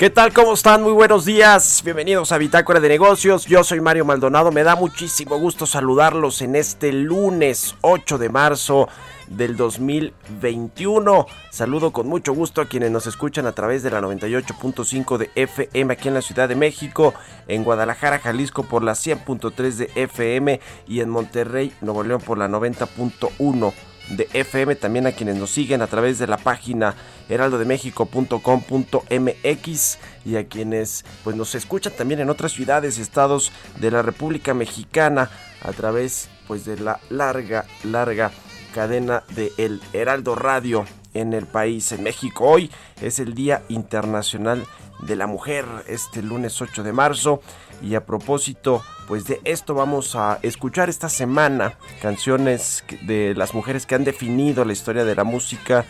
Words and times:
¿Qué 0.00 0.08
tal? 0.08 0.32
¿Cómo 0.32 0.54
están? 0.54 0.82
Muy 0.82 0.92
buenos 0.92 1.26
días. 1.26 1.82
Bienvenidos 1.84 2.32
a 2.32 2.38
Bitácora 2.38 2.80
de 2.80 2.88
Negocios. 2.88 3.44
Yo 3.44 3.62
soy 3.62 3.82
Mario 3.82 4.06
Maldonado. 4.06 4.50
Me 4.50 4.62
da 4.62 4.74
muchísimo 4.74 5.36
gusto 5.38 5.66
saludarlos 5.66 6.40
en 6.40 6.56
este 6.56 6.90
lunes 6.90 7.74
8 7.82 8.16
de 8.16 8.30
marzo 8.30 8.88
del 9.26 9.58
2021. 9.58 11.26
Saludo 11.50 11.92
con 11.92 12.08
mucho 12.08 12.32
gusto 12.32 12.62
a 12.62 12.64
quienes 12.64 12.90
nos 12.90 13.06
escuchan 13.06 13.44
a 13.44 13.52
través 13.52 13.82
de 13.82 13.90
la 13.90 14.00
98.5 14.00 15.18
de 15.18 15.30
FM 15.34 15.92
aquí 15.92 16.08
en 16.08 16.14
la 16.14 16.22
Ciudad 16.22 16.48
de 16.48 16.56
México, 16.56 17.12
en 17.46 17.62
Guadalajara, 17.62 18.20
Jalisco 18.20 18.62
por 18.62 18.82
la 18.82 18.92
100.3 18.92 19.72
de 19.72 19.90
FM 19.96 20.60
y 20.88 21.00
en 21.00 21.10
Monterrey, 21.10 21.74
Nuevo 21.82 22.04
León 22.04 22.22
por 22.22 22.38
la 22.38 22.48
90.1 22.48 23.74
de 24.10 24.28
FM, 24.32 24.76
también 24.76 25.06
a 25.06 25.12
quienes 25.12 25.36
nos 25.36 25.50
siguen 25.50 25.82
a 25.82 25.86
través 25.86 26.18
de 26.18 26.26
la 26.26 26.36
página 26.36 26.94
heraldodemexico.com.mx 27.28 29.98
y 30.24 30.36
a 30.36 30.46
quienes 30.46 31.04
pues 31.24 31.36
nos 31.36 31.54
escuchan 31.54 31.92
también 31.96 32.20
en 32.20 32.30
otras 32.30 32.52
ciudades 32.52 32.98
y 32.98 33.02
estados 33.02 33.52
de 33.78 33.90
la 33.90 34.02
República 34.02 34.54
Mexicana 34.54 35.30
a 35.62 35.72
través 35.72 36.28
pues 36.46 36.64
de 36.64 36.78
la 36.78 37.00
larga 37.08 37.66
larga 37.84 38.30
cadena 38.74 39.22
de 39.34 39.52
El 39.56 39.80
Heraldo 39.92 40.34
Radio 40.34 40.84
en 41.14 41.32
el 41.32 41.46
país 41.46 41.92
en 41.92 42.02
México. 42.02 42.44
Hoy 42.44 42.70
es 43.00 43.18
el 43.18 43.34
Día 43.34 43.62
Internacional 43.68 44.66
de 45.02 45.16
la 45.16 45.26
Mujer, 45.26 45.64
este 45.86 46.22
lunes 46.22 46.60
8 46.60 46.82
de 46.82 46.92
marzo 46.92 47.42
y 47.82 47.94
a 47.94 48.04
propósito 48.04 48.82
pues 49.08 49.24
de 49.24 49.40
esto 49.44 49.74
vamos 49.74 50.14
a 50.14 50.38
escuchar 50.42 50.88
esta 50.88 51.08
semana 51.08 51.74
canciones 52.00 52.84
de 53.02 53.34
las 53.34 53.54
mujeres 53.54 53.86
que 53.86 53.94
han 53.94 54.04
definido 54.04 54.64
la 54.64 54.72
historia 54.72 55.04
de 55.04 55.14
la 55.14 55.24
música 55.24 55.84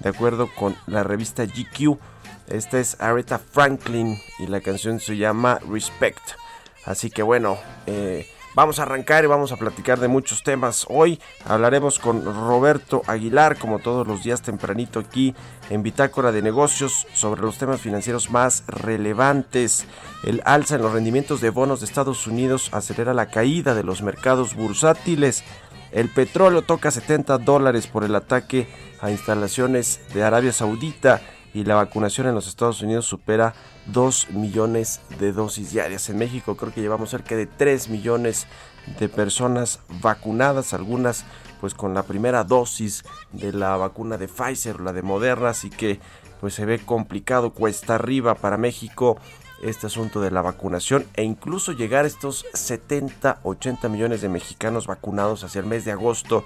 de 0.00 0.08
acuerdo 0.08 0.48
con 0.54 0.76
la 0.86 1.02
revista 1.02 1.44
GQ. 1.44 1.98
Esta 2.48 2.78
es 2.78 3.00
Aretha 3.00 3.38
Franklin 3.38 4.18
y 4.38 4.46
la 4.46 4.60
canción 4.60 5.00
se 5.00 5.16
llama 5.16 5.58
Respect. 5.68 6.20
Así 6.84 7.10
que 7.10 7.22
bueno, 7.22 7.58
eh, 7.86 8.26
Vamos 8.56 8.78
a 8.78 8.84
arrancar 8.84 9.22
y 9.22 9.26
vamos 9.26 9.52
a 9.52 9.58
platicar 9.58 10.00
de 10.00 10.08
muchos 10.08 10.42
temas. 10.42 10.86
Hoy 10.88 11.20
hablaremos 11.44 11.98
con 11.98 12.24
Roberto 12.24 13.02
Aguilar, 13.06 13.58
como 13.58 13.80
todos 13.80 14.06
los 14.06 14.24
días 14.24 14.40
tempranito 14.40 14.98
aquí 14.98 15.34
en 15.68 15.82
Bitácora 15.82 16.32
de 16.32 16.40
Negocios, 16.40 17.06
sobre 17.12 17.42
los 17.42 17.58
temas 17.58 17.82
financieros 17.82 18.30
más 18.30 18.64
relevantes. 18.66 19.84
El 20.24 20.40
alza 20.46 20.76
en 20.76 20.80
los 20.80 20.94
rendimientos 20.94 21.42
de 21.42 21.50
bonos 21.50 21.80
de 21.80 21.84
Estados 21.84 22.26
Unidos 22.26 22.70
acelera 22.72 23.12
la 23.12 23.26
caída 23.26 23.74
de 23.74 23.82
los 23.82 24.00
mercados 24.00 24.54
bursátiles. 24.54 25.44
El 25.92 26.08
petróleo 26.08 26.62
toca 26.62 26.90
70 26.90 27.36
dólares 27.36 27.86
por 27.86 28.04
el 28.04 28.14
ataque 28.14 28.68
a 29.02 29.10
instalaciones 29.10 30.00
de 30.14 30.24
Arabia 30.24 30.54
Saudita 30.54 31.20
y 31.56 31.64
la 31.64 31.74
vacunación 31.74 32.26
en 32.26 32.34
los 32.34 32.48
Estados 32.48 32.82
Unidos 32.82 33.06
supera 33.06 33.54
2 33.86 34.32
millones 34.32 35.00
de 35.18 35.32
dosis 35.32 35.72
diarias. 35.72 36.10
En 36.10 36.18
México 36.18 36.54
creo 36.54 36.70
que 36.70 36.82
llevamos 36.82 37.08
cerca 37.08 37.34
de 37.34 37.46
3 37.46 37.88
millones 37.88 38.46
de 39.00 39.08
personas 39.08 39.80
vacunadas, 40.02 40.74
algunas 40.74 41.24
pues 41.58 41.72
con 41.72 41.94
la 41.94 42.02
primera 42.02 42.44
dosis 42.44 43.04
de 43.32 43.54
la 43.54 43.74
vacuna 43.78 44.18
de 44.18 44.28
Pfizer 44.28 44.76
o 44.76 44.84
la 44.84 44.92
de 44.92 45.00
Moderna, 45.00 45.48
así 45.48 45.70
que 45.70 45.98
pues 46.42 46.52
se 46.52 46.66
ve 46.66 46.78
complicado, 46.78 47.54
cuesta 47.54 47.94
arriba 47.94 48.34
para 48.34 48.58
México 48.58 49.16
este 49.62 49.86
asunto 49.86 50.20
de 50.20 50.30
la 50.30 50.42
vacunación 50.42 51.06
e 51.14 51.22
incluso 51.22 51.72
llegar 51.72 52.04
a 52.04 52.08
estos 52.08 52.44
70, 52.52 53.40
80 53.42 53.88
millones 53.88 54.20
de 54.20 54.28
mexicanos 54.28 54.86
vacunados 54.86 55.42
hacia 55.42 55.62
el 55.62 55.66
mes 55.66 55.86
de 55.86 55.92
agosto 55.92 56.44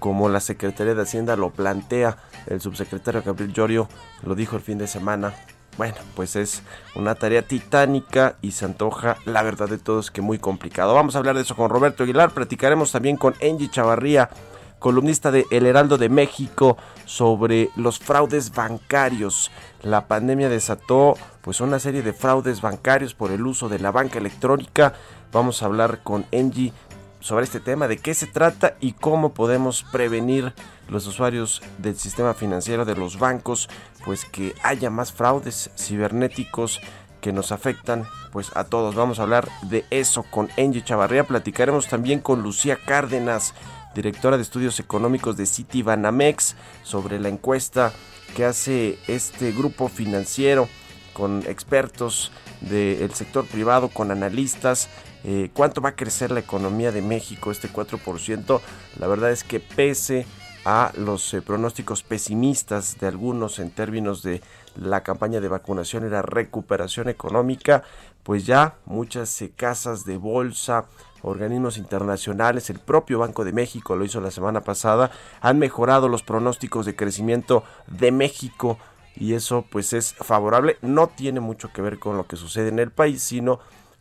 como 0.00 0.28
la 0.28 0.40
Secretaría 0.40 0.94
de 0.96 1.02
Hacienda 1.02 1.36
lo 1.36 1.50
plantea, 1.50 2.16
el 2.46 2.60
subsecretario 2.60 3.22
Gabriel 3.22 3.52
Llorio 3.52 3.88
lo 4.22 4.34
dijo 4.34 4.56
el 4.56 4.62
fin 4.62 4.78
de 4.78 4.88
semana. 4.88 5.32
Bueno, 5.76 5.94
pues 6.16 6.34
es 6.36 6.62
una 6.96 7.14
tarea 7.14 7.42
titánica 7.42 8.36
y 8.42 8.50
se 8.52 8.64
antoja, 8.64 9.16
la 9.24 9.42
verdad 9.42 9.68
de 9.68 9.78
todo 9.78 10.00
es 10.00 10.10
que 10.10 10.20
muy 10.20 10.38
complicado. 10.38 10.94
Vamos 10.94 11.14
a 11.14 11.18
hablar 11.18 11.36
de 11.36 11.42
eso 11.42 11.54
con 11.54 11.70
Roberto 11.70 12.02
Aguilar, 12.02 12.32
platicaremos 12.32 12.90
también 12.90 13.16
con 13.16 13.34
Angie 13.42 13.70
Chavarría, 13.70 14.30
columnista 14.78 15.30
de 15.30 15.46
El 15.50 15.66
Heraldo 15.66 15.96
de 15.96 16.08
México, 16.08 16.76
sobre 17.04 17.70
los 17.76 17.98
fraudes 17.98 18.52
bancarios. 18.52 19.50
La 19.82 20.08
pandemia 20.08 20.48
desató 20.48 21.14
pues 21.42 21.60
una 21.60 21.78
serie 21.78 22.02
de 22.02 22.12
fraudes 22.12 22.60
bancarios 22.60 23.14
por 23.14 23.30
el 23.30 23.46
uso 23.46 23.68
de 23.68 23.78
la 23.78 23.90
banca 23.90 24.18
electrónica. 24.18 24.94
Vamos 25.32 25.62
a 25.62 25.66
hablar 25.66 26.00
con 26.02 26.26
Angie 26.32 26.72
sobre 27.20 27.44
este 27.44 27.60
tema, 27.60 27.86
de 27.86 27.98
qué 27.98 28.14
se 28.14 28.26
trata 28.26 28.76
y 28.80 28.92
cómo 28.92 29.32
podemos 29.32 29.84
prevenir 29.84 30.52
los 30.88 31.06
usuarios 31.06 31.62
del 31.78 31.96
sistema 31.96 32.34
financiero 32.34 32.84
de 32.84 32.96
los 32.96 33.18
bancos, 33.18 33.68
pues 34.04 34.24
que 34.24 34.54
haya 34.62 34.90
más 34.90 35.12
fraudes 35.12 35.70
cibernéticos 35.76 36.80
que 37.20 37.32
nos 37.32 37.52
afectan 37.52 38.04
pues 38.32 38.50
a 38.56 38.64
todos. 38.64 38.94
Vamos 38.94 39.18
a 39.18 39.22
hablar 39.22 39.48
de 39.62 39.84
eso 39.90 40.24
con 40.24 40.48
Angie 40.58 40.82
Chavarría, 40.82 41.24
platicaremos 41.24 41.88
también 41.88 42.20
con 42.20 42.42
Lucía 42.42 42.78
Cárdenas, 42.84 43.54
directora 43.94 44.36
de 44.36 44.42
estudios 44.42 44.80
económicos 44.80 45.36
de 45.36 45.46
City 45.46 45.82
Banamex, 45.82 46.56
sobre 46.82 47.20
la 47.20 47.28
encuesta 47.28 47.92
que 48.34 48.44
hace 48.44 48.98
este 49.08 49.52
grupo 49.52 49.88
financiero 49.88 50.68
con 51.12 51.44
expertos 51.46 52.32
del 52.60 53.12
sector 53.14 53.44
privado, 53.46 53.88
con 53.88 54.10
analistas 54.10 54.88
eh, 55.24 55.50
cuánto 55.52 55.80
va 55.80 55.90
a 55.90 55.96
crecer 55.96 56.30
la 56.30 56.40
economía 56.40 56.92
de 56.92 57.02
México, 57.02 57.50
este 57.50 57.68
4%. 57.68 58.60
La 58.98 59.06
verdad 59.06 59.30
es 59.30 59.44
que 59.44 59.60
pese 59.60 60.26
a 60.64 60.92
los 60.96 61.32
eh, 61.34 61.42
pronósticos 61.42 62.02
pesimistas 62.02 62.98
de 62.98 63.06
algunos 63.06 63.58
en 63.58 63.70
términos 63.70 64.22
de 64.22 64.42
la 64.76 65.02
campaña 65.02 65.40
de 65.40 65.48
vacunación 65.48 66.06
y 66.06 66.10
la 66.10 66.22
recuperación 66.22 67.08
económica, 67.08 67.82
pues 68.22 68.46
ya 68.46 68.76
muchas 68.86 69.40
eh, 69.42 69.52
casas 69.54 70.04
de 70.04 70.16
bolsa, 70.16 70.86
organismos 71.22 71.76
internacionales, 71.76 72.70
el 72.70 72.78
propio 72.78 73.18
Banco 73.18 73.44
de 73.44 73.52
México 73.52 73.96
lo 73.96 74.04
hizo 74.04 74.20
la 74.20 74.30
semana 74.30 74.62
pasada, 74.62 75.10
han 75.40 75.58
mejorado 75.58 76.08
los 76.08 76.22
pronósticos 76.22 76.86
de 76.86 76.96
crecimiento 76.96 77.64
de 77.86 78.12
México 78.12 78.78
y 79.16 79.34
eso 79.34 79.64
pues 79.70 79.92
es 79.92 80.14
favorable, 80.14 80.78
no 80.82 81.08
tiene 81.08 81.40
mucho 81.40 81.72
que 81.72 81.82
ver 81.82 81.98
con 81.98 82.16
lo 82.16 82.26
que 82.26 82.36
sucede 82.36 82.68
en 82.68 82.78
el 82.78 82.90
país, 82.90 83.22
sino 83.22 83.60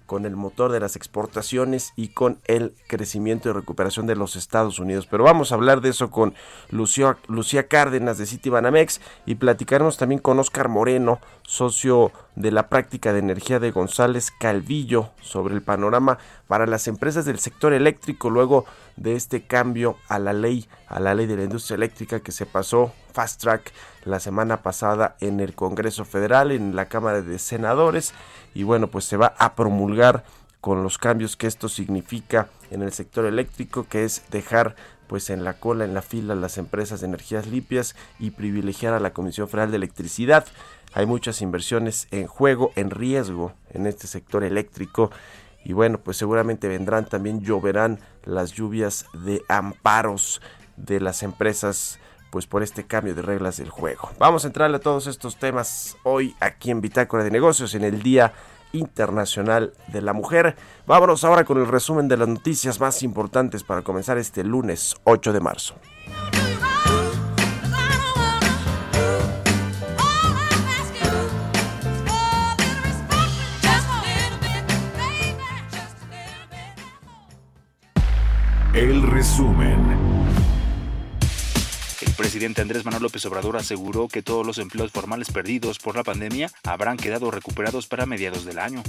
con 0.10 0.26
el 0.26 0.36
motor 0.36 0.72
de 0.72 0.80
las 0.80 0.96
exportaciones 0.96 1.94
y 1.96 2.08
con 2.08 2.40
el 2.46 2.74
crecimiento 2.88 3.48
y 3.48 3.52
recuperación 3.52 4.08
de 4.08 4.16
los 4.16 4.36
Estados 4.36 4.80
Unidos. 4.80 5.06
Pero 5.06 5.24
vamos 5.24 5.52
a 5.52 5.56
hablar 5.56 5.82
de 5.82 5.90
eso 5.90 6.10
con 6.10 6.34
Lucía, 6.72 7.16
Lucía 7.28 7.68
Cárdenas 7.68 8.18
de 8.18 8.26
Citibanamex 8.26 9.02
y 9.28 9.36
platicaremos 9.36 9.98
también 9.98 10.20
con 10.20 10.40
Oscar 10.40 10.68
Moreno 10.68 11.20
socio 11.50 12.12
de 12.36 12.51
la 12.51 12.69
práctica 12.69 13.12
de 13.12 13.18
energía 13.18 13.60
de 13.60 13.72
González 13.72 14.30
Calvillo, 14.30 15.10
sobre 15.19 15.56
el 15.56 15.63
panorama 15.63 16.19
para 16.48 16.68
las 16.68 16.88
empresas 16.88 17.25
del 17.25 17.40
sector 17.40 17.74
eléctrico 17.74 18.30
luego 18.30 18.66
de 18.98 19.16
este 19.16 19.42
cambio 19.42 19.98
a 20.10 20.19
la 20.19 20.31
ley, 20.31 20.68
a 20.88 21.00
la 21.00 21.16
ley 21.16 21.25
de 21.25 21.38
la 21.38 21.46
industria 21.46 21.75
eléctrica 21.75 22.19
que 22.19 22.31
se 22.31 22.46
pasó 22.46 22.94
fast 23.13 23.42
track 23.42 23.74
la 24.06 24.19
semana 24.19 24.62
pasada 24.62 25.16
en 25.22 25.40
el 25.40 25.56
Congreso 25.56 26.06
Federal, 26.06 26.51
en 26.51 26.75
la 26.75 26.86
Cámara 26.86 27.24
de 27.24 27.40
Senadores, 27.40 28.13
y 28.54 28.62
bueno, 28.62 28.90
pues 28.90 29.06
se 29.06 29.18
va 29.18 29.34
a 29.40 29.56
promulgar 29.56 30.24
con 30.62 30.84
los 30.84 31.00
cambios 31.00 31.36
que 31.36 31.48
esto 31.48 31.68
significa 31.68 32.50
en 32.69 32.84
el 32.84 32.94
sector 32.94 33.25
eléctrico, 33.25 33.88
que 33.90 34.04
es 34.04 34.22
dejar 34.30 34.75
pues 35.10 35.31
en 35.31 35.44
la 35.44 35.54
cola, 35.54 35.86
en 35.86 35.95
la 35.95 36.04
fila 36.04 36.36
las 36.36 36.60
empresas 36.60 37.02
de 37.02 37.07
energías 37.07 37.48
limpias 37.48 37.95
y 38.19 38.30
privilegiar 38.30 38.94
a 38.94 39.00
la 39.00 39.12
Comisión 39.12 39.50
Federal 39.50 39.72
de 39.72 39.78
Electricidad. 39.78 40.45
Hay 40.94 41.06
muchas 41.06 41.42
inversiones 41.42 42.08
en 42.12 42.28
juego, 42.28 42.72
en 42.76 42.90
riesgo 42.90 43.54
en 43.72 43.86
este 43.86 44.08
sector 44.08 44.44
eléctrico 44.44 45.12
y 45.64 45.74
bueno, 45.74 46.00
pues 46.00 46.18
seguramente 46.18 46.68
vendrán 46.68 47.06
también 47.06 47.42
lloverán 47.42 48.00
las 48.24 48.54
lluvias 48.54 49.06
de 49.14 49.44
amparos 49.48 50.42
de 50.78 51.00
las 51.00 51.24
empresas 51.24 52.00
pues 52.32 52.46
por 52.46 52.64
este 52.64 52.86
cambio 52.86 53.16
de 53.16 53.22
reglas 53.22 53.58
del 53.58 53.70
juego. 53.70 54.12
Vamos 54.20 54.44
a 54.44 54.48
entrarle 54.48 54.78
a 54.78 54.82
todos 54.82 55.08
estos 55.08 55.38
temas 55.38 55.98
hoy 56.04 56.36
aquí 56.40 56.72
en 56.72 56.82
Bitácora 56.82 57.24
de 57.24 57.32
Negocios 57.32 57.74
en 57.76 57.84
el 57.84 58.02
Día 58.02 58.34
Internacional 58.72 59.74
de 59.88 60.02
la 60.02 60.14
Mujer. 60.14 60.56
Vámonos 60.86 61.24
ahora 61.24 61.44
con 61.44 61.58
el 61.58 61.68
resumen 61.68 62.08
de 62.08 62.18
las 62.18 62.28
noticias 62.28 62.80
más 62.80 63.02
importantes 63.02 63.64
para 63.64 63.82
comenzar 63.82 64.18
este 64.18 64.44
lunes 64.44 64.96
8 65.06 65.34
de 65.34 65.40
marzo. 65.40 65.76
El 79.19 79.25
resumen 79.25 80.00
presidente 82.16 82.62
Andrés 82.62 82.86
Manuel 82.86 83.04
López 83.04 83.25
Obrador 83.25 83.57
aseguró 83.57 84.07
que 84.07 84.21
todos 84.21 84.48
los 84.48 84.60
empleos 84.60 84.92
formales 84.92 85.30
perdidos 85.30 85.77
por 85.77 85.98
la 85.98 86.06
pandemia 86.06 86.50
habrán 86.63 86.95
quedado 86.95 87.30
recuperados 87.30 87.86
para 87.86 88.06
mediados 88.06 88.45
del 88.45 88.60
año. 88.60 88.81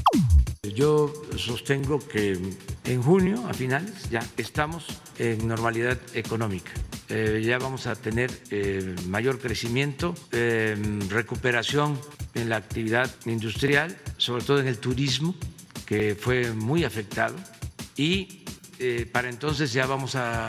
Yo 0.62 1.12
sostengo 1.36 1.98
que 1.98 2.38
en 2.84 3.02
junio, 3.02 3.44
a 3.48 3.54
finales, 3.54 4.08
ya 4.08 4.20
estamos 4.36 5.00
en 5.18 5.48
normalidad 5.48 5.98
económica. 6.14 6.70
Eh, 7.08 7.42
ya 7.44 7.58
vamos 7.58 7.88
a 7.88 7.96
tener 7.96 8.30
eh, 8.52 8.94
mayor 9.08 9.40
crecimiento, 9.40 10.14
eh, 10.30 10.76
recuperación 11.08 11.98
en 12.34 12.50
la 12.50 12.56
actividad 12.56 13.10
industrial, 13.26 13.98
sobre 14.16 14.44
todo 14.44 14.60
en 14.60 14.68
el 14.68 14.78
turismo, 14.78 15.34
que 15.86 16.14
fue 16.14 16.52
muy 16.52 16.84
afectado. 16.84 17.34
Y 17.96 18.39
para 19.12 19.28
entonces 19.28 19.72
ya 19.72 19.86
vamos 19.86 20.14
a 20.14 20.48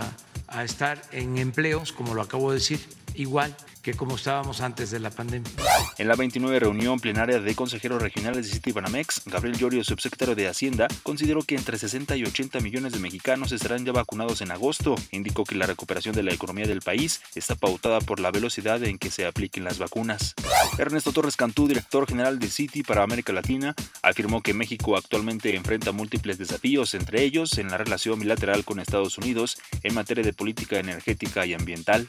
a 0.51 0.63
estar 0.65 1.01
en 1.11 1.37
empleos, 1.37 1.93
como 1.93 2.13
lo 2.13 2.21
acabo 2.21 2.51
de 2.51 2.57
decir, 2.57 2.81
igual 3.15 3.55
que 3.81 3.93
como 3.93 4.15
estábamos 4.15 4.61
antes 4.61 4.91
de 4.91 4.99
la 4.99 5.09
pandemia. 5.09 5.51
En 5.97 6.07
la 6.07 6.15
29 6.15 6.59
reunión 6.59 6.99
plenaria 6.99 7.39
de 7.39 7.55
consejeros 7.55 8.01
regionales 8.01 8.47
de 8.47 8.53
Citibanamex, 8.53 9.23
Gabriel 9.25 9.57
Llorio, 9.57 9.83
subsecretario 9.83 10.35
de 10.35 10.47
Hacienda, 10.47 10.87
consideró 11.03 11.41
que 11.41 11.55
entre 11.55 11.77
60 11.77 12.15
y 12.15 12.23
80 12.23 12.59
millones 12.59 12.93
de 12.93 12.99
mexicanos 12.99 13.51
estarán 13.51 13.85
ya 13.85 13.91
vacunados 13.91 14.41
en 14.41 14.51
agosto. 14.51 14.95
Indicó 15.11 15.43
que 15.43 15.55
la 15.55 15.65
recuperación 15.65 16.15
de 16.15 16.23
la 16.23 16.33
economía 16.33 16.67
del 16.67 16.81
país 16.81 17.21
está 17.35 17.55
pautada 17.55 17.99
por 17.99 18.19
la 18.19 18.31
velocidad 18.31 18.83
en 18.83 18.97
que 18.97 19.11
se 19.11 19.25
apliquen 19.25 19.63
las 19.63 19.79
vacunas. 19.79 20.35
Ernesto 20.77 21.11
Torres 21.11 21.35
Cantú, 21.35 21.67
director 21.67 22.07
general 22.07 22.39
de 22.39 22.47
Citi 22.47 22.83
para 22.83 23.03
América 23.03 23.33
Latina, 23.33 23.75
afirmó 24.01 24.41
que 24.41 24.53
México 24.53 24.95
actualmente 24.95 25.55
enfrenta 25.55 25.91
múltiples 25.91 26.37
desafíos, 26.37 26.93
entre 26.93 27.23
ellos 27.23 27.57
en 27.57 27.69
la 27.69 27.77
relación 27.77 28.19
bilateral 28.19 28.63
con 28.63 28.79
Estados 28.79 29.17
Unidos 29.17 29.57
en 29.83 29.93
materia 29.93 30.23
de 30.23 30.33
política 30.33 30.79
energética 30.79 31.45
y 31.45 31.53
ambiental. 31.53 32.07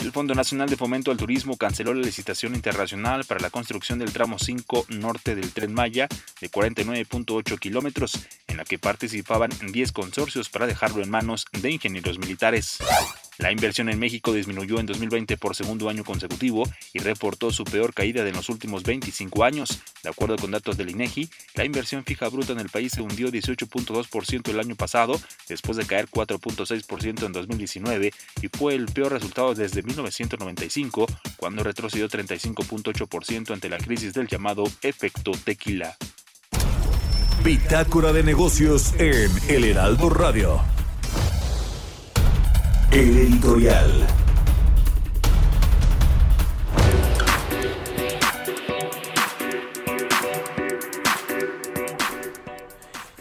El 0.00 0.12
Fondo 0.12 0.34
Nacional 0.34 0.68
de 0.68 0.76
Fomento 0.76 1.09
al 1.10 1.18
Turismo 1.18 1.56
canceló 1.56 1.94
la 1.94 2.02
licitación 2.02 2.54
internacional 2.54 3.24
para 3.24 3.40
la 3.40 3.50
construcción 3.50 3.98
del 3.98 4.12
tramo 4.12 4.38
5 4.38 4.86
norte 4.88 5.34
del 5.34 5.52
Tren 5.52 5.72
Maya 5.72 6.08
de 6.40 6.50
49.8 6.50 7.58
kilómetros, 7.58 8.18
en 8.46 8.56
la 8.56 8.64
que 8.64 8.78
participaban 8.78 9.50
10 9.72 9.92
consorcios 9.92 10.48
para 10.48 10.66
dejarlo 10.66 11.02
en 11.02 11.10
manos 11.10 11.46
de 11.52 11.70
ingenieros 11.70 12.18
militares. 12.18 12.78
La 13.40 13.50
inversión 13.50 13.88
en 13.88 13.98
México 13.98 14.34
disminuyó 14.34 14.80
en 14.80 14.86
2020 14.86 15.38
por 15.38 15.56
segundo 15.56 15.88
año 15.88 16.04
consecutivo 16.04 16.68
y 16.92 16.98
reportó 16.98 17.50
su 17.50 17.64
peor 17.64 17.94
caída 17.94 18.22
de 18.22 18.32
los 18.32 18.50
últimos 18.50 18.82
25 18.82 19.44
años. 19.44 19.80
De 20.02 20.10
acuerdo 20.10 20.36
con 20.36 20.50
datos 20.50 20.76
del 20.76 20.90
INEGI, 20.90 21.30
la 21.54 21.64
inversión 21.64 22.04
fija 22.04 22.28
bruta 22.28 22.52
en 22.52 22.60
el 22.60 22.68
país 22.68 22.92
se 22.92 23.00
hundió 23.00 23.28
18.2% 23.28 24.50
el 24.50 24.60
año 24.60 24.76
pasado, 24.76 25.18
después 25.48 25.78
de 25.78 25.86
caer 25.86 26.06
4.6% 26.08 27.24
en 27.24 27.32
2019 27.32 28.12
y 28.42 28.48
fue 28.48 28.74
el 28.74 28.86
peor 28.86 29.12
resultado 29.12 29.54
desde 29.54 29.82
1995, 29.82 31.06
cuando 31.38 31.64
retrocedió 31.64 32.10
35.8% 32.10 33.54
ante 33.54 33.70
la 33.70 33.78
crisis 33.78 34.12
del 34.12 34.28
llamado 34.28 34.64
efecto 34.82 35.32
tequila. 35.32 35.96
Bitácora 37.42 38.12
de 38.12 38.22
negocios 38.22 38.92
en 38.98 39.30
El 39.48 39.64
Heraldo 39.64 40.10
Radio. 40.10 40.79
El 42.90 43.16
editorial. 43.18 44.19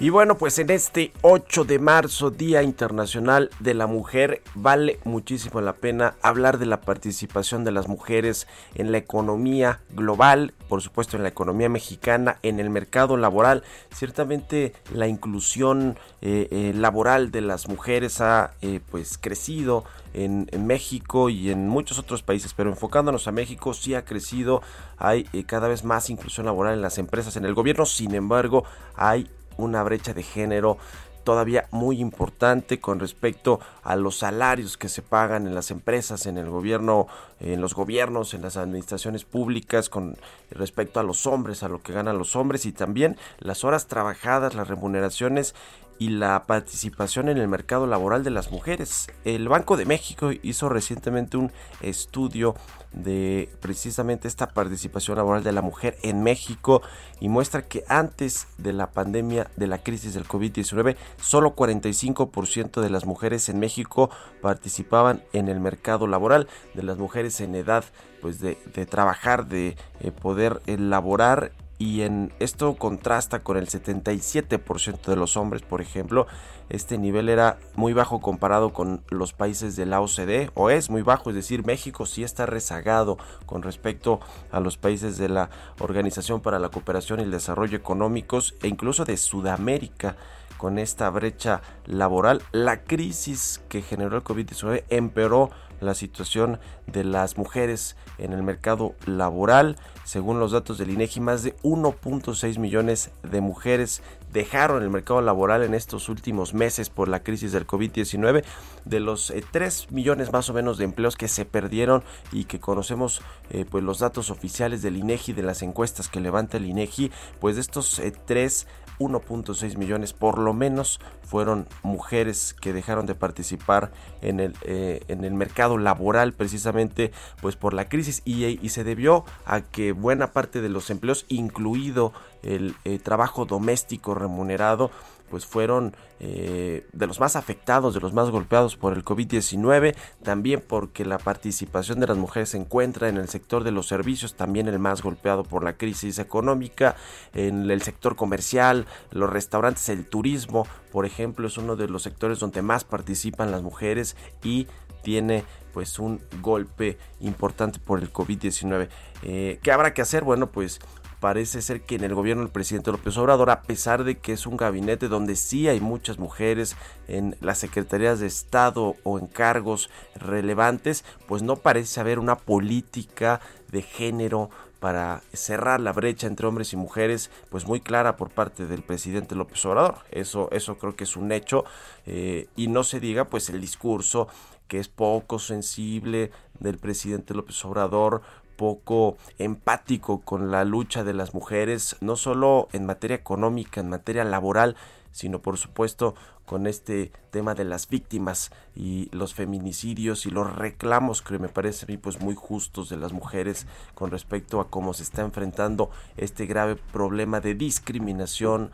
Y 0.02 0.12
bueno, 0.12 0.38
pues 0.38 0.58
en 0.60 0.70
este 0.70 1.12
8 1.24 1.66
de 1.66 1.78
marzo, 1.78 2.32
Día 2.32 2.64
Internacional 2.64 3.50
de 3.60 3.74
la 3.74 3.86
Mujer, 3.86 4.42
vale 4.56 4.98
muchísimo 5.04 5.60
la 5.60 5.74
pena 5.74 6.16
hablar 6.22 6.58
de 6.58 6.66
la 6.66 6.80
participación 6.80 7.66
de 7.66 7.74
las 7.74 7.90
mujeres 7.90 8.48
en 8.76 8.94
la 8.94 8.98
economía 8.98 9.82
global, 9.90 10.54
por 10.70 10.82
supuesto 10.82 11.18
en 11.18 11.24
la 11.24 11.30
economía 11.30 11.68
mexicana, 11.68 12.38
en 12.44 12.62
el 12.62 12.70
mercado 12.70 13.18
laboral. 13.18 13.64
Ciertamente 13.94 14.72
la 14.94 15.10
inclusión 15.10 15.98
eh, 16.22 16.48
eh, 16.50 16.72
laboral 16.74 17.30
de 17.30 17.42
las 17.42 17.68
mujeres 17.68 18.22
ha 18.22 18.52
eh, 18.62 18.80
pues 18.90 19.18
crecido 19.18 19.84
en, 20.14 20.48
México 20.66 21.30
y 21.30 21.52
en 21.52 21.68
muchos 21.68 22.00
otros 22.00 22.24
países, 22.24 22.54
pero 22.54 22.70
enfocándonos 22.70 23.28
a 23.28 23.34
México 23.34 23.74
sí 23.74 23.96
ha 23.96 24.06
crecido, 24.06 24.62
hay 24.98 25.26
cada 25.46 25.68
vez 25.68 25.84
más 25.84 26.10
inclusión 26.10 26.46
laboral 26.46 26.76
en 26.76 26.82
las 26.82 26.98
empresas, 27.00 27.36
en 27.36 27.44
el 27.44 27.54
gobierno, 27.54 27.86
sin 27.86 28.16
embargo 28.16 28.64
hay 28.96 29.30
una 29.60 29.84
brecha 29.84 30.14
de 30.14 30.24
género 30.24 30.78
todavía 31.24 31.68
muy 31.72 32.00
importante 32.00 32.80
con 32.80 33.00
respecto 33.00 33.60
a 33.84 33.96
los 33.96 34.18
salarios 34.18 34.78
que 34.78 34.90
se 34.90 35.02
pagan 35.02 35.46
en 35.46 35.54
las 35.54 35.70
empresas, 35.70 36.26
en 36.26 36.38
el 36.38 36.50
gobierno, 36.50 37.08
en 37.40 37.62
los 37.62 37.76
gobiernos, 37.76 38.34
en 38.34 38.42
las 38.42 38.58
administraciones 38.58 39.26
públicas, 39.26 39.90
con 39.90 40.18
respecto 40.50 41.00
a 41.00 41.04
los 41.04 41.28
hombres, 41.28 41.62
a 41.62 41.70
lo 41.70 41.84
que 41.84 41.94
ganan 41.94 42.18
los 42.18 42.36
hombres 42.36 42.66
y 42.66 42.72
también 42.72 43.18
las 43.38 43.64
horas 43.64 43.88
trabajadas, 43.88 44.56
las 44.56 44.70
remuneraciones 44.70 45.54
y 46.00 46.10
la 46.10 46.46
participación 46.48 47.30
en 47.30 47.38
el 47.38 47.48
mercado 47.48 47.86
laboral 47.86 48.24
de 48.24 48.32
las 48.32 48.52
mujeres. 48.52 49.08
El 49.26 49.50
Banco 49.50 49.78
de 49.78 49.86
México 49.86 50.32
hizo 50.42 50.70
recientemente 50.70 51.38
un 51.38 51.52
estudio 51.82 52.56
de 52.94 53.50
precisamente 53.60 54.28
esta 54.28 54.48
participación 54.48 55.18
laboral 55.18 55.44
de 55.44 55.52
la 55.52 55.62
mujer 55.62 55.98
en 56.02 56.24
México 56.24 56.82
y 57.20 57.30
muestra 57.30 57.68
que 57.68 57.84
antes 57.88 58.48
de 58.58 58.74
la 58.74 58.92
pandemia 58.92 59.52
de 59.58 59.68
la 59.68 59.84
crisis 59.84 60.14
del 60.16 60.28
COVID-19 60.28 60.96
solo 61.22 61.56
45% 61.56 62.82
de 62.82 62.90
las 62.90 63.06
mujeres 63.06 63.50
en 63.50 63.60
México 63.60 64.10
participaban 64.42 65.22
en 65.34 65.50
el 65.50 65.60
mercado 65.60 66.08
laboral, 66.08 66.48
de 66.74 66.84
las 66.84 66.98
mujeres 66.98 67.42
en 67.42 67.56
edad 67.56 67.84
pues 68.22 68.40
de, 68.40 68.56
trabajar, 68.86 69.48
de 69.48 69.78
eh, 70.00 70.12
poder 70.12 70.62
elaborar 70.66 71.52
y 71.80 72.02
en 72.02 72.34
esto 72.40 72.76
contrasta 72.76 73.40
con 73.40 73.56
el 73.56 73.68
77% 73.68 75.06
de 75.06 75.16
los 75.16 75.38
hombres, 75.38 75.62
por 75.62 75.82
ejemplo, 75.82 76.28
este 76.70 76.98
nivel 76.98 77.30
era 77.30 77.58
muy 77.76 77.94
bajo 77.94 78.20
comparado 78.20 78.74
con 78.74 79.02
los 79.10 79.32
países 79.32 79.78
de 79.78 79.86
la 79.86 80.02
OCDE 80.02 80.52
o 80.54 80.70
es 80.70 80.90
muy 80.90 81.02
bajo, 81.02 81.30
es 81.30 81.38
decir, 81.38 81.66
México 81.66 82.06
sí 82.06 82.24
está 82.24 82.46
rezagado 82.46 83.18
con 83.46 83.64
respecto 83.64 84.20
a 84.52 84.60
los 84.60 84.78
países 84.78 85.18
de 85.18 85.30
la 85.30 85.50
Organización 85.80 86.42
para 86.42 86.60
la 86.60 86.70
Cooperación 86.70 87.22
y 87.22 87.24
el 87.24 87.32
Desarrollo 87.32 87.78
Económicos 87.78 88.56
e 88.62 88.68
incluso 88.68 89.06
de 89.06 89.16
Sudamérica 89.16 90.18
con 90.58 90.78
esta 90.78 91.10
brecha 91.10 91.62
laboral. 91.86 92.44
La 92.52 92.84
crisis 92.84 93.62
que 93.70 93.82
generó 93.82 94.18
el 94.18 94.24
COVID-19 94.24 94.84
empeoró 94.90 95.50
la 95.80 95.94
situación 95.94 96.60
de 96.88 97.04
las 97.04 97.38
mujeres 97.38 97.96
en 98.18 98.34
el 98.34 98.44
mercado 98.44 98.94
laboral. 99.06 99.78
Según 100.10 100.40
los 100.40 100.54
datos 100.54 100.80
del 100.80 100.90
INEGI, 100.90 101.20
más 101.20 101.44
de 101.44 101.56
1.6 101.58 102.58
millones 102.58 103.12
de 103.22 103.42
mujeres 103.42 104.02
dejaron 104.34 104.82
el 104.82 104.90
mercado 104.90 105.22
laboral 105.22 105.62
en 105.62 105.76
estos 105.76 106.10
últimos 106.10 106.56
meses 106.56 106.90
por 106.90 107.08
la 107.08 107.22
crisis 107.22 107.52
del 107.52 107.68
COVID-19. 107.68 108.44
De 108.86 109.00
los 109.02 109.32
3 109.52 109.84
eh, 109.84 109.94
millones 109.94 110.34
más 110.34 110.50
o 110.50 110.54
menos 110.54 110.80
de 110.80 110.86
empleos 110.86 111.16
que 111.16 111.28
se 111.28 111.46
perdieron 111.46 112.04
y 112.32 112.46
que 112.46 112.60
conocemos 112.60 113.22
eh, 113.52 113.66
pues 113.70 113.84
los 113.84 114.00
datos 114.00 114.32
oficiales 114.32 114.82
del 114.82 114.98
INEGI, 114.98 115.34
de 115.34 115.44
las 115.44 115.62
encuestas 115.62 116.08
que 116.08 116.20
levanta 116.20 116.58
el 116.58 116.66
INEGI, 116.66 117.12
pues 117.40 117.54
de 117.54 117.62
estos 117.62 118.02
3 118.26 118.66
1.6 119.00 119.78
millones 119.78 120.14
por 120.14 120.38
lo 120.38 120.54
menos 120.54 121.00
fueron 121.24 121.68
mujeres 121.84 122.56
que 122.60 122.74
dejaron 122.74 123.06
de 123.06 123.16
participar 123.16 123.92
en 124.22 124.40
el, 124.40 124.56
eh, 124.64 125.02
en 125.08 125.24
el 125.24 125.34
mercado 125.34 125.78
laboral 125.78 126.34
precisamente 126.34 127.12
pues 127.42 127.56
por 127.56 127.74
la 127.74 127.88
crisis. 127.88 128.22
Y, 128.26 128.70
se 128.70 128.84
debió 128.84 129.26
a 129.46 129.62
que 129.62 129.94
buena 129.94 130.32
parte 130.32 130.62
de 130.62 130.70
los 130.70 130.90
empleos 130.90 131.26
incluido 131.28 132.14
el 132.44 132.76
eh, 132.86 133.00
trabajo 133.00 133.46
doméstico 133.46 134.14
remunerado 134.14 134.92
pues 135.30 135.46
fueron 135.46 135.96
eh, 136.20 136.86
de 136.92 137.08
los 137.08 137.20
más 137.20 137.36
afectados, 137.36 137.94
de 137.94 138.00
los 138.00 138.14
más 138.14 138.30
golpeados 138.30 138.76
por 138.76 138.94
el 138.94 139.06
COVID-19, 139.06 139.96
también 140.24 140.64
porque 140.66 141.06
la 141.06 141.18
participación 141.18 142.00
de 142.00 142.08
las 142.08 142.18
mujeres 142.18 142.50
se 142.50 142.58
encuentra 142.58 143.10
en 143.10 143.18
el 143.18 143.30
sector 143.30 143.64
de 143.64 143.72
los 143.72 143.88
servicios, 143.88 144.36
también 144.36 144.68
el 144.68 144.80
más 144.80 145.02
golpeado 145.02 145.44
por 145.44 145.64
la 145.64 145.74
crisis 145.74 146.20
económica, 146.20 146.96
en 147.34 147.70
el 147.70 147.82
sector 147.82 148.16
comercial, 148.16 148.86
los 149.12 149.30
restaurantes, 149.30 149.88
el 149.90 150.06
turismo, 150.06 150.68
por 150.92 151.06
ejemplo, 151.06 151.48
es 151.48 151.58
uno 151.58 151.76
de 151.76 151.88
los 151.88 152.04
sectores 152.04 152.40
donde 152.40 152.62
más 152.62 152.84
participan 152.84 153.52
las 153.52 153.62
mujeres 153.62 154.16
y 154.44 154.68
tiene 155.04 155.44
pues 155.74 156.00
un 156.00 156.22
golpe 156.42 156.98
importante 157.20 157.80
por 157.80 158.00
el 158.00 158.12
COVID-19. 158.12 158.90
Eh, 159.24 159.60
¿Qué 159.62 159.72
habrá 159.72 159.94
que 159.94 160.02
hacer? 160.02 160.24
Bueno, 160.24 160.48
pues 160.48 160.80
parece 161.20 161.62
ser 161.62 161.82
que 161.82 161.96
en 161.96 162.04
el 162.04 162.16
gobierno 162.16 162.44
del 162.44 162.52
presidente 162.52 162.92
López 162.92 163.18
Obrador, 163.18 163.50
a 163.50 163.64
pesar 163.64 164.04
de 164.04 164.18
que 164.18 164.34
es 164.34 164.46
un 164.46 164.58
gabinete 164.58 165.08
donde 165.08 165.36
sí 165.36 165.68
hay 165.68 165.80
muchas 165.80 166.18
mujeres 166.18 166.76
en 167.08 167.36
las 167.42 167.58
secretarías 167.58 168.20
de 168.20 168.28
Estado 168.28 168.96
o 169.04 169.20
en 169.20 169.28
cargos 169.28 169.90
relevantes, 170.16 171.04
pues 171.28 171.42
no 171.42 171.58
parece 171.58 172.00
haber 172.00 172.20
una 172.20 172.38
política 172.38 173.42
de 173.72 173.82
género 173.82 174.50
para 174.80 175.22
cerrar 175.34 175.82
la 175.82 175.92
brecha 175.92 176.28
entre 176.28 176.48
hombres 176.48 176.72
y 176.72 176.78
mujeres, 176.78 177.30
pues 177.50 177.68
muy 177.68 177.82
clara 177.82 178.16
por 178.16 178.30
parte 178.30 178.66
del 178.66 178.82
presidente 178.82 179.36
López 179.36 179.64
Obrador. 179.66 179.98
Eso, 180.12 180.50
eso 180.52 180.78
creo 180.78 180.96
que 180.96 181.04
es 181.04 181.18
un 181.18 181.32
hecho. 181.32 181.66
Eh, 182.06 182.48
y 182.56 182.68
no 182.68 182.84
se 182.84 183.00
diga 183.00 183.26
pues 183.26 183.50
el 183.50 183.60
discurso 183.60 184.30
que 184.70 184.80
es 184.80 184.88
poco 184.88 185.40
sensible 185.40 186.32
del 186.60 186.78
presidente 186.78 187.34
López 187.34 187.64
Obrador 187.66 188.22
poco 188.60 189.16
empático 189.38 190.20
con 190.20 190.52
la 190.52 190.66
lucha 190.66 191.06
de 191.06 191.14
las 191.14 191.34
mujeres, 191.34 191.96
no 192.02 192.18
solo 192.18 192.68
en 192.74 192.86
materia 192.86 193.16
económica, 193.16 193.80
en 193.80 193.88
materia 193.88 194.26
laboral, 194.26 194.76
sino 195.14 195.42
por 195.42 195.58
supuesto 195.58 196.14
con 196.46 196.68
este 196.68 197.14
tema 197.32 197.56
de 197.56 197.64
las 197.64 197.88
víctimas 197.88 198.52
y 198.76 199.08
los 199.16 199.34
feminicidios 199.34 200.26
y 200.26 200.30
los 200.30 200.54
reclamos 200.54 201.22
que 201.22 201.40
me 201.40 201.48
parece 201.48 201.86
a 201.86 201.88
mí 201.88 201.96
pues 201.96 202.20
muy 202.20 202.36
justos 202.36 202.90
de 202.90 202.98
las 202.98 203.14
mujeres 203.14 203.66
con 203.96 204.12
respecto 204.12 204.60
a 204.60 204.70
cómo 204.70 204.94
se 204.94 205.04
está 205.04 205.22
enfrentando 205.22 205.90
este 206.18 206.46
grave 206.46 206.76
problema 206.76 207.40
de 207.40 207.56
discriminación 207.56 208.72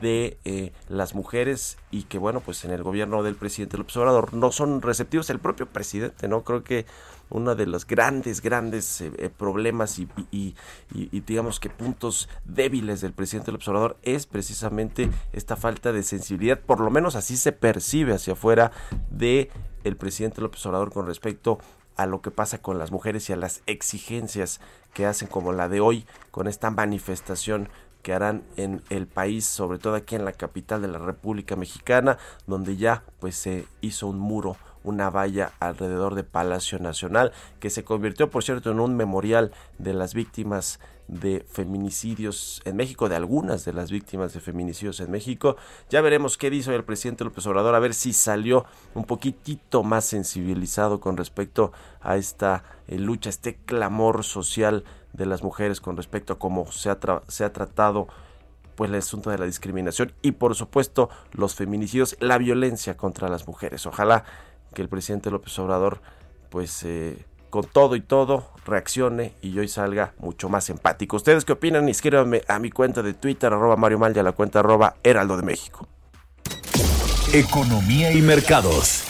de 0.00 0.38
eh, 0.44 0.72
las 0.88 1.14
mujeres 1.14 1.76
y 1.90 2.04
que 2.04 2.18
bueno 2.18 2.40
pues 2.40 2.64
en 2.64 2.70
el 2.70 2.82
gobierno 2.82 3.22
del 3.22 3.36
presidente 3.36 3.76
López 3.76 3.96
Obrador 3.98 4.32
no 4.32 4.50
son 4.50 4.80
receptivos 4.80 5.28
el 5.28 5.40
propio 5.40 5.66
presidente 5.66 6.28
no 6.28 6.42
creo 6.42 6.64
que 6.64 6.86
uno 7.30 7.54
de 7.54 7.66
los 7.66 7.86
grandes, 7.86 8.40
grandes 8.40 9.00
eh, 9.00 9.12
eh, 9.18 9.30
problemas 9.30 9.98
y, 9.98 10.54
digamos 11.26 11.60
que 11.60 11.70
puntos 11.70 12.28
débiles 12.44 13.00
del 13.00 13.12
presidente 13.12 13.46
del 13.46 13.56
observador 13.56 13.96
es 14.02 14.26
precisamente 14.26 15.10
esta 15.32 15.56
falta 15.56 15.92
de 15.92 16.02
sensibilidad, 16.02 16.60
por 16.60 16.80
lo 16.80 16.90
menos 16.90 17.16
así 17.16 17.36
se 17.36 17.52
percibe 17.52 18.14
hacia 18.14 18.34
afuera 18.34 18.72
de 19.10 19.50
el 19.84 19.96
presidente 19.96 20.40
López 20.40 20.64
Obrador 20.66 20.92
con 20.92 21.06
respecto 21.06 21.58
a 21.96 22.06
lo 22.06 22.20
que 22.20 22.30
pasa 22.30 22.58
con 22.58 22.78
las 22.78 22.92
mujeres 22.92 23.28
y 23.28 23.32
a 23.32 23.36
las 23.36 23.62
exigencias 23.66 24.60
que 24.92 25.06
hacen 25.06 25.28
como 25.28 25.52
la 25.52 25.68
de 25.68 25.80
hoy 25.80 26.06
con 26.30 26.46
esta 26.46 26.70
manifestación 26.70 27.68
que 28.02 28.12
harán 28.12 28.44
en 28.56 28.82
el 28.88 29.08
país, 29.08 29.46
sobre 29.46 29.78
todo 29.78 29.96
aquí 29.96 30.14
en 30.14 30.24
la 30.24 30.32
capital 30.32 30.80
de 30.80 30.86
la 30.86 30.98
República 30.98 31.56
Mexicana, 31.56 32.18
donde 32.46 32.76
ya 32.76 33.02
pues 33.18 33.34
se 33.36 33.66
hizo 33.80 34.06
un 34.06 34.18
muro 34.18 34.56
una 34.86 35.10
valla 35.10 35.52
alrededor 35.60 36.14
de 36.14 36.24
Palacio 36.24 36.78
Nacional, 36.78 37.32
que 37.60 37.70
se 37.70 37.84
convirtió, 37.84 38.30
por 38.30 38.44
cierto, 38.44 38.70
en 38.70 38.80
un 38.80 38.96
memorial 38.96 39.52
de 39.78 39.92
las 39.92 40.14
víctimas 40.14 40.78
de 41.08 41.44
feminicidios 41.48 42.62
en 42.64 42.76
México, 42.76 43.08
de 43.08 43.16
algunas 43.16 43.64
de 43.64 43.72
las 43.72 43.90
víctimas 43.90 44.32
de 44.32 44.40
feminicidios 44.40 45.00
en 45.00 45.10
México. 45.10 45.56
Ya 45.90 46.00
veremos 46.00 46.38
qué 46.38 46.50
dice 46.50 46.74
el 46.74 46.84
presidente 46.84 47.24
López 47.24 47.46
Obrador, 47.46 47.74
a 47.74 47.80
ver 47.80 47.94
si 47.94 48.12
salió 48.12 48.64
un 48.94 49.04
poquitito 49.04 49.82
más 49.82 50.04
sensibilizado 50.04 51.00
con 51.00 51.16
respecto 51.16 51.72
a 52.00 52.16
esta 52.16 52.64
eh, 52.86 52.98
lucha, 52.98 53.30
este 53.30 53.56
clamor 53.56 54.24
social 54.24 54.84
de 55.12 55.26
las 55.26 55.42
mujeres 55.42 55.80
con 55.80 55.96
respecto 55.96 56.34
a 56.34 56.38
cómo 56.38 56.70
se 56.70 56.90
ha, 56.90 56.98
se 57.28 57.44
ha 57.44 57.52
tratado 57.52 58.06
pues 58.76 58.90
el 58.90 58.96
asunto 58.96 59.30
de 59.30 59.38
la 59.38 59.46
discriminación 59.46 60.12
y 60.22 60.32
por 60.32 60.54
supuesto 60.54 61.08
los 61.32 61.54
feminicidios, 61.54 62.16
la 62.20 62.38
violencia 62.38 62.96
contra 62.96 63.28
las 63.28 63.48
mujeres. 63.48 63.86
Ojalá 63.86 64.24
que 64.76 64.82
el 64.82 64.90
presidente 64.90 65.30
López 65.30 65.58
Obrador, 65.58 66.02
pues 66.50 66.82
eh, 66.84 67.24
con 67.48 67.64
todo 67.64 67.96
y 67.96 68.02
todo, 68.02 68.50
reaccione 68.66 69.32
y 69.40 69.58
hoy 69.58 69.68
salga 69.68 70.12
mucho 70.18 70.50
más 70.50 70.68
empático. 70.68 71.16
¿Ustedes 71.16 71.46
qué 71.46 71.52
opinan? 71.52 71.88
Escríbanme 71.88 72.42
a 72.46 72.58
mi 72.58 72.70
cuenta 72.70 73.02
de 73.02 73.14
Twitter, 73.14 73.50
arroba 73.50 73.76
Mario 73.76 73.98
Mal, 73.98 74.14
y 74.14 74.18
a 74.18 74.22
la 74.22 74.32
cuenta 74.32 74.58
arroba 74.58 74.96
Heraldo 75.02 75.38
de 75.38 75.44
México. 75.44 75.88
Economía 77.32 78.12
y 78.12 78.20
mercados. 78.20 79.02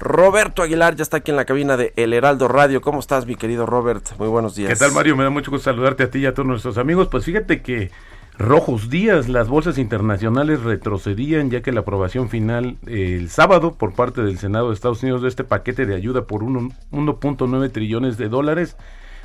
Roberto 0.00 0.62
Aguilar 0.62 0.96
ya 0.96 1.02
está 1.02 1.18
aquí 1.18 1.30
en 1.30 1.36
la 1.36 1.44
cabina 1.44 1.76
de 1.76 1.92
El 1.96 2.14
Heraldo 2.14 2.48
Radio. 2.48 2.80
¿Cómo 2.80 2.98
estás, 2.98 3.26
mi 3.26 3.34
querido 3.34 3.66
Robert? 3.66 4.06
Muy 4.16 4.28
buenos 4.28 4.54
días. 4.54 4.72
¿Qué 4.72 4.76
tal, 4.76 4.92
Mario? 4.92 5.16
Me 5.16 5.24
da 5.24 5.30
mucho 5.30 5.50
gusto 5.50 5.64
saludarte 5.64 6.04
a 6.04 6.10
ti 6.10 6.20
y 6.20 6.26
a 6.26 6.32
todos 6.32 6.46
nuestros 6.46 6.78
amigos. 6.78 7.08
Pues 7.08 7.26
fíjate 7.26 7.60
que 7.60 7.90
rojos 8.38 8.88
días. 8.88 9.28
Las 9.28 9.48
bolsas 9.48 9.78
internacionales 9.78 10.62
retrocedían 10.62 11.50
ya 11.50 11.60
que 11.60 11.72
la 11.72 11.80
aprobación 11.80 12.28
final 12.28 12.78
el 12.86 13.28
sábado 13.28 13.74
por 13.74 13.94
parte 13.94 14.22
del 14.22 14.38
Senado 14.38 14.68
de 14.68 14.74
Estados 14.74 15.02
Unidos 15.02 15.22
de 15.22 15.28
este 15.28 15.44
paquete 15.44 15.86
de 15.86 15.96
ayuda 15.96 16.26
por 16.26 16.42
1.9 16.42 17.72
trillones 17.72 18.16
de 18.16 18.28
dólares, 18.28 18.76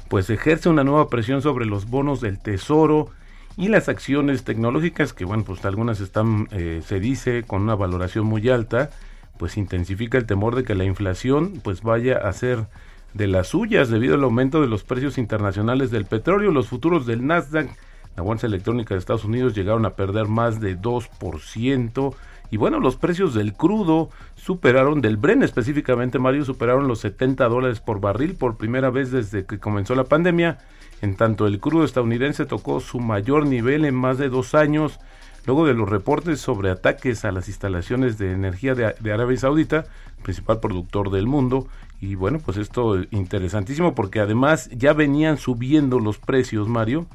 pues 0.09 0.29
ejerce 0.29 0.69
una 0.69 0.83
nueva 0.83 1.09
presión 1.09 1.41
sobre 1.41 1.65
los 1.65 1.89
bonos 1.89 2.21
del 2.21 2.39
Tesoro 2.39 3.09
y 3.55 3.67
las 3.67 3.87
acciones 3.87 4.43
tecnológicas 4.43 5.13
que, 5.13 5.25
bueno, 5.25 5.43
pues 5.43 5.63
algunas 5.63 5.99
están, 5.99 6.47
eh, 6.51 6.81
se 6.83 6.99
dice, 6.99 7.43
con 7.43 7.61
una 7.61 7.75
valoración 7.75 8.25
muy 8.25 8.49
alta, 8.49 8.89
pues 9.37 9.57
intensifica 9.57 10.17
el 10.17 10.25
temor 10.25 10.55
de 10.55 10.63
que 10.63 10.73
la 10.73 10.85
inflación 10.85 11.59
pues 11.63 11.81
vaya 11.83 12.17
a 12.17 12.33
ser 12.33 12.65
de 13.13 13.27
las 13.27 13.49
suyas 13.49 13.89
debido 13.89 14.15
al 14.15 14.23
aumento 14.23 14.59
de 14.59 14.67
los 14.67 14.83
precios 14.83 15.19
internacionales 15.19 15.91
del 15.91 16.05
petróleo. 16.05 16.51
Los 16.51 16.67
futuros 16.67 17.05
del 17.05 17.27
Nasdaq 17.27 17.69
la 18.15 18.23
bolsa 18.23 18.47
electrónica 18.47 18.93
de 18.93 18.99
Estados 18.99 19.25
Unidos 19.25 19.55
llegaron 19.55 19.85
a 19.85 19.95
perder 19.95 20.27
más 20.27 20.59
de 20.59 20.77
2%. 20.77 22.15
Y 22.51 22.57
bueno, 22.57 22.79
los 22.79 22.95
precios 22.95 23.33
del 23.33 23.53
crudo 23.53 24.09
superaron, 24.35 25.01
del 25.01 25.17
Bren 25.17 25.41
específicamente, 25.41 26.19
Mario, 26.19 26.45
superaron 26.45 26.87
los 26.87 26.99
70 26.99 27.47
dólares 27.47 27.79
por 27.79 27.99
barril 27.99 28.35
por 28.35 28.57
primera 28.57 28.91
vez 28.91 29.11
desde 29.11 29.45
que 29.45 29.57
comenzó 29.57 29.95
la 29.95 30.03
pandemia. 30.03 30.59
En 31.01 31.15
tanto, 31.15 31.47
el 31.47 31.59
crudo 31.59 31.83
estadounidense 31.83 32.45
tocó 32.45 32.79
su 32.79 32.99
mayor 32.99 33.47
nivel 33.47 33.85
en 33.85 33.95
más 33.95 34.19
de 34.19 34.29
dos 34.29 34.53
años, 34.53 34.99
luego 35.45 35.65
de 35.65 35.73
los 35.73 35.89
reportes 35.89 36.39
sobre 36.39 36.69
ataques 36.69 37.25
a 37.25 37.31
las 37.31 37.47
instalaciones 37.47 38.19
de 38.19 38.31
energía 38.31 38.75
de, 38.75 38.93
de 38.99 39.11
Arabia 39.11 39.37
Saudita, 39.37 39.85
principal 40.21 40.59
productor 40.59 41.09
del 41.09 41.25
mundo. 41.25 41.67
Y 41.99 42.13
bueno, 42.13 42.37
pues 42.37 42.57
esto 42.57 42.99
es 42.99 43.07
interesantísimo 43.09 43.95
porque 43.95 44.19
además 44.19 44.69
ya 44.69 44.93
venían 44.93 45.37
subiendo 45.37 45.99
los 45.99 46.19
precios, 46.19 46.67
Mario 46.67 47.07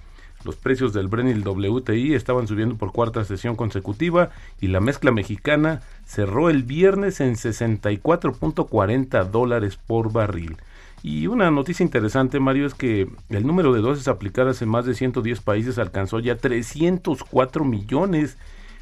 los 0.49 0.57
precios 0.57 0.95
del 0.95 1.09
Bren 1.09 1.29
y 1.29 1.33
el 1.33 1.47
WTI 1.47 2.15
estaban 2.15 2.49
subiendo 2.49 2.77
por 2.77 2.91
cuarta 2.91 3.23
sesión 3.23 3.55
consecutiva 3.55 4.31
y 4.63 4.69
la 4.69 4.81
mezcla 4.81 5.13
mexicana 5.13 5.83
cerró 6.07 6.49
el 6.49 6.63
viernes 6.63 7.21
en 7.21 7.35
64.40 7.35 9.25
dólares 9.25 9.79
por 9.87 10.11
barril. 10.11 10.57
Y 11.03 11.27
una 11.27 11.51
noticia 11.51 11.85
interesante, 11.85 12.41
Mario, 12.41 12.65
es 12.65 12.73
que 12.73 13.11
el 13.29 13.47
número 13.47 13.75
de 13.75 13.83
dosis 13.83 14.09
aplicadas 14.09 14.63
en 14.63 14.71
más 14.71 14.87
de 14.87 14.95
110 14.95 15.43
países 15.43 15.79
alcanzó 15.79 16.19
ya 16.19 16.39
304 16.39 17.67
millones 17.67 18.39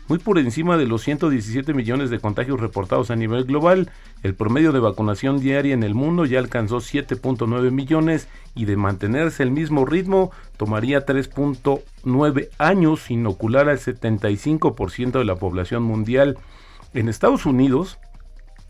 muy 0.08 0.18
por 0.18 0.38
encima 0.38 0.76
de 0.76 0.86
los 0.86 1.02
117 1.02 1.74
millones 1.74 2.10
de 2.10 2.20
contagios 2.20 2.60
reportados 2.60 3.10
a 3.10 3.16
nivel 3.16 3.44
global. 3.44 3.90
El 4.22 4.34
promedio 4.34 4.72
de 4.72 4.80
vacunación 4.80 5.40
diaria 5.40 5.74
en 5.74 5.82
el 5.82 5.94
mundo 5.94 6.24
ya 6.24 6.38
alcanzó 6.38 6.78
7.9 6.78 7.70
millones 7.70 8.28
y 8.54 8.66
de 8.66 8.76
mantenerse 8.76 9.42
el 9.42 9.50
mismo 9.50 9.84
ritmo 9.84 10.30
tomaría 10.56 11.04
3.9 11.04 12.48
años 12.58 13.10
inocular 13.10 13.68
al 13.68 13.78
75% 13.78 15.18
de 15.18 15.24
la 15.24 15.36
población 15.36 15.82
mundial. 15.82 16.38
En 16.94 17.08
Estados 17.08 17.44
Unidos, 17.44 17.98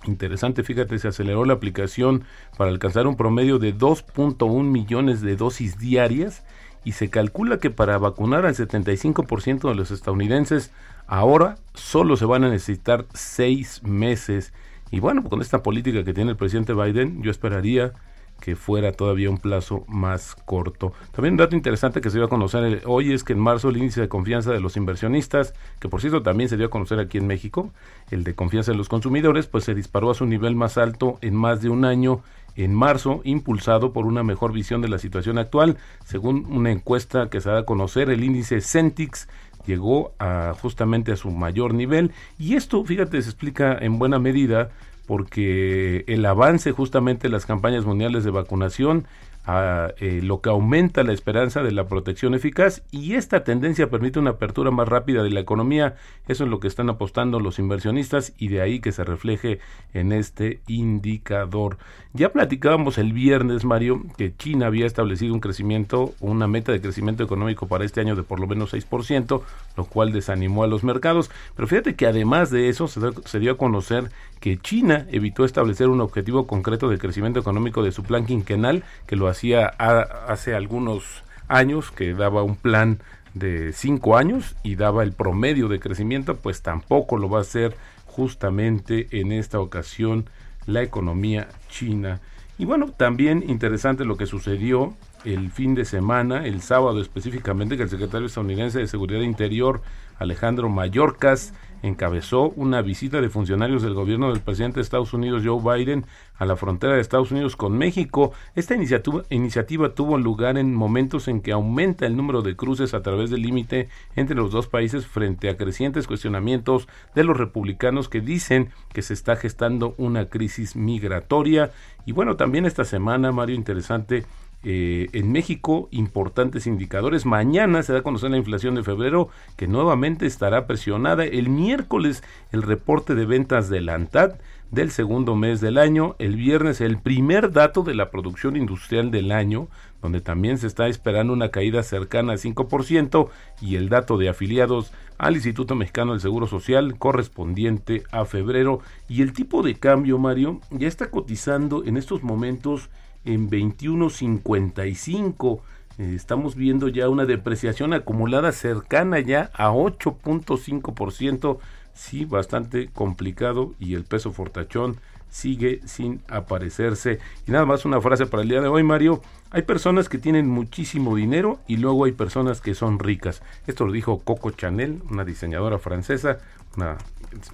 interesante, 0.05 0.63
fíjate, 0.63 0.99
se 0.99 1.09
aceleró 1.09 1.45
la 1.45 1.55
aplicación 1.55 2.25
para 2.57 2.71
alcanzar 2.71 3.07
un 3.07 3.17
promedio 3.17 3.59
de 3.59 3.75
2.1 3.75 4.65
millones 4.65 5.21
de 5.21 5.37
dosis 5.37 5.79
diarias 5.79 6.45
y 6.87 6.93
se 6.93 7.11
calcula 7.11 7.59
que 7.59 7.71
para 7.71 7.99
vacunar 7.99 8.47
al 8.47 8.55
75% 8.55 9.69
de 9.69 9.75
los 9.75 9.91
estadounidenses 9.91 10.71
ahora 11.07 11.57
solo 11.75 12.17
se 12.17 12.25
van 12.25 12.45
a 12.45 12.49
necesitar 12.49 13.07
seis 13.15 13.83
meses. 13.83 14.53
Y 14.91 15.01
bueno, 15.01 15.25
con 15.25 15.41
esta 15.41 15.63
política 15.63 16.05
que 16.05 16.15
tiene 16.15 16.31
el 16.31 16.37
presidente 16.37 16.73
Biden, 16.75 17.23
yo 17.23 17.31
esperaría 17.31 17.93
que 18.41 18.55
fuera 18.55 18.93
todavía 18.93 19.31
un 19.31 19.39
plazo 19.39 19.85
más 19.89 20.37
corto. 20.45 20.93
También 21.13 21.35
un 21.35 21.39
dato 21.39 21.57
interesante 21.57 22.01
que 22.01 22.11
se 22.11 22.19
dio 22.19 22.27
a 22.27 22.29
conocer 22.29 22.83
hoy 22.85 23.13
es 23.13 23.25
que 23.25 23.33
en 23.33 23.39
marzo 23.39 23.71
el 23.71 23.79
índice 23.79 24.01
de 24.01 24.09
confianza 24.09 24.53
de 24.53 24.61
los 24.61 24.77
inversionistas, 24.77 25.55
que 25.81 25.89
por 25.89 26.01
cierto 26.01 26.23
también 26.23 26.49
se 26.49 26.57
dio 26.57 26.67
a 26.67 26.71
conocer 26.71 27.01
aquí 27.01 27.19
en 27.19 27.27
México, 27.27 27.73
el 28.11 28.25
de 28.25 28.35
confianza 28.35 28.73
de 28.73 28.79
los 28.79 28.89
consumidores, 28.89 29.47
pues 29.47 29.65
se 29.65 29.75
disparó 29.75 30.11
a 30.11 30.15
su 30.15 30.27
nivel 30.27 30.55
más 30.55 30.79
alto 30.79 31.19
en 31.23 31.35
más 31.35 31.63
de 31.63 31.71
un 31.71 31.85
año 31.85 32.23
en 32.57 32.75
marzo, 32.75 33.21
impulsado 33.25 33.93
por 33.93 34.07
una 34.07 34.23
mejor 34.23 34.53
visión 34.53 34.81
de 34.81 34.89
la 34.89 34.99
situación 34.99 35.39
actual. 35.39 35.77
Según 36.05 36.47
una 36.49 36.71
encuesta 36.71 37.29
que 37.29 37.41
se 37.41 37.51
da 37.51 37.61
a 37.61 37.65
conocer, 37.65 38.09
el 38.09 38.25
índice 38.25 38.63
Centix 38.63 39.29
llegó 39.67 40.13
a 40.19 40.55
justamente 40.61 41.13
a 41.13 41.17
su 41.17 41.31
mayor 41.31 41.75
nivel. 41.75 42.13
Y 42.39 42.55
esto, 42.55 42.85
fíjate, 42.85 43.21
se 43.21 43.31
explica 43.31 43.77
en 43.79 43.99
buena 43.99 44.19
medida 44.19 44.71
porque 45.07 46.05
el 46.09 46.25
avance 46.27 46.73
justamente 46.73 47.29
de 47.29 47.33
las 47.33 47.47
campañas 47.47 47.85
mundiales 47.85 48.25
de 48.25 48.31
vacunación 48.31 49.07
a 49.47 49.93
eh, 49.99 50.21
lo 50.23 50.41
que 50.41 50.51
aumenta 50.51 51.05
la 51.05 51.13
esperanza 51.13 51.63
de 51.63 51.71
la 51.71 51.87
protección 51.87 52.35
eficaz 52.35 52.83
y 52.91 53.15
esta 53.15 53.45
tendencia 53.45 53.89
permite 53.89 54.19
una 54.19 54.31
apertura 54.31 54.73
más 54.73 54.89
rápida 54.89 55.23
de 55.23 55.31
la 55.31 55.41
economía. 55.41 55.95
Eso 56.27 56.45
es 56.45 56.51
lo 56.51 56.59
que 56.59 56.67
están 56.67 56.91
apostando 56.91 57.39
los 57.39 57.61
inversionistas 57.61 58.33
y 58.39 58.49
de 58.49 58.61
ahí 58.61 58.81
que 58.81 58.91
se 58.91 59.05
refleje 59.05 59.61
en 59.95 60.13
este 60.13 60.61
indicador. 60.67 61.79
Ya 62.13 62.33
platicábamos 62.33 62.99
el 62.99 63.13
viernes, 63.13 63.65
Mario, 63.65 64.03
que 64.17 64.35
China 64.35 64.67
había 64.67 64.87
establecido 64.87 65.33
un 65.33 65.41
crecimiento, 65.41 66.15
una 66.21 66.49
meta 66.49 66.73
de 66.73 66.81
crecimiento 66.81 67.23
económico 67.23 67.69
para 67.69 67.85
este 67.85 68.01
año 68.01 68.17
de 68.17 68.25
por 68.25 68.41
lo 68.41 68.47
menos 68.49 68.75
6%, 68.75 69.43
lo 69.77 69.85
cual 69.85 70.13
desanimó 70.13 70.65
a 70.65 70.67
los 70.67 70.83
mercados. 70.83 71.31
Pero 71.55 71.69
fíjate 71.69 71.95
que 71.95 72.07
además 72.07 72.51
de 72.51 72.69
eso 72.69 72.89
se 72.89 73.39
dio 73.39 73.53
a 73.53 73.59
conocer 73.59 74.11
que 74.41 74.59
China 74.59 75.07
evitó 75.11 75.45
establecer 75.45 75.89
un 75.89 76.01
objetivo 76.01 76.47
concreto 76.47 76.89
de 76.89 76.99
crecimiento 76.99 77.41
económico 77.41 77.83
de 77.83 77.93
su 77.93 78.03
plan 78.03 78.27
quinquenal, 78.27 78.85
que 79.07 79.17
lo 79.17 79.29
hacía 79.37 79.67
hace 79.67 80.55
algunos 80.55 81.23
años, 81.47 81.91
que 81.91 82.15
daba 82.15 82.43
un 82.43 82.57
plan 82.57 82.99
de 83.35 83.75
cinco 83.75 84.17
años 84.17 84.57
y 84.63 84.77
daba 84.77 85.03
el 85.03 85.13
promedio 85.13 85.69
de 85.69 85.79
crecimiento, 85.79 86.37
pues 86.37 86.63
tampoco 86.63 87.19
lo 87.19 87.29
va 87.29 87.39
a 87.39 87.43
hacer 87.43 87.77
justamente 88.07 89.09
en 89.21 89.33
esta 89.33 89.61
ocasión 89.61 90.25
la 90.65 90.83
economía 90.83 91.49
china. 91.69 92.21
Y 92.57 92.65
bueno, 92.65 92.91
también 92.97 93.45
interesante 93.47 94.07
lo 94.07 94.17
que 94.17 94.25
sucedió 94.25 94.95
el 95.27 95.51
fin 95.51 95.75
de 95.75 95.85
semana, 95.85 96.47
el 96.47 96.63
sábado 96.63 97.03
específicamente, 97.03 97.77
que 97.77 97.83
el 97.83 97.91
secretario 97.91 98.27
estadounidense 98.27 98.79
de 98.79 98.87
Seguridad 98.87 99.21
Interior, 99.21 99.83
Alejandro 100.19 100.71
Mayorkas, 100.71 101.53
encabezó 101.89 102.51
una 102.57 102.83
visita 102.83 103.21
de 103.21 103.29
funcionarios 103.29 103.83
del 103.83 103.95
gobierno 103.95 104.31
del 104.31 104.41
presidente 104.41 104.77
de 104.77 104.83
Estados 104.83 105.13
Unidos, 105.13 105.43
Joe 105.45 105.61
Biden, 105.61 106.07
a 106.37 106.45
la 106.45 106.57
frontera 106.57 106.95
de 106.95 107.01
Estados 107.01 107.31
Unidos 107.31 107.57
con 107.57 107.77
México. 107.77 108.33
Esta 108.55 108.75
iniciativa, 108.75 109.23
iniciativa 109.31 109.95
tuvo 109.95 110.19
lugar 110.19 110.59
en 110.59 110.75
momentos 110.75 111.29
en 111.29 111.41
que 111.41 111.53
aumenta 111.53 112.07
el 112.07 112.17
número 112.17 112.43
de 112.43 112.57
cruces 112.57 112.95
a 112.95 113.03
través 113.03 113.31
del 113.31 113.43
límite 113.43 113.89
entre 114.15 114.37
los 114.37 114.51
dos 114.51 114.67
países 114.67 115.07
frente 115.07 115.49
a 115.49 115.57
crecientes 115.57 116.07
cuestionamientos 116.07 116.89
de 117.15 117.25
los 117.25 117.37
republicanos 117.37 118.09
que 118.09 118.21
dicen 118.21 118.71
que 118.93 119.03
se 119.03 119.15
está 119.15 119.37
gestando 119.37 119.95
una 119.99 120.27
crisis 120.27 120.77
migratoria. 120.77 121.71
Y 122.05 122.13
bueno, 122.13 122.37
también 122.37 122.67
esta 122.67 122.85
semana, 122.85 123.33
Mario, 123.33 123.57
interesante, 123.57 124.25
eh, 124.65 125.09
en 125.13 125.31
México, 125.31 125.89
importantes 125.91 126.67
indicadores. 126.67 127.25
Mañana 127.25 127.83
se 127.83 127.93
da 127.93 128.01
a 128.01 128.03
conocer 128.03 128.31
la 128.31 128.37
inflación 128.37 128.75
de 128.75 128.83
febrero, 128.83 129.29
que 129.57 129.69
nuevamente 129.69 130.27
estará 130.27 130.67
presionada. 130.67 131.25
El 131.25 131.49
miércoles, 131.49 132.25
el 132.53 132.63
reporte 132.63 133.15
de 133.15 133.27
ventas 133.27 133.69
del 133.69 133.89
ANTAD 133.89 134.35
del 134.71 134.91
segundo 134.91 135.37
mes 135.37 135.61
del 135.61 135.79
año. 135.79 136.17
El 136.19 136.37
viernes, 136.37 136.81
el 136.81 136.99
primer 136.99 137.53
dato 137.53 137.83
de 137.83 137.95
la 137.95 138.11
producción 138.11 138.57
industrial 138.57 139.11
del 139.11 139.31
año, 139.33 139.69
donde 140.03 140.21
también 140.21 140.59
se 140.59 140.67
está 140.67 140.89
esperando 140.89 141.33
una 141.33 141.51
caída 141.51 141.83
cercana 141.83 142.33
al 142.33 142.39
5%, 142.39 143.29
y 143.61 143.77
el 143.77 143.89
dato 143.89 144.19
de 144.19 144.29
afiliados 144.29 144.93
al 145.19 145.35
Instituto 145.35 145.75
Mexicano 145.75 146.13
del 146.13 146.21
Seguro 146.21 146.47
Social 146.47 146.99
correspondiente 146.99 148.03
a 148.11 148.25
febrero. 148.25 148.81
Y 149.09 149.23
el 149.23 149.33
tipo 149.33 149.63
de 149.63 149.77
cambio, 149.77 150.19
Mario, 150.19 150.61
ya 150.71 150.89
está 150.89 151.11
cotizando 151.11 151.85
en 151.85 151.97
estos 151.97 152.23
momentos 152.23 152.91
en 153.27 153.51
21.55. 153.51 155.61
Eh, 155.99 156.13
estamos 156.15 156.55
viendo 156.55 156.89
ya 156.89 157.09
una 157.09 157.25
depreciación 157.27 157.93
acumulada 157.93 158.53
cercana 158.53 159.21
ya 159.21 159.51
a 159.53 159.71
8.5%. 159.71 161.59
Sí, 161.93 162.25
bastante 162.25 162.89
complicado 162.89 163.75
y 163.79 163.95
el 163.95 164.05
peso 164.05 164.33
fortachón 164.33 164.99
sigue 165.29 165.81
sin 165.85 166.23
aparecerse. 166.29 167.19
Y 167.47 167.51
nada 167.51 167.67
más 167.67 167.85
una 167.85 168.01
frase 168.01 168.27
para 168.27 168.43
el 168.43 168.49
día 168.49 168.61
de 168.61 168.69
hoy, 168.69 168.83
Mario. 168.83 169.23
Hay 169.51 169.63
personas 169.63 170.09
que 170.09 170.19
tienen 170.19 170.49
muchísimo 170.49 171.17
dinero 171.17 171.61
y 171.67 171.79
luego 171.79 172.05
hay 172.05 172.13
personas 172.13 172.61
que 172.61 172.75
son 172.75 172.99
ricas. 172.99 173.43
Esto 173.67 173.87
lo 173.87 173.93
dijo 173.93 174.21
Coco 174.21 174.51
Chanel, 174.51 175.03
una 175.11 175.25
diseñadora 175.25 175.79
francesa, 175.79 176.39
una 176.77 176.99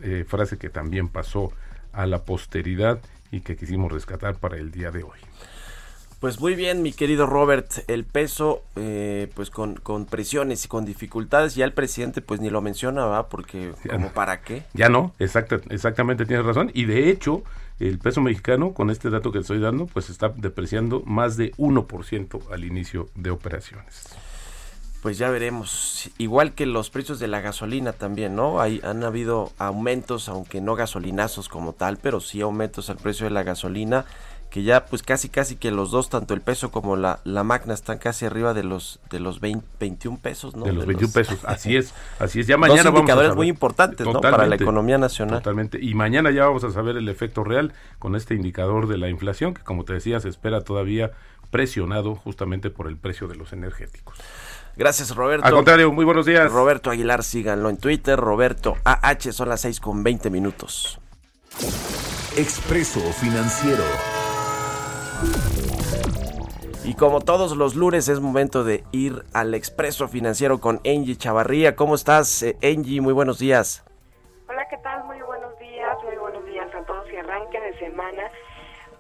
eh, 0.03 0.25
frase 0.27 0.59
que 0.59 0.71
también 0.71 1.09
pasó 1.09 1.53
a 1.93 2.07
la 2.07 2.25
posteridad 2.25 3.01
y 3.31 3.41
que 3.41 3.57
quisimos 3.57 3.93
rescatar 3.93 4.37
para 4.37 4.57
el 4.57 4.71
día 4.71 4.91
de 4.91 5.03
hoy. 5.03 5.19
Pues 6.23 6.41
muy 6.41 6.55
bien, 6.55 6.83
mi 6.83 6.93
querido 6.93 7.27
Robert, 7.27 7.83
el 7.89 8.05
peso, 8.05 8.63
eh, 8.77 9.29
pues 9.35 9.51
con, 9.51 9.75
presiones 10.09 10.65
y 10.65 10.69
con 10.69 10.85
dificultades, 10.85 11.57
ya 11.57 11.65
el 11.65 11.73
presidente 11.73 12.21
pues 12.23 12.39
ni 12.39 12.49
lo 12.49 12.61
menciona, 12.61 13.07
¿va? 13.07 13.29
Porque 13.29 13.73
como 13.91 14.13
para 14.13 14.41
qué. 14.41 14.63
Ya 14.73 14.89
no, 14.89 15.17
exacta, 15.19 15.61
exactamente 15.71 16.25
tienes 16.25 16.47
razón. 16.47 16.71
Y 16.75 16.85
de 16.85 17.11
hecho, 17.11 17.43
el 17.81 17.99
peso 17.99 18.21
mexicano, 18.21 18.73
con 18.73 18.91
este 18.91 19.11
dato 19.11 19.33
que 19.33 19.41
estoy 19.41 19.59
dando, 19.59 19.87
pues 19.87 20.11
está 20.11 20.29
depreciando 20.29 21.03
más 21.05 21.37
de 21.37 21.51
1% 21.55 22.53
al 22.53 22.63
inicio 22.63 23.09
de 23.17 23.31
operaciones. 23.31 24.05
Pues 25.03 25.19
ya 25.19 25.29
veremos. 25.29 26.09
Igual 26.19 26.55
que 26.55 26.67
los 26.67 26.89
precios 26.91 27.19
de 27.19 27.27
la 27.27 27.41
gasolina 27.41 27.93
también, 27.93 28.37
¿no? 28.37 28.61
Hay, 28.61 28.81
han 28.85 29.03
habido 29.03 29.51
aumentos, 29.59 30.29
aunque 30.29 30.61
no 30.61 30.77
gasolinazos 30.77 31.49
como 31.49 31.73
tal, 31.73 31.97
pero 31.97 32.21
sí 32.21 32.41
aumentos 32.41 32.91
al 32.91 32.99
precio 32.99 33.25
de 33.25 33.33
la 33.33 33.43
gasolina 33.43 34.05
que 34.53 34.63
ya 34.63 34.85
pues 34.85 35.03
casi 35.03 35.31
casi 35.31 35.57
que 35.57 35.71
los 35.71 35.91
dos, 35.91 36.11
tanto 36.11 36.35
el 36.35 36.43
peso 36.43 36.71
como 36.71 36.95
la, 36.95 37.21
la 37.25 37.43
magna 37.43 37.73
están 37.73 37.97
casi 37.97 38.27
arriba 38.27 38.53
de 38.53 38.63
los 38.63 39.01
de 39.09 39.19
los 39.19 39.41
21 39.41 40.19
pesos, 40.19 40.55
¿no? 40.55 40.67
De 40.67 40.75
los 40.75 40.85
21 40.85 41.11
pesos, 41.11 41.39
así 41.47 41.75
es, 41.75 41.95
así 42.19 42.41
es. 42.41 42.47
Ya 42.47 42.57
mañana 42.59 42.91
dos 42.91 43.01
indicadores 43.01 43.35
muy 43.35 43.49
importantes, 43.49 44.07
¿no? 44.07 44.21
Para 44.21 44.47
la 44.47 44.57
economía 44.57 44.99
nacional. 44.99 45.39
Totalmente. 45.39 45.79
Y 45.81 45.95
mañana 45.95 46.31
ya 46.31 46.45
vamos 46.45 46.65
a 46.65 46.71
saber 46.71 46.99
el 46.99 47.09
efecto 47.09 47.45
real 47.45 47.73
con 47.99 48.15
este 48.15 48.35
indicador 48.35 48.89
de 48.89 48.99
la 48.99 49.09
inflación, 49.09 49.55
que 49.55 49.63
como 49.63 49.87
te 49.87 49.95
decía, 49.95 50.21
se 50.21 50.29
espera 50.29 50.61
todavía 50.61 51.13
presionado 51.51 52.15
justamente 52.15 52.69
por 52.69 52.89
el 52.89 52.99
precio 52.99 53.29
de 53.29 53.37
los 53.37 53.55
energéticos. 53.55 54.19
Gracias, 54.77 55.17
Roberto. 55.17 55.47
Al 55.47 55.55
contrario, 55.55 55.91
muy 55.93 56.05
buenos 56.05 56.27
días. 56.27 56.53
Roberto 56.53 56.91
Aguilar, 56.91 57.25
síganlo 57.25 57.71
en 57.71 57.79
Twitter. 57.79 58.19
Roberto 58.19 58.77
AH, 58.85 59.33
son 59.33 59.49
las 59.49 59.63
6 59.63 59.81
con 59.81 60.03
20 60.03 60.29
minutos. 60.29 61.01
Expreso 62.37 63.01
Financiero. 63.15 63.85
Y 66.85 66.95
como 66.95 67.21
todos 67.21 67.57
los 67.57 67.77
lunes 67.77 68.09
es 68.09 68.21
momento 68.21 68.65
de 68.65 68.85
ir 68.91 69.25
al 69.33 69.55
expreso 69.55 70.09
financiero 70.09 70.61
con 70.61 70.81
Angie 70.85 71.17
Chavarría. 71.17 71.77
¿Cómo 71.77 71.95
estás, 71.95 72.43
eh, 72.43 72.57
Angie? 72.63 73.01
Muy 73.01 73.13
buenos 73.13 73.39
días. 73.39 73.85
Hola, 74.49 74.67
¿qué 74.69 74.77
tal? 74.79 75.05
Muy 75.05 75.23
buenos 75.23 75.57
días, 75.59 75.97
muy 76.05 76.17
buenos 76.17 76.45
días 76.45 76.67
a 76.75 76.85
todos 76.85 77.07
y 77.13 77.17
arranque 77.17 77.61
de 77.61 77.79
semana. 77.79 78.23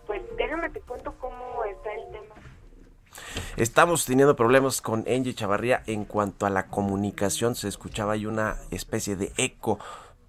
Pues 0.06 0.22
déjame 0.38 0.70
te 0.70 0.80
cuento 0.80 1.12
cómo 1.18 1.64
está 1.64 1.92
el 1.92 2.12
tema. 2.12 2.34
Estamos 3.56 4.06
teniendo 4.06 4.36
problemas 4.36 4.80
con 4.80 5.00
Angie 5.00 5.34
Chavarría 5.34 5.82
en 5.86 6.04
cuanto 6.04 6.46
a 6.46 6.50
la 6.50 6.68
comunicación. 6.68 7.56
Se 7.56 7.68
escuchaba 7.68 8.12
ahí 8.12 8.26
una 8.26 8.56
especie 8.70 9.16
de 9.16 9.32
eco 9.36 9.78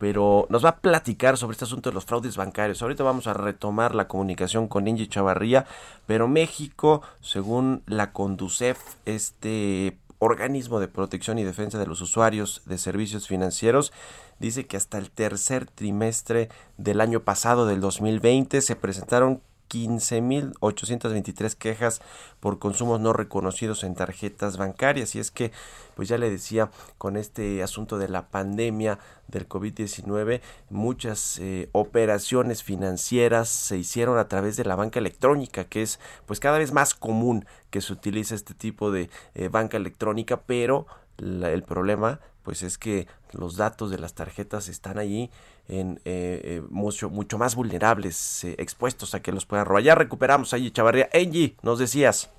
pero 0.04 0.48
nos 0.50 0.66
va 0.66 0.70
a 0.72 0.76
platicar 0.80 1.38
sobre 1.38 1.54
este 1.54 1.64
asunto 1.64 1.90
de 1.90 1.94
los 1.94 2.04
fraudes 2.04 2.36
bancarios. 2.36 2.82
Ahorita 2.82 3.06
vamos 3.06 3.26
a 3.28 3.34
retomar 3.34 3.96
la 3.96 4.10
comunicación 4.10 4.68
con 4.68 4.86
Inge 4.86 5.08
Chavarría, 5.08 5.66
pero 6.08 6.28
México, 6.28 7.02
según 7.22 7.84
la 7.88 8.12
Conducef, 8.12 8.78
este 9.06 9.98
organismo 10.20 10.82
de 10.82 10.90
protección 10.90 11.40
y 11.40 11.46
defensa 11.46 11.80
de 11.80 11.88
los 11.88 12.02
usuarios 12.02 12.64
de 12.66 12.78
servicios 12.80 13.30
financieros, 13.30 13.94
dice 14.40 14.66
que 14.66 14.76
hasta 14.76 14.98
el 14.98 15.10
tercer 15.10 15.68
trimestre 15.68 16.50
del 16.78 17.00
año 17.00 17.22
pasado, 17.22 17.66
del 17.66 17.80
2020, 17.80 18.60
se 18.60 18.76
presentaron 18.76 19.42
15.823 19.74 21.56
quejas 21.56 22.02
por 22.40 22.60
consumos 22.60 23.00
no 23.00 23.14
reconocidos 23.14 23.84
en 23.84 23.96
tarjetas 23.96 24.58
bancarias. 24.58 25.16
Y 25.16 25.20
es 25.20 25.32
que, 25.32 25.52
pues 25.96 26.08
ya 26.08 26.18
le 26.18 26.30
decía, 26.30 26.70
con 26.98 27.18
este 27.18 27.64
asunto 27.64 27.98
de 27.98 28.10
la 28.10 28.28
pandemia 28.28 29.00
del 29.28 29.50
COVID-19, 29.50 30.42
muchas 30.70 31.40
eh, 31.40 31.70
operaciones 31.72 32.64
financieras 32.64 33.50
se 33.50 33.78
hicieron 33.78 34.18
a 34.18 34.28
través 34.28 34.58
de 34.58 34.66
la 34.66 34.76
banca 34.76 35.00
electrónica, 35.00 35.64
que 35.64 35.82
es 35.82 36.00
pues 36.26 36.40
cada 36.40 36.60
vez 36.60 36.72
más 36.72 36.94
común 36.94 37.46
que 37.70 37.82
se 37.82 37.94
utilice 37.94 38.36
este 38.36 38.54
tipo 38.54 38.92
de 38.92 39.10
eh, 39.34 39.48
banca 39.48 39.78
electrónica, 39.78 40.42
pero 40.42 40.86
el 41.18 41.64
problema 41.64 42.20
pues 42.44 42.62
es 42.62 42.78
que 42.78 43.08
los 43.32 43.58
datos 43.58 43.90
de 43.90 43.98
las 43.98 44.14
tarjetas 44.14 44.68
están 44.68 44.98
allí 44.98 45.30
en 45.70 46.00
eh, 46.06 46.42
eh, 46.44 46.62
mucho, 46.70 47.10
mucho 47.10 47.38
más 47.38 47.56
vulnerables, 47.56 48.44
eh, 48.44 48.56
expuestos 48.58 49.16
a 49.16 49.22
que 49.22 49.32
los 49.32 49.46
puedan 49.46 49.66
robar. 49.66 49.84
Ya 49.84 49.96
recuperamos 49.96 50.54
ahí, 50.54 50.70
Chavarría. 50.72 51.10
Angie, 51.14 51.56
nos 51.62 51.80
decías. 51.80 52.32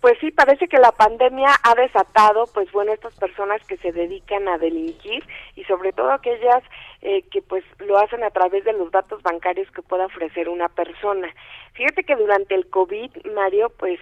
Pues 0.00 0.16
sí, 0.18 0.30
parece 0.30 0.66
que 0.66 0.78
la 0.78 0.92
pandemia 0.92 1.50
ha 1.62 1.74
desatado, 1.74 2.46
pues 2.54 2.72
bueno, 2.72 2.92
estas 2.92 3.14
personas 3.16 3.62
que 3.66 3.76
se 3.76 3.92
dedican 3.92 4.48
a 4.48 4.56
delinquir 4.56 5.22
y 5.56 5.64
sobre 5.64 5.92
todo 5.92 6.10
aquellas 6.10 6.62
que 7.02 7.42
pues 7.46 7.64
lo 7.80 7.98
hacen 7.98 8.24
a 8.24 8.30
través 8.30 8.64
de 8.64 8.72
los 8.72 8.90
datos 8.90 9.22
bancarios 9.22 9.70
que 9.72 9.82
pueda 9.82 10.06
ofrecer 10.06 10.48
una 10.48 10.70
persona. 10.70 11.28
Fíjate 11.74 12.04
que 12.04 12.16
durante 12.16 12.54
el 12.54 12.70
COVID, 12.70 13.10
Mario, 13.34 13.70
pues 13.78 14.00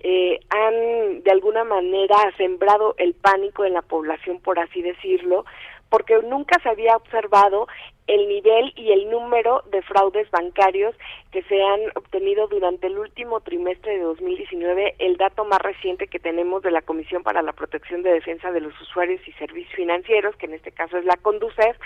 eh, 0.00 0.40
han 0.50 1.22
de 1.22 1.30
alguna 1.30 1.64
manera 1.64 2.16
sembrado 2.36 2.94
el 2.98 3.14
pánico 3.14 3.64
en 3.64 3.74
la 3.74 3.82
población, 3.82 4.40
por 4.40 4.58
así 4.58 4.82
decirlo, 4.82 5.44
porque 5.90 6.18
nunca 6.22 6.58
se 6.62 6.68
había 6.68 6.96
observado 6.96 7.66
el 8.06 8.28
nivel 8.28 8.72
y 8.76 8.92
el 8.92 9.10
número 9.10 9.62
de 9.70 9.82
fraudes 9.82 10.30
bancarios 10.30 10.94
que 11.30 11.42
se 11.42 11.62
han 11.62 11.80
obtenido 11.94 12.48
durante 12.48 12.86
el 12.86 12.98
último 12.98 13.40
trimestre 13.40 13.98
de 13.98 14.02
2019, 14.02 14.96
el 14.98 15.16
dato 15.16 15.44
más 15.44 15.60
reciente 15.60 16.08
que 16.08 16.18
tenemos 16.18 16.62
de 16.62 16.70
la 16.70 16.82
Comisión 16.82 17.22
para 17.22 17.42
la 17.42 17.52
Protección 17.52 18.02
de 18.02 18.12
Defensa 18.12 18.50
de 18.52 18.60
los 18.60 18.80
Usuarios 18.80 19.20
y 19.28 19.32
Servicios 19.32 19.74
Financieros, 19.74 20.34
que 20.36 20.46
en 20.46 20.54
este 20.54 20.72
caso 20.72 20.96
es 20.96 21.04
la 21.04 21.16
CONDUCEF, 21.16 21.76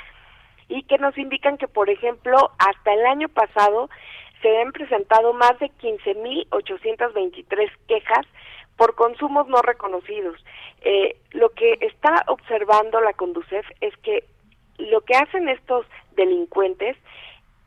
y 0.69 0.85
que 0.85 0.99
nos 0.99 1.17
indican 1.19 1.59
que, 1.59 1.69
por 1.69 1.91
ejemplo, 1.91 2.53
hasta 2.59 2.95
el 2.95 3.05
año 3.05 3.29
pasado 3.29 3.91
se 4.45 4.61
han 4.61 4.73
presentado 4.73 5.33
más 5.33 5.59
de 5.59 5.71
15.823 5.71 7.71
quejas 7.89 8.27
por 8.77 8.95
consumos 8.95 9.49
no 9.49 9.63
reconocidos. 9.63 10.37
Eh, 10.83 11.17
lo 11.31 11.49
que 11.51 11.79
está 11.81 12.25
observando 12.27 13.01
la 13.01 13.15
Conducef 13.15 13.67
es 13.81 13.97
que 14.03 14.25
lo 14.77 15.01
que 15.01 15.17
hacen 15.17 15.49
estos 15.49 15.87
delincuentes 16.15 16.99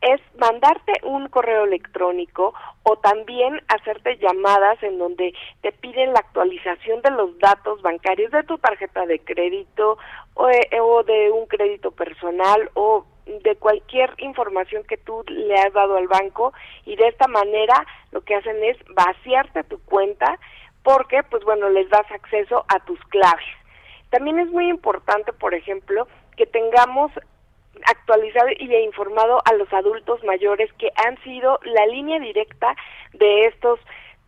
es 0.02 0.22
mandarte 0.40 0.94
un 1.02 1.28
correo 1.30 1.64
electrónico 1.64 2.54
o 2.84 2.98
también 2.98 3.60
hacerte 3.70 4.18
llamadas 4.18 4.84
en 4.84 5.00
donde 5.00 5.34
te 5.62 5.72
piden 5.72 6.14
la 6.14 6.20
actualización 6.20 7.02
de 7.02 7.10
los 7.10 7.40
datos 7.40 7.82
bancarios 7.82 8.32
de 8.32 8.44
tu 8.44 8.60
tarjeta 8.60 9.08
de 9.08 9.18
crédito 9.18 9.98
o, 10.36 10.48
eh, 10.48 10.70
o 10.80 11.02
de 11.02 11.32
un 11.32 11.48
crédito 11.48 11.90
personal 11.90 12.70
o 12.76 13.04
de 13.44 13.56
cualquier 13.56 14.14
información 14.18 14.84
que 14.84 14.98
tú 14.98 15.24
le 15.28 15.56
has 15.56 15.74
dado 15.74 15.98
al 15.98 16.08
banco 16.08 16.54
y 16.86 16.96
de 16.96 17.08
esta 17.08 17.28
manera 17.28 17.86
lo 18.12 18.22
que 18.22 18.36
hacen 18.36 18.64
es 18.64 18.78
vaciarte 18.96 19.64
tu 19.64 19.80
cuenta 19.84 20.40
porque 20.84 21.24
pues 21.24 21.44
bueno 21.44 21.70
les 21.70 21.90
das 21.90 22.10
acceso 22.12 22.66
a 22.70 22.80
tus 22.86 23.00
claves. 23.10 23.46
También 24.10 24.40
es 24.40 24.50
muy 24.50 24.70
importante, 24.70 25.34
por 25.34 25.54
ejemplo, 25.54 26.08
que 26.38 26.46
tengamos 26.46 27.12
actualizado 27.86 28.48
y 28.58 28.74
informado 28.76 29.42
a 29.46 29.54
los 29.54 29.72
adultos 29.74 30.24
mayores 30.24 30.72
que 30.74 30.90
han 30.96 31.22
sido 31.24 31.60
la 31.64 31.86
línea 31.88 32.20
directa 32.20 32.76
de 33.14 33.46
estos 33.46 33.80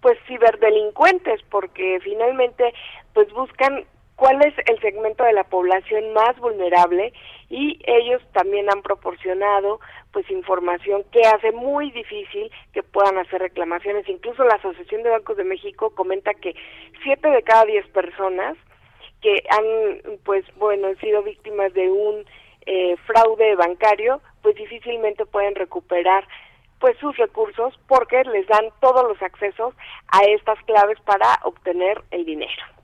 pues 0.01 0.17
ciberdelincuentes 0.27 1.41
porque 1.49 1.99
finalmente 2.03 2.73
pues 3.13 3.31
buscan 3.33 3.85
cuál 4.19 4.45
es 4.45 4.53
el 4.67 4.79
segmento 4.81 5.23
de 5.23 5.31
la 5.31 5.45
población 5.45 6.11
más 6.13 6.37
vulnerable 6.39 7.13
y 7.49 7.79
ellos 7.85 8.21
también 8.33 8.69
han 8.69 8.81
proporcionado 8.81 9.79
pues 10.11 10.29
información 10.29 11.05
que 11.11 11.21
hace 11.21 11.53
muy 11.53 11.89
difícil 11.91 12.51
que 12.73 12.83
puedan 12.83 13.17
hacer 13.17 13.41
reclamaciones. 13.41 14.07
Incluso 14.09 14.43
la 14.43 14.55
Asociación 14.55 15.03
de 15.03 15.09
Bancos 15.09 15.37
de 15.37 15.45
México 15.45 15.91
comenta 15.95 16.33
que 16.33 16.53
siete 17.01 17.29
de 17.29 17.43
cada 17.43 17.63
diez 17.63 17.87
personas 17.87 18.57
que 19.21 19.41
han 19.49 20.19
pues 20.25 20.43
bueno 20.57 20.93
sido 20.95 21.23
víctimas 21.23 21.73
de 21.73 21.89
un 21.89 22.25
eh, 22.65 22.97
fraude 23.05 23.55
bancario 23.55 24.21
pues 24.41 24.55
difícilmente 24.55 25.25
pueden 25.25 25.55
recuperar 25.55 26.27
pues 26.81 26.97
sus 26.97 27.15
recursos 27.15 27.73
porque 27.87 28.21
les 28.25 28.45
dan 28.47 28.65
todos 28.81 29.07
los 29.07 29.21
accesos 29.21 29.73
a 30.09 30.23
estas 30.25 30.61
claves 30.63 30.99
para 31.05 31.39
obtener 31.43 32.03
el 32.11 32.25
dinero. 32.25 32.78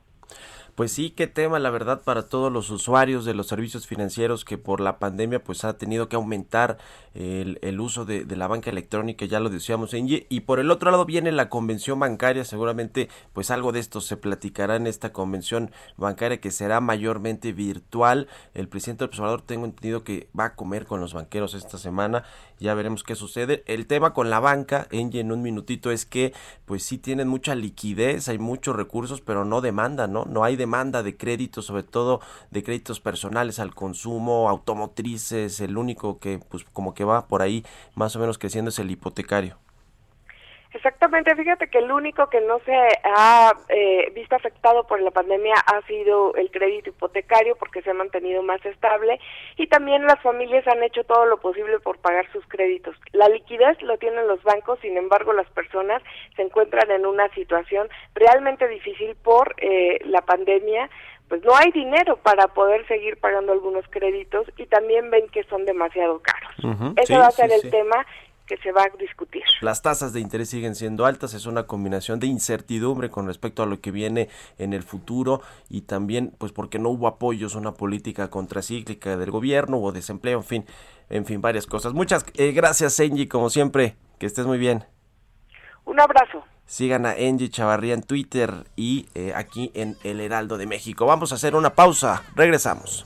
Pues 0.76 0.92
sí, 0.92 1.12
qué 1.12 1.28
tema, 1.28 1.58
la 1.58 1.70
verdad, 1.70 2.02
para 2.04 2.24
todos 2.28 2.52
los 2.52 2.70
usuarios 2.70 3.24
de 3.24 3.34
los 3.34 3.48
servicios 3.48 3.88
financieros 3.88 4.44
que 4.44 4.58
por 4.58 4.82
la 4.82 5.00
pandemia 5.00 5.42
pues 5.42 5.64
ha 5.64 5.78
tenido 5.78 6.10
que 6.10 6.18
aumentar 6.18 6.78
el, 7.14 7.80
uso 7.80 8.04
de, 8.04 8.26
la 8.36 8.48
banca 8.48 8.72
electrónica, 8.72 9.24
ya 9.24 9.40
lo 9.40 9.50
decíamos 9.50 9.94
en 9.94 10.06
y 10.10 10.42
por 10.42 10.60
el 10.60 10.70
otro 10.70 10.92
lado 10.92 11.06
viene 11.06 11.32
la 11.32 11.48
convención 11.48 11.98
bancaria, 11.98 12.44
seguramente 12.44 13.08
pues 13.32 13.52
algo 13.52 13.72
de 13.72 13.80
esto 13.80 14.02
se 14.02 14.18
platicará 14.18 14.76
en 14.76 14.86
esta 14.86 15.14
convención 15.14 15.72
bancaria 15.96 16.42
que 16.42 16.52
será 16.52 16.82
mayormente 16.82 17.54
virtual. 17.54 18.28
El 18.54 18.68
presidente 18.68 19.06
del 19.06 19.12
observador 19.12 19.44
tengo 19.44 19.64
entendido 19.64 20.04
que 20.04 20.28
va 20.38 20.44
a 20.44 20.56
comer 20.56 20.86
con 20.86 21.00
los 21.00 21.14
banqueros 21.14 21.54
esta 21.54 21.78
semana, 21.78 22.26
ya 22.60 22.74
veremos 22.74 23.04
qué 23.04 23.16
sucede. 23.16 23.64
El 23.66 23.88
tema 23.88 24.14
con 24.14 24.30
la 24.30 24.42
banca, 24.42 24.90
Engie, 24.92 25.22
en 25.22 25.32
un 25.32 25.42
minutito, 25.42 25.90
es 25.90 26.06
que 26.06 26.34
pues 26.66 26.84
sí 26.84 26.98
tienen 26.98 27.30
mucha 27.30 27.56
liquidez, 27.56 28.28
hay 28.28 28.40
muchos 28.40 28.76
recursos, 28.76 29.22
pero 29.22 29.46
no 29.46 29.62
demanda, 29.62 30.08
¿no? 30.08 30.26
No 30.26 30.44
hay 30.44 30.58
demanda 30.58 30.65
de 31.04 31.16
créditos, 31.16 31.66
sobre 31.66 31.84
todo 31.84 32.22
de 32.52 32.64
créditos 32.64 33.00
personales 33.00 33.60
al 33.60 33.76
consumo, 33.76 34.50
automotrices, 34.50 35.60
el 35.62 35.78
único 35.78 36.20
que 36.20 36.40
pues 36.40 36.66
como 36.74 36.94
que 36.94 37.04
va 37.04 37.28
por 37.28 37.42
ahí 37.42 37.64
más 37.96 38.16
o 38.16 38.20
menos 38.20 38.38
creciendo 38.38 38.70
es 38.70 38.80
el 38.80 38.92
hipotecario. 38.92 39.58
Exactamente, 40.76 41.34
fíjate 41.34 41.70
que 41.70 41.78
el 41.78 41.90
único 41.90 42.28
que 42.28 42.42
no 42.42 42.60
se 42.66 42.76
ha 43.06 43.54
eh, 43.70 44.12
visto 44.14 44.36
afectado 44.36 44.86
por 44.86 45.00
la 45.00 45.10
pandemia 45.10 45.56
ha 45.56 45.82
sido 45.88 46.36
el 46.36 46.52
crédito 46.52 46.90
hipotecario 46.90 47.56
porque 47.56 47.82
se 47.82 47.92
ha 47.92 47.94
mantenido 47.94 48.44
más 48.44 48.64
estable 48.66 49.18
y 49.56 49.68
también 49.68 50.06
las 50.06 50.20
familias 50.22 50.68
han 50.68 50.84
hecho 50.84 51.06
todo 51.06 51.28
lo 51.28 51.38
posible 51.38 51.80
por 51.80 51.98
pagar 52.00 52.30
sus 52.34 52.46
créditos. 52.48 52.94
La 53.14 53.30
liquidez 53.30 53.82
lo 53.84 53.98
tienen 53.98 54.28
los 54.28 54.44
bancos, 54.44 54.78
sin 54.82 54.98
embargo 54.98 55.32
las 55.32 55.50
personas 55.52 56.04
se 56.36 56.42
encuentran 56.42 56.92
en 56.92 57.06
una 57.06 57.30
situación 57.30 57.88
realmente 58.14 58.68
difícil 58.68 59.16
por 59.24 59.56
eh, 59.60 60.00
la 60.04 60.24
pandemia 60.24 60.90
pues 61.28 61.44
no 61.44 61.56
hay 61.56 61.72
dinero 61.72 62.18
para 62.18 62.48
poder 62.50 62.86
seguir 62.88 63.18
pagando 63.18 63.52
algunos 63.52 63.86
créditos 63.90 64.46
y 64.58 64.68
también 64.68 65.10
ven 65.10 65.28
que 65.30 65.44
son 65.46 65.66
demasiado 65.66 66.22
caros. 66.22 66.54
Ese 66.98 67.18
va 67.18 67.28
a 67.28 67.32
ser 67.32 67.52
el 67.52 67.72
tema 67.72 68.06
que 68.46 68.58
se 68.58 68.72
va 68.72 68.84
a 68.84 68.98
discutir. 68.98 69.44
Las 69.62 69.82
tasas 69.82 70.14
de 70.14 70.20
interés 70.20 70.50
siguen 70.50 70.76
siendo 70.76 71.06
altas, 71.06 71.34
es 71.34 71.46
una 71.46 71.64
combinación 71.64 72.20
de 72.20 72.28
incertidumbre 72.28 73.10
con 73.10 73.28
respecto 73.28 73.64
a 73.64 73.66
lo 73.66 73.82
que 73.82 73.92
viene 73.92 74.30
en 74.58 74.74
el 74.74 74.84
futuro 74.84 75.42
y 75.70 75.82
también 75.82 76.34
pues 76.38 76.52
porque 76.52 76.80
no 76.80 76.90
hubo 76.90 77.08
apoyos, 77.08 77.56
una 77.56 77.74
política 77.74 78.30
contracíclica 78.30 79.18
del 79.18 79.32
gobierno, 79.32 79.78
hubo 79.78 79.92
desempleo, 79.92 80.40
en 80.40 80.44
fin, 80.44 80.66
en 81.10 81.26
fin, 81.26 81.42
varias 81.42 81.66
cosas. 81.66 81.94
Muchas 81.94 82.26
eh, 82.36 82.52
gracias, 82.52 83.00
Angie, 83.00 83.28
como 83.28 83.50
siempre, 83.50 83.96
que 84.20 84.26
estés 84.26 84.46
muy 84.46 84.58
bien. 84.58 84.86
Un 85.86 86.00
abrazo. 86.00 86.44
Sigan 86.66 87.06
a 87.06 87.12
Angie 87.12 87.50
Chavarría 87.50 87.94
en 87.94 88.02
Twitter 88.02 88.52
y 88.76 89.08
eh, 89.14 89.34
aquí 89.36 89.72
en 89.76 89.98
El 90.04 90.20
Heraldo 90.20 90.58
de 90.58 90.66
México. 90.66 91.06
Vamos 91.06 91.32
a 91.32 91.36
hacer 91.36 91.56
una 91.56 91.76
pausa, 91.76 92.24
regresamos. 92.36 93.06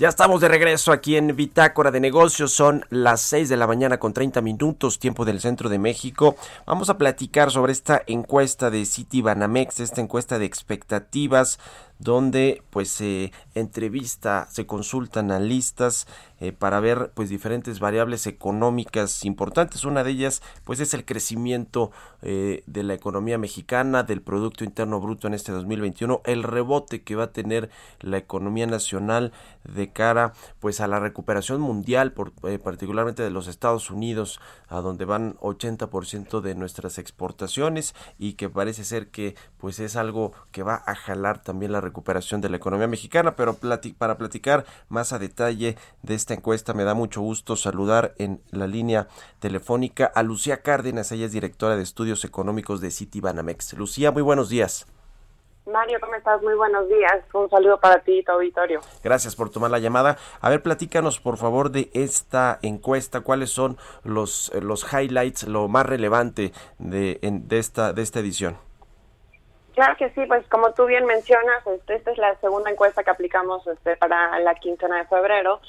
Ya 0.00 0.08
estamos 0.08 0.40
de 0.40 0.48
regreso 0.48 0.92
aquí 0.92 1.18
en 1.18 1.36
Bitácora 1.36 1.90
de 1.90 2.00
Negocios. 2.00 2.54
Son 2.54 2.86
las 2.88 3.20
6 3.20 3.50
de 3.50 3.58
la 3.58 3.66
mañana 3.66 3.98
con 3.98 4.14
30 4.14 4.40
minutos, 4.40 4.98
tiempo 4.98 5.26
del 5.26 5.40
centro 5.40 5.68
de 5.68 5.78
México. 5.78 6.36
Vamos 6.64 6.88
a 6.88 6.96
platicar 6.96 7.50
sobre 7.50 7.72
esta 7.72 8.00
encuesta 8.06 8.70
de 8.70 8.86
City 8.86 9.20
Banamex, 9.20 9.78
esta 9.78 10.00
encuesta 10.00 10.38
de 10.38 10.46
expectativas 10.46 11.58
donde 12.00 12.62
pues 12.70 12.88
se 12.88 13.30
entrevista, 13.54 14.48
se 14.50 14.66
consultan 14.66 15.30
analistas 15.30 16.06
eh, 16.40 16.52
para 16.52 16.80
ver 16.80 17.12
pues 17.14 17.28
diferentes 17.28 17.78
variables 17.78 18.26
económicas 18.26 19.26
importantes. 19.26 19.84
Una 19.84 20.02
de 20.02 20.12
ellas 20.12 20.42
pues 20.64 20.80
es 20.80 20.94
el 20.94 21.04
crecimiento 21.04 21.92
eh, 22.22 22.62
de 22.66 22.82
la 22.82 22.94
economía 22.94 23.36
mexicana, 23.36 24.02
del 24.02 24.22
Producto 24.22 24.64
Interno 24.64 24.98
Bruto 25.00 25.28
en 25.28 25.34
este 25.34 25.52
2021, 25.52 26.22
el 26.24 26.42
rebote 26.42 27.02
que 27.02 27.16
va 27.16 27.24
a 27.24 27.32
tener 27.32 27.70
la 28.00 28.16
economía 28.16 28.66
nacional 28.66 29.32
de 29.64 29.92
cara 29.92 30.32
pues 30.58 30.80
a 30.80 30.88
la 30.88 30.98
recuperación 30.98 31.60
mundial, 31.60 32.14
eh, 32.44 32.58
particularmente 32.58 33.22
de 33.22 33.30
los 33.30 33.46
Estados 33.46 33.90
Unidos, 33.90 34.40
a 34.68 34.80
donde 34.80 35.04
van 35.04 35.36
80% 35.40 36.40
de 36.40 36.54
nuestras 36.54 36.96
exportaciones 36.96 37.94
y 38.18 38.34
que 38.34 38.48
parece 38.48 38.84
ser 38.84 39.08
que 39.08 39.34
pues 39.58 39.78
es 39.80 39.96
algo 39.96 40.32
que 40.52 40.62
va 40.62 40.82
a 40.86 40.94
jalar 40.94 41.42
también 41.42 41.72
la 41.72 41.82
recuperación 41.82 41.89
de 41.92 42.48
la 42.48 42.56
economía 42.56 42.86
mexicana, 42.86 43.36
pero 43.36 43.56
para 43.98 44.18
platicar 44.18 44.64
más 44.88 45.12
a 45.12 45.18
detalle 45.18 45.76
de 46.02 46.14
este 46.14 46.34
encuesta. 46.34 46.74
Me 46.74 46.84
da 46.84 46.94
mucho 46.94 47.20
gusto 47.20 47.56
saludar 47.56 48.14
en 48.18 48.40
la 48.50 48.66
línea 48.66 49.08
telefónica 49.38 50.06
a 50.06 50.22
Lucía 50.22 50.62
Cárdenas, 50.62 51.12
ella 51.12 51.26
es 51.26 51.32
directora 51.32 51.76
de 51.76 51.82
estudios 51.82 52.24
económicos 52.24 52.80
de 52.80 52.90
Citibanamex. 52.90 53.74
Lucía, 53.74 54.10
muy 54.10 54.22
buenos 54.22 54.48
días. 54.48 54.86
Mario, 55.66 55.98
¿cómo 56.00 56.14
estás? 56.14 56.42
Muy 56.42 56.54
buenos 56.54 56.88
días. 56.88 57.22
Un 57.32 57.48
saludo 57.48 57.78
para 57.78 58.00
ti 58.02 58.18
y 58.18 58.24
tu 58.24 58.32
auditorio. 58.32 58.80
Gracias 59.04 59.36
por 59.36 59.50
tomar 59.50 59.70
la 59.70 59.78
llamada. 59.78 60.16
A 60.40 60.50
ver, 60.50 60.62
platícanos 60.62 61.20
por 61.20 61.36
favor 61.36 61.70
de 61.70 61.90
esta 61.92 62.58
encuesta. 62.62 63.20
¿Cuáles 63.20 63.50
son 63.50 63.76
los, 64.02 64.52
los 64.60 64.86
highlights, 64.92 65.46
lo 65.46 65.68
más 65.68 65.86
relevante 65.86 66.52
de, 66.78 67.18
de, 67.22 67.58
esta, 67.58 67.92
de 67.92 68.02
esta 68.02 68.20
edición? 68.20 68.56
Claro 69.74 69.96
que 69.96 70.10
sí, 70.10 70.26
pues 70.26 70.46
como 70.48 70.72
tú 70.72 70.86
bien 70.86 71.06
mencionas, 71.06 71.66
este, 71.66 71.94
esta 71.94 72.10
es 72.10 72.18
la 72.18 72.34
segunda 72.36 72.70
encuesta 72.70 73.04
que 73.04 73.10
aplicamos 73.10 73.66
este, 73.66 73.96
para 73.96 74.38
la 74.40 74.54
quincena 74.56 74.98
de 74.98 75.06
febrero 75.06 75.60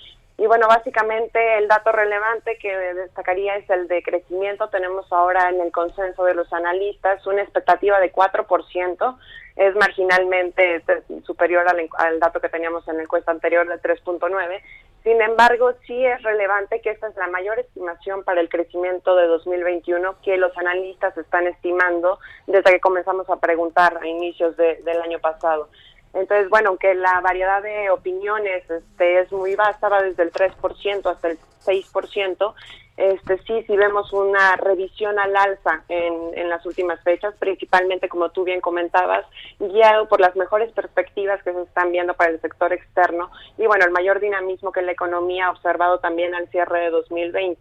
y 0.41 0.47
bueno, 0.47 0.67
básicamente 0.67 1.59
el 1.59 1.67
dato 1.67 1.91
relevante 1.91 2.57
que 2.57 2.75
destacaría 2.75 3.57
es 3.57 3.69
el 3.69 3.87
de 3.87 4.01
crecimiento. 4.01 4.69
Tenemos 4.69 5.05
ahora 5.13 5.49
en 5.49 5.61
el 5.61 5.71
consenso 5.71 6.23
de 6.23 6.33
los 6.33 6.51
analistas 6.51 7.27
una 7.27 7.43
expectativa 7.43 7.99
de 7.99 8.11
4%, 8.11 9.17
es 9.57 9.75
marginalmente 9.75 10.83
superior 11.27 11.67
al, 11.95 12.19
dato 12.19 12.41
que 12.41 12.49
teníamos 12.49 12.87
en 12.87 12.97
la 12.97 13.03
encuesta 13.03 13.29
anterior 13.29 13.67
de 13.67 13.75
3.9. 13.75 14.61
Sin 15.03 15.19
embargo, 15.19 15.73
sí 15.87 16.05
es 16.05 16.21
relevante 16.21 16.79
que 16.79 16.91
esta 16.91 17.07
es 17.07 17.15
la 17.15 17.27
mayor 17.27 17.57
estimación 17.57 18.23
para 18.23 18.39
el 18.39 18.49
crecimiento 18.49 19.15
de 19.15 19.25
2021 19.25 20.15
que 20.21 20.37
los 20.37 20.55
analistas 20.57 21.17
están 21.17 21.47
estimando 21.47 22.19
desde 22.45 22.71
que 22.71 22.79
comenzamos 22.79 23.27
a 23.29 23.39
preguntar 23.39 23.97
a 23.99 24.07
inicios 24.07 24.55
del 24.57 25.01
año 25.01 25.19
pasado. 25.19 25.69
Entonces, 26.13 26.49
bueno, 26.49 26.69
aunque 26.69 26.93
la 26.93 27.19
variedad 27.21 27.63
de 27.63 27.89
opiniones 27.89 28.69
este, 28.69 29.21
es 29.21 29.31
muy 29.31 29.55
vasta, 29.55 29.89
va 29.89 30.03
desde 30.03 30.23
el 30.23 30.31
3% 30.31 31.09
hasta 31.09 31.29
el 31.29 31.39
6%, 31.65 32.53
este, 33.01 33.39
sí, 33.47 33.63
sí 33.65 33.75
vemos 33.75 34.13
una 34.13 34.55
revisión 34.57 35.17
al 35.17 35.35
alza 35.35 35.83
en, 35.89 36.13
en 36.35 36.49
las 36.49 36.63
últimas 36.65 37.01
fechas, 37.03 37.33
principalmente, 37.39 38.07
como 38.07 38.29
tú 38.29 38.43
bien 38.43 38.61
comentabas, 38.61 39.25
guiado 39.59 40.07
por 40.07 40.21
las 40.21 40.35
mejores 40.35 40.71
perspectivas 40.71 41.41
que 41.43 41.51
se 41.51 41.61
están 41.63 41.91
viendo 41.91 42.13
para 42.13 42.29
el 42.29 42.39
sector 42.41 42.71
externo 42.73 43.31
y, 43.57 43.65
bueno, 43.65 43.85
el 43.85 43.91
mayor 43.91 44.19
dinamismo 44.19 44.71
que 44.71 44.83
la 44.83 44.91
economía 44.91 45.47
ha 45.47 45.51
observado 45.51 45.99
también 45.99 46.35
al 46.35 46.47
cierre 46.49 46.79
de 46.81 46.89
2020. 46.91 47.59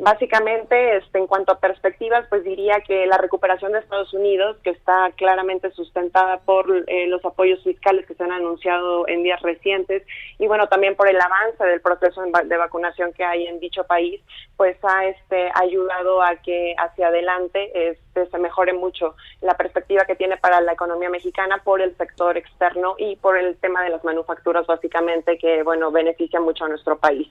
Básicamente, 0.00 0.96
este, 0.96 1.18
en 1.18 1.26
cuanto 1.26 1.50
a 1.50 1.58
perspectivas, 1.58 2.24
pues 2.28 2.44
diría 2.44 2.80
que 2.86 3.04
la 3.06 3.18
recuperación 3.18 3.72
de 3.72 3.80
Estados 3.80 4.14
Unidos, 4.14 4.56
que 4.62 4.70
está 4.70 5.10
claramente 5.16 5.72
sustentada 5.72 6.38
por 6.38 6.84
eh, 6.86 7.08
los 7.08 7.24
apoyos 7.24 7.60
fiscales 7.64 8.06
que 8.06 8.14
se 8.14 8.22
han 8.22 8.30
anunciado 8.30 9.08
en 9.08 9.24
días 9.24 9.42
recientes 9.42 10.04
y 10.38 10.46
bueno, 10.46 10.68
también 10.68 10.94
por 10.94 11.08
el 11.08 11.20
avance 11.20 11.64
del 11.64 11.80
proceso 11.80 12.22
de 12.22 12.56
vacunación 12.56 13.12
que 13.12 13.24
hay 13.24 13.48
en 13.48 13.58
dicho 13.58 13.82
país, 13.84 14.22
pues 14.56 14.76
ha 14.84 15.06
este, 15.06 15.50
ayudado 15.54 16.22
a 16.22 16.36
que 16.36 16.76
hacia 16.78 17.08
adelante 17.08 17.90
este, 17.90 18.07
se 18.26 18.38
mejore 18.38 18.72
mucho 18.72 19.14
la 19.40 19.54
perspectiva 19.54 20.04
que 20.04 20.16
tiene 20.16 20.36
para 20.36 20.60
la 20.60 20.72
economía 20.72 21.10
mexicana 21.10 21.58
por 21.64 21.80
el 21.80 21.96
sector 21.96 22.36
externo 22.36 22.94
y 22.98 23.16
por 23.16 23.36
el 23.36 23.56
tema 23.58 23.82
de 23.82 23.90
las 23.90 24.04
manufacturas, 24.04 24.66
básicamente, 24.66 25.38
que 25.38 25.62
bueno, 25.62 25.90
beneficia 25.90 26.40
mucho 26.40 26.64
a 26.64 26.68
nuestro 26.68 26.98
país. 26.98 27.28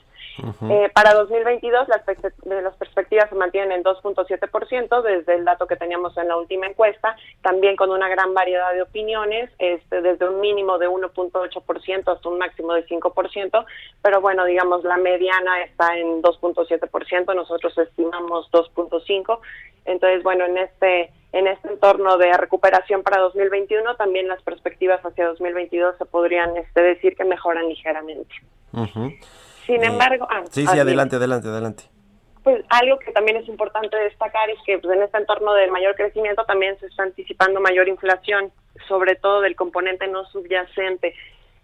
eh, 0.69 0.89
para 0.93 1.13
2022, 1.13 1.87
las 1.87 2.01
las 2.45 2.75
perspectivas 2.75 3.29
se 3.29 3.35
mantienen 3.35 3.71
en 3.71 3.83
2.7% 3.83 5.01
desde 5.01 5.35
el 5.35 5.45
dato 5.45 5.67
que 5.67 5.75
teníamos 5.75 6.17
en 6.17 6.27
la 6.27 6.37
última 6.37 6.67
encuesta, 6.67 7.15
también 7.41 7.75
con 7.75 7.91
una 7.91 8.07
gran 8.09 8.33
variedad 8.33 8.73
de 8.73 8.81
opiniones, 8.81 9.49
este, 9.59 10.01
desde 10.01 10.27
un 10.29 10.39
mínimo 10.39 10.77
de 10.77 10.87
1.8% 10.87 12.13
hasta 12.13 12.29
un 12.29 12.37
máximo 12.37 12.73
de 12.73 12.85
5%, 12.85 13.65
pero 14.01 14.21
bueno, 14.21 14.45
digamos, 14.45 14.83
la 14.83 14.97
mediana 14.97 15.61
está 15.63 15.97
en 15.97 16.21
2.7%, 16.21 17.35
nosotros 17.35 17.77
estimamos 17.77 18.49
2.5%, 18.51 19.39
entonces, 19.85 20.21
bueno, 20.21 20.43
en 20.45 20.57
este 20.57 20.76
en 20.81 21.47
este 21.47 21.67
entorno 21.69 22.17
de 22.17 22.31
recuperación 22.33 23.03
para 23.03 23.21
2021, 23.21 23.95
también 23.95 24.27
las 24.27 24.41
perspectivas 24.43 25.01
hacia 25.01 25.27
2022 25.27 25.97
se 25.97 26.05
podrían 26.05 26.55
este, 26.57 26.81
decir 26.81 27.15
que 27.15 27.25
mejoran 27.25 27.67
ligeramente. 27.67 28.33
Sin 29.65 29.83
eh, 29.83 29.87
embargo, 29.87 30.27
ah, 30.29 30.43
sí, 30.49 30.65
sí, 30.65 30.79
adelante, 30.79 31.17
adelante, 31.17 31.47
adelante 31.47 31.83
pues 32.47 32.63
algo 32.69 32.97
que 32.99 33.11
también 33.11 33.35
es 33.35 33.49
importante 33.49 33.97
destacar 33.97 34.49
es 34.49 34.57
que 34.65 34.77
pues, 34.77 34.95
en 34.95 35.03
este 35.03 35.17
entorno 35.17 35.53
de 35.53 35.69
mayor 35.69 35.95
crecimiento 35.95 36.45
también 36.45 36.79
se 36.79 36.85
está 36.85 37.03
anticipando 37.03 37.59
mayor 37.59 37.89
inflación, 37.89 38.53
sobre 38.87 39.15
todo 39.15 39.41
del 39.41 39.57
componente 39.57 40.07
no 40.07 40.23
subyacente. 40.27 41.13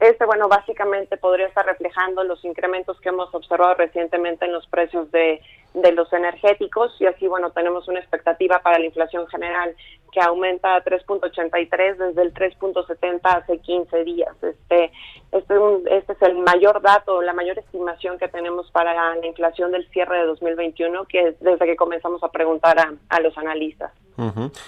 Este, 0.04 0.26
bueno, 0.26 0.50
básicamente 0.50 1.16
podría 1.16 1.48
estar 1.48 1.66
reflejando 1.66 2.26
los 2.26 2.44
incrementos 2.44 3.00
que 3.00 3.08
hemos 3.08 3.34
observado 3.34 3.76
recientemente 3.76 4.44
en 4.44 4.52
los 4.52 4.68
precios 4.68 5.10
de, 5.12 5.42
de 5.74 5.92
los 5.94 6.12
energéticos 6.12 6.94
y 7.00 7.06
así, 7.06 7.26
bueno, 7.26 7.52
tenemos 7.52 7.88
una 7.88 8.02
expectativa 8.02 8.60
para 8.60 8.80
la 8.80 8.86
inflación 8.86 9.26
general 9.28 9.74
que 10.12 10.20
aumenta 10.20 10.76
a 10.76 10.84
3.83 10.84 11.96
desde 11.96 12.22
el 12.22 12.34
3.70 12.34 13.22
hace 13.24 13.60
15 13.60 14.04
días. 14.04 14.36
Este, 14.44 14.92
este, 15.32 15.56
este 15.89 16.12
es 16.12 16.22
el 16.22 16.38
mayor 16.39 16.82
dato, 16.82 17.22
la 17.22 17.32
mayor 17.32 17.58
estimación 17.58 18.18
que 18.18 18.28
tenemos 18.28 18.70
para 18.72 19.16
la 19.16 19.26
inflación 19.26 19.72
del 19.72 19.89
cierre 19.92 20.18
de 20.18 20.26
2021, 20.26 21.06
que 21.06 21.30
es 21.30 21.39
desde 21.39 21.66
que 21.66 21.78
comenzamos 21.78 22.22
a 22.24 22.30
preguntar 22.30 22.76
a, 22.78 23.20
los 23.22 23.38
analistas. 23.38 23.94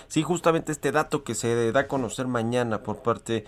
Sí, 0.08 0.24
justamente 0.24 0.72
este 0.72 0.94
dato 0.94 1.26
que 1.26 1.36
se 1.36 1.74
da 1.74 1.82
a 1.82 1.88
conocer 1.90 2.26
mañana 2.26 2.84
por 2.84 3.04
parte 3.04 3.44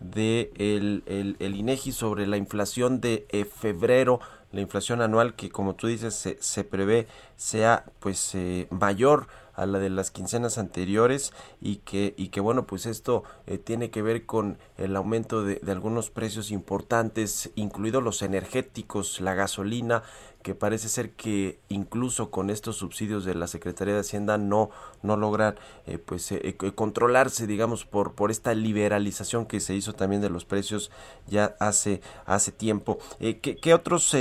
de 0.00 0.50
el, 0.56 1.04
el, 1.38 1.54
INEGI 1.54 1.92
sobre 1.92 2.26
la 2.26 2.36
inflación 2.36 3.00
de 3.00 3.26
eh, 3.30 3.44
febrero, 3.44 4.20
la 4.50 4.60
inflación 4.60 5.00
anual 5.02 5.34
que 5.34 5.50
como 5.50 5.74
tú 5.74 5.86
dices 5.86 6.14
se, 6.14 6.36
se 6.40 6.64
prevé 6.64 7.06
sea 7.36 7.84
pues 8.00 8.34
eh, 8.34 8.66
mayor 8.70 9.28
a 9.54 9.66
la 9.66 9.78
de 9.78 9.90
las 9.90 10.10
quincenas 10.10 10.56
anteriores 10.56 11.32
y 11.60 11.76
que, 11.76 12.14
y 12.16 12.28
que 12.28 12.40
bueno, 12.40 12.66
pues 12.66 12.86
esto 12.86 13.24
eh, 13.46 13.58
tiene 13.58 13.90
que 13.90 14.00
ver 14.00 14.24
con 14.24 14.58
el 14.78 14.96
aumento 14.96 15.44
de, 15.44 15.56
de 15.56 15.72
algunos 15.72 16.08
precios 16.08 16.50
importantes, 16.50 17.50
incluidos 17.56 18.02
los 18.02 18.22
energéticos, 18.22 19.20
la 19.20 19.34
gasolina, 19.34 20.02
que 20.42 20.54
parece 20.54 20.88
ser 20.88 21.12
que 21.12 21.60
incluso 21.68 22.30
con 22.30 22.50
estos 22.50 22.76
subsidios 22.76 23.24
de 23.24 23.34
la 23.34 23.46
Secretaría 23.46 23.94
de 23.94 24.00
Hacienda 24.00 24.38
no 24.38 24.70
no 25.02 25.16
logran 25.16 25.56
eh, 25.86 25.98
pues 25.98 26.30
eh, 26.32 26.56
controlarse 26.74 27.46
digamos 27.46 27.84
por 27.84 28.14
por 28.14 28.30
esta 28.30 28.54
liberalización 28.54 29.46
que 29.46 29.60
se 29.60 29.74
hizo 29.74 29.92
también 29.92 30.22
de 30.22 30.30
los 30.30 30.44
precios 30.44 30.90
ya 31.26 31.56
hace 31.60 32.00
hace 32.26 32.52
tiempo 32.52 32.98
¿qué, 33.18 33.58
¿qué, 33.60 33.74
otros 33.74 34.14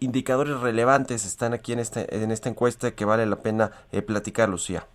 indicadores 0.00 0.60
relevantes 0.60 1.26
están 1.26 1.52
aquí 1.54 1.72
en 1.72 1.80
esta 1.80 2.04
en 2.08 2.30
esta 2.30 2.48
encuesta 2.48 2.94
que 2.94 3.04
vale 3.04 3.26
la 3.26 3.36
pena 3.36 3.72
platicar 4.06 4.48
Lucía. 4.48 4.86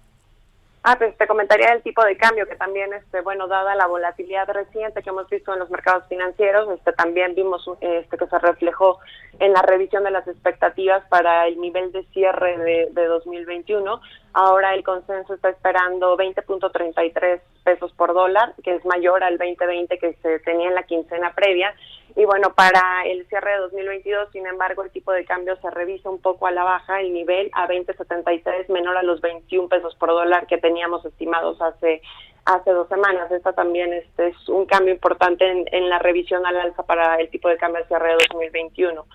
Ah, 0.84 0.96
pues 0.98 1.16
te 1.16 1.28
comentaría 1.28 1.74
el 1.74 1.84
tipo 1.84 2.04
de 2.04 2.18
cambio 2.18 2.48
que 2.48 2.56
también, 2.56 2.92
este, 2.94 3.22
bueno, 3.22 3.48
dada 3.48 3.76
la 3.76 3.86
volatilidad 3.86 4.50
reciente 4.50 5.04
que 5.04 5.12
hemos 5.12 5.30
visto 5.30 5.54
en 5.54 5.60
los 5.60 5.70
mercados 5.70 6.06
financieros, 6.10 6.68
este, 6.76 6.92
también 6.94 7.36
vimos 7.36 7.64
este, 7.82 8.18
que 8.18 8.26
se 8.26 8.40
reflejó 8.40 8.98
en 9.40 9.54
la 9.54 9.62
revisión 9.62 10.04
de 10.04 10.10
las 10.10 10.28
expectativas 10.28 11.04
para 11.08 11.46
el 11.48 11.62
nivel 11.62 11.92
de 11.92 12.04
cierre 12.06 12.58
de, 12.58 12.90
de 12.94 13.06
2021. 13.06 14.02
Ahora 14.34 14.74
el 14.74 14.84
consenso 14.84 15.34
está 15.34 15.50
esperando 15.50 16.18
20.33 16.18 17.42
pesos 17.64 17.92
por 17.94 18.14
dólar, 18.14 18.54
que 18.64 18.76
es 18.76 18.86
mayor 18.86 19.24
al 19.24 19.38
2020 19.38 19.98
que 19.98 20.14
se 20.22 20.40
tenía 20.40 20.70
en 20.70 20.76
la 20.76 20.84
quincena 20.84 21.34
previa. 21.34 21.76
Y 22.16 22.26
bueno, 22.26 22.54
para 22.54 23.04
el 23.06 23.28
cierre 23.28 23.52
de 23.52 23.58
2022, 23.58 24.30
sin 24.32 24.48
embargo, 24.48 24.84
el 24.84 24.92
tipo 24.92 25.12
de 25.12 25.26
cambio 25.26 25.58
se 25.62 25.70
revisa 25.70 26.10
un 26.10 26.22
poco 26.22 26.48
a 26.48 26.52
la 26.52 26.64
baja, 26.64 27.02
el 27.02 27.14
nivel 27.14 27.50
a 27.54 27.68
20.73 27.68 28.70
menor 28.70 28.98
a 28.98 29.04
los 29.04 29.20
21 29.22 29.68
pesos 29.68 29.96
por 29.96 30.10
dólar 30.10 30.48
que 30.48 30.58
teníamos 30.58 31.06
estimados 31.06 31.62
hace 31.62 32.02
hace 32.46 32.72
dos 32.72 32.88
semanas. 32.88 33.32
Esta 33.32 33.54
también 33.54 33.94
este 33.94 34.30
es 34.30 34.50
un 34.50 34.66
cambio 34.66 34.94
importante 34.94 35.48
en, 35.48 35.66
en 35.72 35.90
la 35.90 36.00
revisión 36.00 36.46
al 36.46 36.58
alza 36.58 36.84
para 36.84 37.16
el 37.16 37.30
tipo 37.30 37.50
de 37.50 37.58
cambio 37.58 37.82
al 37.82 37.88
cierre 37.88 38.10
de 38.10 38.26
2021 38.30 39.06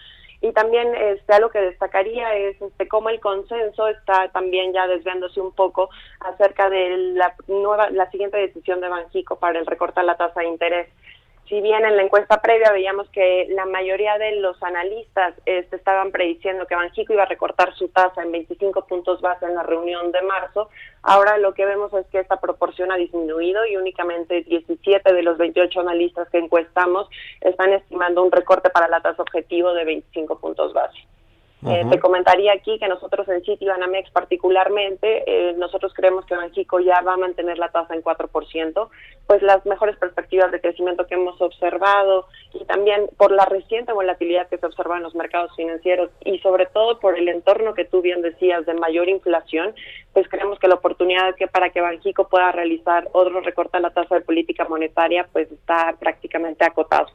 y 0.41 0.53
también 0.53 0.95
este 0.95 1.33
algo 1.33 1.51
que 1.51 1.61
destacaría 1.61 2.35
es 2.35 2.61
este 2.61 2.89
cómo 2.89 3.09
el 3.09 3.21
consenso 3.21 3.89
está 3.89 4.29
también 4.29 4.73
ya 4.73 4.87
desviándose 4.87 5.41
un 5.41 5.53
poco 5.53 5.91
acerca 6.21 6.69
de 6.69 6.97
la 7.15 7.35
nueva 7.49 7.91
la 7.91 8.11
siguiente 8.11 8.37
decisión 8.37 8.81
de 8.81 8.89
Banjico 8.89 9.37
para 9.37 9.59
el 9.59 9.67
recorte 9.67 10.01
a 10.01 10.05
la 10.05 10.17
tasa 10.17 10.41
de 10.41 10.49
interés 10.49 10.89
si 11.49 11.61
bien 11.61 11.85
en 11.85 11.97
la 11.97 12.03
encuesta 12.03 12.41
previa 12.41 12.73
veíamos 12.73 13.09
que 13.11 13.47
la 13.51 13.67
mayoría 13.67 14.19
de 14.19 14.37
los 14.37 14.61
analistas 14.63 15.35
este, 15.47 15.77
estaban 15.77 16.11
prediciendo 16.11 16.67
que 16.67 16.75
Banjico 16.75 17.13
iba 17.13 17.23
a 17.23 17.27
recortar 17.27 17.75
su 17.75 17.89
tasa 17.89 18.23
en 18.23 18.33
25 18.33 18.87
puntos 18.87 19.21
base 19.21 19.47
en 19.47 19.55
la 19.55 19.63
reunión 19.63 20.11
de 20.11 20.23
marzo, 20.23 20.69
ahora 21.03 21.39
lo 21.39 21.55
que 21.55 21.65
vemos 21.65 21.93
es 21.95 22.07
que 22.07 22.19
esta 22.19 22.41
proporción 22.41 22.91
ha 22.91 22.97
disminuido 22.97 23.65
y 23.67 23.77
únicamente 23.77 24.43
17 24.43 25.13
de 25.13 25.23
los 25.23 25.39
28 25.39 25.81
analistas 25.81 26.29
que 26.31 26.39
encuestamos 26.39 27.09
están 27.41 27.73
estimando 27.73 28.25
un 28.25 28.33
recorte 28.33 28.71
para 28.71 28.89
la 28.89 29.01
tasa 29.01 29.23
objetivo 29.23 29.73
de 29.73 29.85
25 29.85 30.39
puntos 30.41 30.73
base. 30.73 30.99
Eh, 31.69 31.85
te 31.91 31.99
comentaría 31.99 32.53
aquí 32.53 32.79
que 32.79 32.87
nosotros 32.87 33.29
en 33.29 33.43
Citibanamex 33.43 34.11
particularmente, 34.11 35.25
eh, 35.27 35.55
nosotros 35.55 35.93
creemos 35.95 36.25
que 36.25 36.37
Banxico 36.37 36.79
ya 36.79 37.01
va 37.01 37.15
a 37.15 37.17
mantener 37.17 37.59
la 37.59 37.71
tasa 37.71 37.95
en 37.95 38.03
4%, 38.03 38.89
pues 39.27 39.43
las 39.43 39.67
mejores 39.67 39.97
perspectivas 39.97 40.53
de 40.53 40.61
crecimiento 40.61 41.07
que 41.07 41.15
hemos 41.15 41.41
observado 41.41 42.27
y 42.55 42.65
también 42.67 43.09
por 43.17 43.33
la 43.33 43.47
reciente 43.47 43.93
volatilidad 43.93 44.49
que 44.49 44.59
se 44.59 44.67
observa 44.67 44.97
en 44.97 45.03
los 45.03 45.15
mercados 45.17 45.51
financieros 45.57 46.11
y 46.25 46.39
sobre 46.39 46.67
todo 46.67 47.01
por 47.01 47.19
el 47.19 47.29
entorno 47.29 47.75
que 47.75 47.85
tú 47.85 48.01
bien 48.01 48.23
decías 48.23 48.65
de 48.65 48.75
mayor 48.75 49.09
inflación, 49.09 49.75
pues 50.13 50.29
creemos 50.29 50.59
que 50.61 50.69
la 50.69 50.77
oportunidad 50.77 51.35
que 51.35 51.49
para 51.49 51.71
que 51.71 51.81
Banxico 51.81 52.29
pueda 52.29 52.53
realizar 52.53 53.09
otro 53.13 53.41
recorte 53.41 53.77
a 53.77 53.81
la 53.81 53.91
tasa 53.91 54.15
de 54.15 54.21
política 54.21 54.67
monetaria 54.69 55.27
pues 55.33 55.51
está 55.51 55.97
prácticamente 55.99 56.65
acotado. 56.65 57.09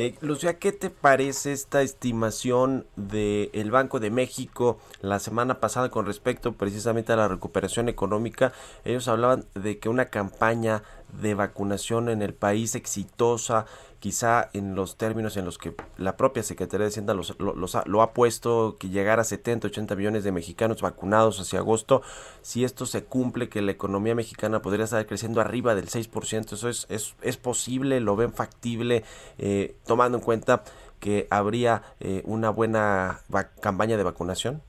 Eh, 0.00 0.14
Lucía, 0.20 0.60
¿qué 0.60 0.70
te 0.70 0.90
parece 0.90 1.50
esta 1.50 1.82
estimación 1.82 2.86
del 2.94 3.72
Banco 3.72 3.98
de 3.98 4.12
México 4.12 4.78
la 5.00 5.18
semana 5.18 5.58
pasada 5.58 5.90
con 5.90 6.06
respecto 6.06 6.52
precisamente 6.52 7.12
a 7.12 7.16
la 7.16 7.26
recuperación 7.26 7.88
económica? 7.88 8.52
Ellos 8.84 9.08
hablaban 9.08 9.44
de 9.56 9.80
que 9.80 9.88
una 9.88 10.04
campaña 10.04 10.84
de 11.20 11.34
vacunación 11.34 12.08
en 12.08 12.22
el 12.22 12.34
país 12.34 12.74
exitosa, 12.74 13.66
quizá 13.98 14.50
en 14.52 14.74
los 14.74 14.96
términos 14.96 15.36
en 15.36 15.44
los 15.44 15.58
que 15.58 15.74
la 15.96 16.16
propia 16.16 16.42
Secretaría 16.42 16.84
de 16.84 16.90
Hacienda 16.90 17.14
los, 17.14 17.34
lo, 17.38 18.02
ha 18.02 18.12
puesto, 18.12 18.76
que 18.78 18.88
llegara 18.90 19.22
a 19.22 19.24
70, 19.24 19.68
80 19.68 19.96
millones 19.96 20.24
de 20.24 20.32
mexicanos 20.32 20.82
vacunados 20.82 21.40
hacia 21.40 21.58
agosto, 21.58 22.02
si 22.42 22.64
esto 22.64 22.86
se 22.86 23.04
cumple, 23.04 23.48
que 23.48 23.62
la 23.62 23.72
economía 23.72 24.14
mexicana 24.14 24.62
podría 24.62 24.84
estar 24.84 25.04
creciendo 25.06 25.40
arriba 25.40 25.74
del 25.74 25.88
6%, 25.88 26.52
eso 26.52 26.68
es, 26.68 26.86
es, 26.88 27.14
es 27.22 27.36
posible, 27.36 28.00
lo 28.00 28.14
ven 28.14 28.32
factible, 28.32 29.02
eh, 29.38 29.76
tomando 29.88 30.18
en 30.18 30.24
cuenta 30.24 30.62
que 31.00 31.26
habría 31.30 31.82
eh, 31.98 32.22
una 32.24 32.50
buena 32.50 33.22
campaña 33.60 33.96
de 33.96 34.04
vacunación? 34.04 34.62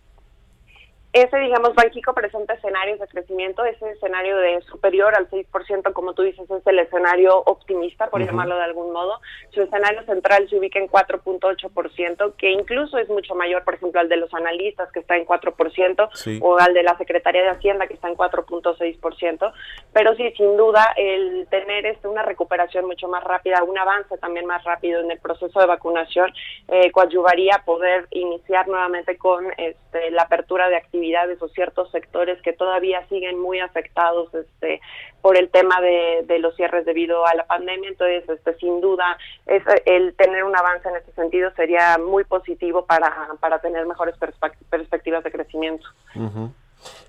Ese, 1.12 1.40
digamos, 1.40 1.74
Banxico 1.74 2.14
presenta 2.14 2.54
escenarios 2.54 3.00
de 3.00 3.08
crecimiento, 3.08 3.66
ese 3.66 3.90
escenario 3.90 4.38
de 4.38 4.62
superior 4.70 5.16
al 5.16 5.28
6%, 5.28 5.92
como 5.92 6.14
tú 6.14 6.22
dices, 6.22 6.48
es 6.48 6.68
el 6.68 6.78
escenario 6.78 7.36
optimista, 7.48 8.12
por 8.12 8.24
llamarlo 8.24 8.56
de 8.56 8.64
algún 8.64 8.94
modo. 8.94 9.20
Su 9.50 9.64
escenario 9.64 10.04
central 10.04 10.48
se 10.48 10.58
ubica 10.58 10.78
en 10.78 10.88
4.8%, 10.88 12.36
que 12.36 12.52
incluso 12.52 13.00
es 13.00 13.10
mucho 13.10 13.34
mayor, 13.34 13.64
por 13.64 13.74
ejemplo, 13.74 14.00
al 14.00 14.08
de 14.08 14.18
los 14.18 14.32
analistas, 14.36 14.92
que 14.92 15.00
está 15.00 15.18
en 15.18 15.26
4%, 15.26 16.42
o 16.42 16.60
al 16.60 16.74
de 16.76 16.84
la 16.84 16.96
Secretaría 17.00 17.42
de 17.42 17.50
Hacienda, 17.50 17.88
que 17.88 17.96
está 17.96 18.08
en 18.08 18.16
4.6%. 18.16 19.54
Pero 19.92 20.16
sí, 20.16 20.32
sin 20.38 20.58
duda, 20.58 20.94
el 20.96 21.48
tener 21.50 21.88
este, 21.88 22.08
una 22.08 22.22
recuperación 22.22 22.86
mucho 22.86 23.08
más 23.08 23.24
rápida, 23.24 23.64
un 23.64 23.80
avance 23.80 24.16
también 24.20 24.46
más 24.46 24.64
rápido 24.64 25.00
en 25.00 25.10
el 25.10 25.18
proceso 25.18 25.60
de 25.60 25.66
vacunación, 25.66 26.32
eh, 26.68 26.92
coadyuvaría 26.92 27.56
a 27.56 27.66
poder 27.66 28.08
iniciar 28.12 28.68
nuevamente 28.68 29.18
con 29.18 29.48
este, 29.58 30.12
la 30.12 30.24
apertura 30.24 30.70
de 30.70 30.76
actividades 30.76 30.99
actividades 31.00 31.42
o 31.42 31.48
ciertos 31.50 31.90
sectores 31.92 32.42
que 32.42 32.54
todavía 32.54 33.08
siguen 33.08 33.40
muy 33.40 33.60
afectados 33.60 34.34
este 34.34 34.82
por 35.22 35.38
el 35.38 35.50
tema 35.50 35.82
de, 35.82 36.24
de 36.26 36.40
los 36.40 36.56
cierres 36.56 36.86
debido 36.86 37.26
a 37.26 37.34
la 37.36 37.46
pandemia. 37.46 37.90
Entonces 37.90 38.28
este 38.30 38.56
sin 38.56 38.82
duda 38.82 39.18
es 39.46 39.64
el 39.86 40.14
tener 40.16 40.44
un 40.44 40.56
avance 40.56 40.88
en 40.90 40.98
ese 40.98 41.12
sentido 41.14 41.52
sería 41.56 41.98
muy 41.98 42.24
positivo 42.24 42.86
para, 42.86 43.30
para 43.40 43.60
tener 43.60 43.86
mejores 43.86 44.16
perspectivas 44.70 45.24
de 45.24 45.32
crecimiento 45.32 45.88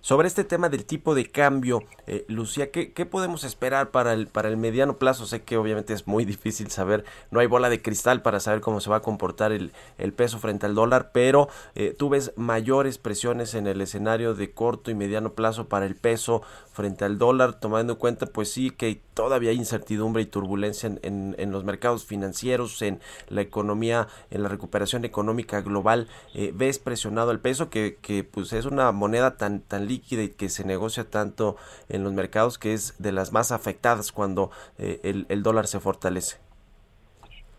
sobre 0.00 0.28
este 0.28 0.44
tema 0.44 0.68
del 0.68 0.84
tipo 0.84 1.14
de 1.14 1.26
cambio, 1.26 1.82
eh, 2.06 2.24
Lucía, 2.28 2.70
¿qué, 2.70 3.06
podemos 3.06 3.44
esperar 3.44 3.90
para 3.90 4.12
el, 4.12 4.26
para 4.26 4.48
el 4.48 4.56
mediano 4.56 4.96
plazo? 4.96 5.26
Sé 5.26 5.42
que 5.42 5.56
obviamente 5.56 5.92
es 5.92 6.06
muy 6.06 6.24
difícil 6.30 6.70
saber, 6.70 7.04
no 7.30 7.40
hay 7.40 7.46
bola 7.46 7.68
de 7.68 7.82
cristal 7.82 8.22
para 8.22 8.40
saber 8.40 8.60
cómo 8.60 8.80
se 8.80 8.90
va 8.90 8.96
a 8.96 9.02
comportar 9.02 9.52
el, 9.52 9.72
el 9.98 10.12
peso 10.12 10.38
frente 10.38 10.66
al 10.66 10.74
dólar, 10.74 11.10
pero 11.12 11.48
eh, 11.74 11.94
tú 11.96 12.08
ves 12.08 12.32
mayores 12.36 12.98
presiones 12.98 13.54
en 13.54 13.66
el 13.66 13.80
escenario 13.80 14.34
de 14.34 14.52
corto 14.52 14.90
y 14.90 14.94
mediano 14.94 15.34
plazo 15.34 15.68
para 15.68 15.86
el 15.86 15.96
peso 15.96 16.42
frente 16.72 17.04
al 17.04 17.18
dólar, 17.18 17.60
tomando 17.60 17.94
en 17.94 17.98
cuenta 17.98 18.26
pues 18.26 18.50
sí 18.50 18.70
que 18.70 19.00
todavía 19.14 19.50
hay 19.50 19.56
incertidumbre 19.56 20.22
y 20.22 20.26
turbulencia 20.26 20.86
en, 21.02 21.34
en, 21.38 21.52
los 21.52 21.64
mercados 21.64 22.04
financieros, 22.04 22.80
en 22.80 23.00
la 23.28 23.42
economía, 23.42 24.08
en 24.30 24.42
la 24.42 24.48
recuperación 24.48 25.04
económica 25.04 25.60
global. 25.60 26.08
Eh, 26.34 26.52
¿Ves 26.54 26.78
presionado 26.78 27.30
el 27.32 27.40
peso 27.40 27.68
que, 27.68 27.98
que 28.00 28.24
pues 28.24 28.52
es 28.52 28.64
una 28.64 28.92
moneda 28.92 29.36
tan 29.36 29.59
tan, 29.60 29.88
líquida 29.88 30.22
y 30.22 30.28
que 30.30 30.48
se 30.48 30.64
negocia 30.64 31.04
tanto 31.04 31.56
en 31.88 32.04
los 32.04 32.12
mercados 32.12 32.58
que 32.58 32.72
es 32.72 33.00
de 33.02 33.12
las 33.12 33.32
más 33.32 33.52
afectadas 33.52 34.12
cuando 34.12 34.50
eh, 34.78 35.24
el, 35.28 35.42
dólar 35.42 35.66
se 35.66 35.80
fortalece. 35.80 36.38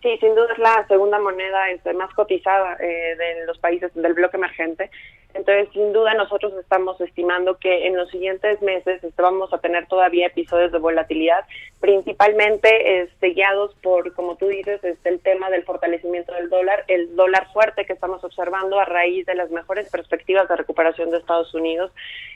Sí, 0.01 0.17
sin 0.19 0.33
duda 0.33 0.47
es 0.51 0.57
la 0.57 0.87
segunda 0.87 1.19
moneda 1.19 1.69
este, 1.69 1.93
más 1.93 2.11
cotizada 2.13 2.75
eh, 2.79 3.15
de 3.15 3.45
los 3.45 3.59
países 3.59 3.93
del 3.93 4.13
bloque 4.13 4.37
emergente. 4.37 4.89
Entonces, 5.33 5.69
sin 5.73 5.93
duda, 5.93 6.13
nosotros 6.13 6.53
estamos 6.59 6.99
estimando 7.01 7.57
que 7.57 7.87
en 7.87 7.95
los 7.95 8.09
siguientes 8.09 8.61
meses 8.61 9.03
este, 9.03 9.21
vamos 9.21 9.53
a 9.53 9.59
tener 9.59 9.87
todavía 9.87 10.27
episodios 10.27 10.71
de 10.71 10.79
volatilidad, 10.79 11.45
principalmente 11.79 13.01
este, 13.01 13.29
guiados 13.29 13.75
por, 13.81 14.13
como 14.13 14.35
tú 14.35 14.47
dices, 14.47 14.83
este, 14.83 15.09
el 15.09 15.19
tema 15.19 15.49
del 15.49 15.63
fortalecimiento 15.63 16.33
del 16.33 16.49
dólar, 16.49 16.83
el 16.87 17.15
dólar 17.15 17.51
fuerte 17.53 17.85
que 17.85 17.93
estamos 17.93 18.23
observando 18.23 18.79
a 18.79 18.85
raíz 18.85 19.25
de 19.25 19.35
las 19.35 19.49
mejores 19.51 19.89
perspectivas 19.89 20.47
de 20.47 20.55
recuperación 20.55 21.09
de 21.09 21.17
Estados 21.17 21.53
Unidos 21.53 21.91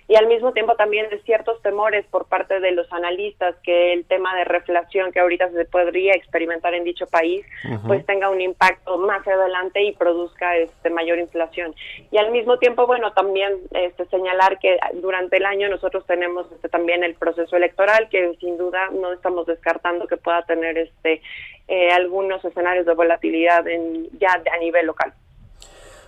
y 0.08 0.16
al 0.16 0.28
mismo 0.28 0.54
tiempo 0.54 0.76
también 0.76 1.10
de 1.10 1.20
ciertos 1.24 1.60
temores 1.64 2.06
por 2.12 2.26
parte 2.26 2.60
de 2.60 2.72
los 2.72 2.92
analistas 2.94 3.56
que 3.64 3.94
el 3.94 4.06
tema 4.06 4.36
de 4.36 4.44
reflación 4.44 5.12
que 5.12 5.20
ahorita 5.20 5.50
se 5.50 5.66
podría 5.66 6.14
experimentar 6.14 6.76
en 6.76 6.84
dicho 6.84 7.08
país, 7.08 7.44
pues 7.88 8.06
tenga 8.06 8.30
un 8.30 8.40
impacto 8.40 9.00
más 9.00 9.28
adelante 9.28 9.82
y 9.84 9.94
produzca 9.94 10.58
este 10.58 10.92
mayor 10.92 11.18
inflación. 11.18 11.74
Y 12.12 12.18
al 12.18 12.32
mismo 12.32 12.60
tiempo, 12.60 12.85
bueno, 12.88 13.14
también 13.14 13.62
este 13.72 14.06
señalar 14.08 14.60
que 14.60 14.78
durante 14.96 15.38
el 15.38 15.46
año 15.46 15.70
nosotros 15.70 16.06
tenemos 16.06 16.52
este 16.52 16.70
también 16.70 17.04
el 17.04 17.16
proceso 17.16 17.56
electoral 17.56 18.10
que 18.10 18.36
sin 18.40 18.58
duda 18.58 18.90
no 18.92 19.14
estamos 19.14 19.46
descartando 19.46 20.08
que 20.08 20.18
pueda 20.18 20.44
tener 20.46 20.78
este 20.78 21.22
eh, 21.68 21.92
algunos 21.92 22.44
escenarios 22.46 22.86
de 22.86 22.94
volatilidad 22.94 23.68
en, 23.68 24.08
ya 24.20 24.34
a 24.34 24.58
nivel 24.60 24.86
local. 24.86 25.14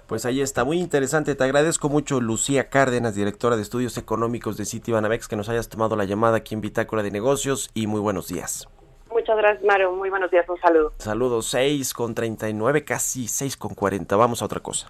Pues 0.08 0.26
ahí 0.26 0.42
está, 0.42 0.64
muy 0.64 0.80
interesante. 0.80 1.36
Te 1.36 1.44
agradezco 1.44 1.90
mucho, 1.90 2.22
Lucía 2.22 2.70
Cárdenas, 2.70 3.16
directora 3.16 3.58
de 3.58 3.62
estudios 3.62 3.98
económicos 3.98 4.56
de 4.56 4.66
Citibanamex, 4.66 5.28
que 5.28 5.36
nos 5.36 5.50
hayas 5.50 5.68
tomado 5.68 5.98
la 5.98 6.06
llamada 6.06 6.38
aquí 6.38 6.56
en 6.56 6.62
Bitácora 6.62 7.04
de 7.04 7.12
Negocios 7.12 7.70
y 7.74 7.88
muy 7.88 8.00
buenos 8.00 8.30
días. 8.30 8.70
Muchas 9.10 9.36
gracias, 9.36 9.64
Mario. 9.66 9.92
Muy 9.92 10.10
buenos 10.10 10.32
días. 10.32 10.48
Un 10.48 10.60
saludo. 10.62 10.94
Saludos, 11.00 11.48
6 11.48 11.94
con 11.94 12.16
39, 12.16 12.86
casi 12.86 13.28
6 13.28 13.58
con 13.58 13.74
40. 13.74 14.16
Vamos 14.16 14.42
a 14.42 14.46
otra 14.46 14.62
cosa. 14.62 14.88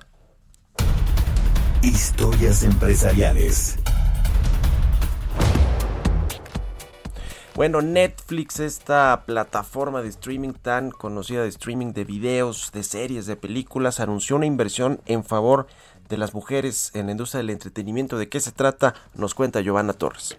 Historias 1.88 2.64
empresariales. 2.64 3.78
Bueno, 7.56 7.82
Netflix, 7.82 8.60
esta 8.60 9.24
plataforma 9.26 10.02
de 10.02 10.10
streaming 10.10 10.52
tan 10.52 10.92
conocida 10.92 11.44
de 11.44 11.48
streaming 11.48 11.94
de 11.94 12.04
videos, 12.04 12.72
de 12.74 12.84
series, 12.84 13.26
de 13.26 13.38
películas, 13.38 14.02
anunció 14.02 14.36
una 14.36 14.46
inversión 14.46 15.00
en 15.06 15.24
favor 15.24 15.68
de 16.10 16.18
las 16.18 16.34
mujeres 16.34 16.92
en 16.94 17.06
la 17.06 17.14
industria 17.14 17.38
del 17.38 17.52
entretenimiento. 17.52 18.18
¿De 18.18 18.28
qué 18.28 18.42
se 18.42 18.52
trata? 18.52 18.94
Nos 19.14 19.34
cuenta 19.34 19.62
Giovanna 19.62 19.94
Torres. 19.94 20.36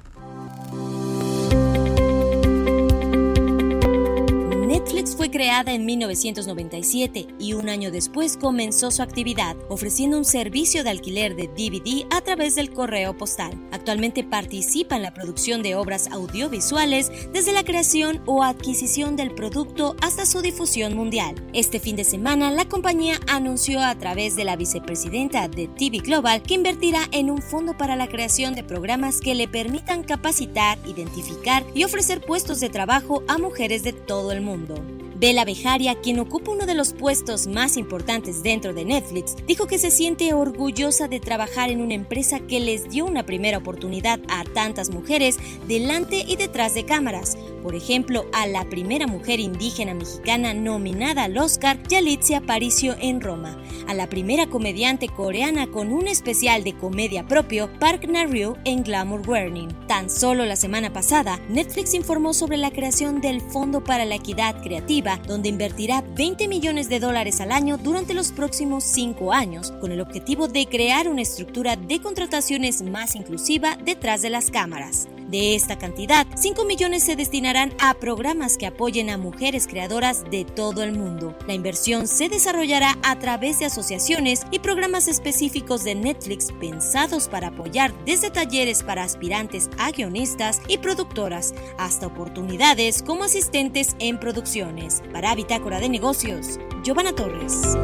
Fue 5.16 5.30
creada 5.30 5.72
en 5.72 5.84
1997 5.86 7.28
y 7.38 7.52
un 7.54 7.68
año 7.68 7.90
después 7.90 8.36
comenzó 8.36 8.90
su 8.90 9.02
actividad, 9.02 9.56
ofreciendo 9.68 10.18
un 10.18 10.24
servicio 10.24 10.84
de 10.84 10.90
alquiler 10.90 11.34
de 11.34 11.48
DVD 11.48 12.06
a 12.10 12.20
través 12.20 12.54
del 12.54 12.72
correo 12.72 13.16
postal. 13.16 13.52
Actualmente 13.72 14.22
participa 14.22 14.96
en 14.96 15.02
la 15.02 15.14
producción 15.14 15.62
de 15.62 15.74
obras 15.74 16.08
audiovisuales 16.12 17.10
desde 17.32 17.52
la 17.52 17.64
creación 17.64 18.22
o 18.26 18.42
adquisición 18.42 19.16
del 19.16 19.34
producto 19.34 19.96
hasta 20.02 20.26
su 20.26 20.42
difusión 20.42 20.94
mundial. 20.94 21.34
Este 21.52 21.80
fin 21.80 21.96
de 21.96 22.04
semana, 22.04 22.50
la 22.50 22.66
compañía 22.66 23.18
anunció 23.28 23.80
a 23.80 23.94
través 23.96 24.36
de 24.36 24.44
la 24.44 24.56
vicepresidenta 24.56 25.48
de 25.48 25.68
TV 25.68 25.98
Global 25.98 26.42
que 26.42 26.54
invertirá 26.54 27.00
en 27.12 27.30
un 27.30 27.42
fondo 27.42 27.76
para 27.76 27.96
la 27.96 28.08
creación 28.08 28.54
de 28.54 28.64
programas 28.64 29.20
que 29.20 29.34
le 29.34 29.48
permitan 29.48 30.04
capacitar, 30.04 30.78
identificar 30.86 31.64
y 31.74 31.84
ofrecer 31.84 32.20
puestos 32.20 32.60
de 32.60 32.68
trabajo 32.68 33.22
a 33.28 33.38
mujeres 33.38 33.82
de 33.82 33.92
todo 33.92 34.32
el 34.32 34.40
mundo. 34.40 34.97
Bella 35.20 35.44
Bejaria, 35.44 35.96
quien 35.96 36.20
ocupa 36.20 36.52
uno 36.52 36.64
de 36.64 36.76
los 36.76 36.92
puestos 36.92 37.48
más 37.48 37.76
importantes 37.76 38.44
dentro 38.44 38.72
de 38.72 38.84
Netflix, 38.84 39.34
dijo 39.48 39.66
que 39.66 39.78
se 39.78 39.90
siente 39.90 40.32
orgullosa 40.32 41.08
de 41.08 41.18
trabajar 41.18 41.70
en 41.70 41.80
una 41.80 41.94
empresa 41.94 42.38
que 42.38 42.60
les 42.60 42.88
dio 42.88 43.04
una 43.04 43.26
primera 43.26 43.58
oportunidad 43.58 44.20
a 44.28 44.44
tantas 44.44 44.90
mujeres 44.90 45.36
delante 45.66 46.24
y 46.24 46.36
detrás 46.36 46.74
de 46.74 46.84
cámaras. 46.84 47.36
Por 47.64 47.74
ejemplo, 47.74 48.26
a 48.32 48.46
la 48.46 48.64
primera 48.70 49.08
mujer 49.08 49.40
indígena 49.40 49.92
mexicana 49.92 50.54
nominada 50.54 51.24
al 51.24 51.36
Oscar, 51.36 51.82
Yalitza 51.88 52.36
Aparicio 52.36 52.94
en 53.00 53.20
Roma, 53.20 53.60
a 53.88 53.94
la 53.94 54.08
primera 54.08 54.46
comediante 54.46 55.08
coreana 55.08 55.68
con 55.68 55.92
un 55.92 56.06
especial 56.06 56.62
de 56.62 56.76
comedia 56.76 57.26
propio, 57.26 57.68
Park 57.80 58.06
Na-ryu 58.08 58.56
en 58.64 58.84
Glamour 58.84 59.28
Warning. 59.28 59.68
Tan 59.88 60.10
solo 60.10 60.44
la 60.44 60.54
semana 60.54 60.92
pasada, 60.92 61.40
Netflix 61.48 61.94
informó 61.94 62.34
sobre 62.34 62.56
la 62.56 62.70
creación 62.70 63.20
del 63.20 63.40
Fondo 63.40 63.82
para 63.82 64.04
la 64.04 64.14
Equidad 64.14 64.62
Creativa, 64.62 65.07
donde 65.16 65.48
invertirá 65.48 66.02
20 66.14 66.48
millones 66.48 66.88
de 66.88 67.00
dólares 67.00 67.40
al 67.40 67.52
año 67.52 67.78
durante 67.78 68.14
los 68.14 68.32
próximos 68.32 68.84
cinco 68.84 69.32
años, 69.32 69.72
con 69.80 69.92
el 69.92 70.00
objetivo 70.00 70.48
de 70.48 70.66
crear 70.66 71.08
una 71.08 71.22
estructura 71.22 71.76
de 71.76 72.00
contrataciones 72.00 72.82
más 72.82 73.16
inclusiva 73.16 73.76
detrás 73.84 74.22
de 74.22 74.30
las 74.30 74.50
cámaras. 74.50 75.08
De 75.28 75.54
esta 75.54 75.76
cantidad, 75.76 76.26
5 76.36 76.64
millones 76.64 77.04
se 77.04 77.14
destinarán 77.14 77.74
a 77.80 77.92
programas 77.92 78.56
que 78.56 78.66
apoyen 78.66 79.10
a 79.10 79.18
mujeres 79.18 79.66
creadoras 79.66 80.24
de 80.30 80.46
todo 80.46 80.82
el 80.82 80.92
mundo. 80.92 81.36
La 81.46 81.52
inversión 81.52 82.08
se 82.08 82.30
desarrollará 82.30 82.96
a 83.02 83.18
través 83.18 83.58
de 83.58 83.66
asociaciones 83.66 84.46
y 84.50 84.60
programas 84.60 85.06
específicos 85.06 85.84
de 85.84 85.94
Netflix 85.94 86.50
pensados 86.58 87.28
para 87.28 87.48
apoyar 87.48 87.92
desde 88.06 88.30
talleres 88.30 88.82
para 88.82 89.02
aspirantes 89.02 89.68
a 89.76 89.90
guionistas 89.90 90.62
y 90.66 90.78
productoras 90.78 91.54
hasta 91.76 92.06
oportunidades 92.06 93.02
como 93.02 93.24
asistentes 93.24 93.96
en 93.98 94.18
producciones. 94.18 95.02
Para 95.12 95.34
Bitácora 95.34 95.78
de 95.78 95.90
Negocios, 95.90 96.58
Giovanna 96.82 97.12
Torres. 97.14 97.76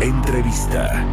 Entrevista. 0.00 1.06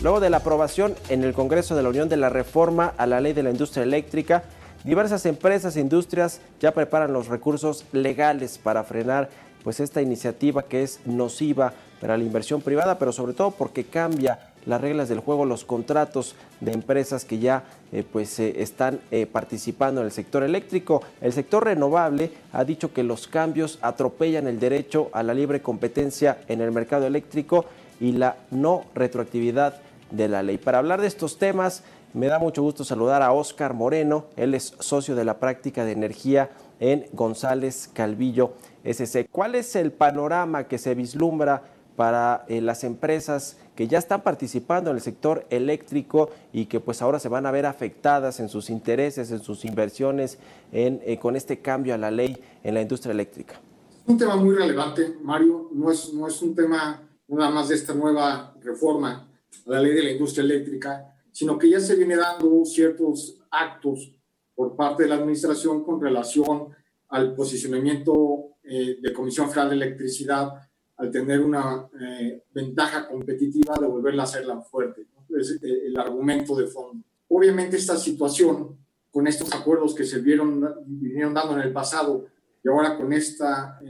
Luego 0.00 0.20
de 0.20 0.30
la 0.30 0.36
aprobación 0.36 0.94
en 1.08 1.24
el 1.24 1.32
Congreso 1.32 1.74
de 1.74 1.82
la 1.82 1.88
Unión 1.88 2.08
de 2.08 2.16
la 2.16 2.28
reforma 2.28 2.94
a 2.98 3.06
la 3.08 3.20
ley 3.20 3.32
de 3.32 3.42
la 3.42 3.50
industria 3.50 3.82
eléctrica, 3.82 4.44
diversas 4.84 5.26
empresas 5.26 5.76
e 5.76 5.80
industrias 5.80 6.40
ya 6.60 6.72
preparan 6.72 7.12
los 7.12 7.26
recursos 7.26 7.84
legales 7.90 8.58
para 8.58 8.84
frenar 8.84 9.28
pues 9.64 9.80
esta 9.80 10.00
iniciativa 10.00 10.62
que 10.62 10.84
es 10.84 11.00
nociva 11.04 11.72
para 12.00 12.16
la 12.16 12.22
inversión 12.22 12.60
privada, 12.60 12.96
pero 12.96 13.10
sobre 13.10 13.32
todo 13.32 13.50
porque 13.50 13.82
cambia 13.82 14.52
las 14.66 14.80
reglas 14.80 15.08
del 15.08 15.18
juego, 15.18 15.44
los 15.44 15.64
contratos 15.64 16.36
de 16.60 16.72
empresas 16.72 17.24
que 17.24 17.40
ya 17.40 17.64
eh, 17.90 18.04
pues 18.04 18.38
eh, 18.38 18.62
están 18.62 19.00
eh, 19.10 19.26
participando 19.26 20.00
en 20.00 20.06
el 20.06 20.12
sector 20.12 20.44
eléctrico. 20.44 21.02
El 21.20 21.32
sector 21.32 21.64
renovable 21.64 22.30
ha 22.52 22.62
dicho 22.64 22.92
que 22.92 23.02
los 23.02 23.26
cambios 23.26 23.80
atropellan 23.82 24.46
el 24.46 24.60
derecho 24.60 25.10
a 25.12 25.24
la 25.24 25.34
libre 25.34 25.60
competencia 25.60 26.38
en 26.46 26.60
el 26.60 26.70
mercado 26.70 27.04
eléctrico 27.04 27.64
y 28.00 28.12
la 28.12 28.36
no 28.52 28.84
retroactividad 28.94 29.80
de 30.10 30.28
la 30.28 30.42
ley. 30.42 30.58
Para 30.58 30.78
hablar 30.78 31.00
de 31.00 31.06
estos 31.06 31.38
temas, 31.38 31.82
me 32.14 32.26
da 32.26 32.38
mucho 32.38 32.62
gusto 32.62 32.84
saludar 32.84 33.22
a 33.22 33.32
Oscar 33.32 33.74
Moreno. 33.74 34.26
Él 34.36 34.54
es 34.54 34.74
socio 34.78 35.14
de 35.14 35.24
la 35.24 35.38
práctica 35.38 35.84
de 35.84 35.92
energía 35.92 36.50
en 36.80 37.06
González 37.12 37.90
Calvillo 37.92 38.52
SC. 38.84 39.28
¿Cuál 39.30 39.54
es 39.54 39.76
el 39.76 39.92
panorama 39.92 40.64
que 40.64 40.78
se 40.78 40.94
vislumbra 40.94 41.62
para 41.96 42.44
eh, 42.48 42.60
las 42.60 42.84
empresas 42.84 43.56
que 43.74 43.88
ya 43.88 43.98
están 43.98 44.22
participando 44.22 44.90
en 44.90 44.96
el 44.96 45.02
sector 45.02 45.44
eléctrico 45.50 46.30
y 46.52 46.66
que 46.66 46.80
pues 46.80 47.02
ahora 47.02 47.18
se 47.18 47.28
van 47.28 47.44
a 47.44 47.50
ver 47.50 47.66
afectadas 47.66 48.40
en 48.40 48.48
sus 48.48 48.70
intereses, 48.70 49.30
en 49.32 49.42
sus 49.42 49.64
inversiones 49.64 50.38
en, 50.72 51.00
eh, 51.04 51.18
con 51.18 51.36
este 51.36 51.58
cambio 51.58 51.94
a 51.94 51.98
la 51.98 52.10
ley 52.10 52.40
en 52.62 52.74
la 52.74 52.80
industria 52.80 53.12
eléctrica? 53.12 53.60
Un 54.06 54.16
tema 54.16 54.36
muy 54.36 54.54
relevante, 54.54 55.16
Mario. 55.22 55.68
No 55.72 55.90
es, 55.90 56.14
no 56.14 56.26
es 56.28 56.40
un 56.40 56.54
tema 56.54 57.02
nada 57.26 57.50
más 57.50 57.68
de 57.68 57.74
esta 57.74 57.92
nueva 57.92 58.54
reforma 58.62 59.27
la 59.66 59.80
ley 59.80 59.92
de 59.92 60.02
la 60.02 60.10
industria 60.12 60.44
eléctrica, 60.44 61.14
sino 61.32 61.58
que 61.58 61.70
ya 61.70 61.80
se 61.80 61.94
viene 61.94 62.16
dando 62.16 62.64
ciertos 62.64 63.38
actos 63.50 64.12
por 64.54 64.74
parte 64.74 65.04
de 65.04 65.08
la 65.08 65.14
administración 65.14 65.84
con 65.84 66.00
relación 66.00 66.68
al 67.10 67.34
posicionamiento 67.34 68.56
eh, 68.64 68.98
de 69.00 69.12
Comisión 69.12 69.48
Federal 69.48 69.70
de 69.70 69.76
Electricidad 69.76 70.52
al 70.96 71.10
tener 71.10 71.40
una 71.40 71.88
eh, 72.00 72.42
ventaja 72.52 73.08
competitiva 73.08 73.76
de 73.80 73.86
volverla 73.86 74.22
a 74.22 74.24
hacerla 74.24 74.60
fuerte. 74.60 75.06
Es 75.38 75.58
eh, 75.62 75.86
el 75.86 75.98
argumento 75.98 76.56
de 76.56 76.66
fondo. 76.66 77.04
Obviamente 77.28 77.76
esta 77.76 77.96
situación, 77.96 78.76
con 79.10 79.26
estos 79.26 79.54
acuerdos 79.54 79.94
que 79.94 80.04
se 80.04 80.18
vieron, 80.18 80.74
vinieron 80.86 81.32
dando 81.32 81.54
en 81.54 81.60
el 81.60 81.72
pasado 81.72 82.26
y 82.62 82.68
ahora 82.68 82.96
con 82.96 83.12
esta 83.12 83.80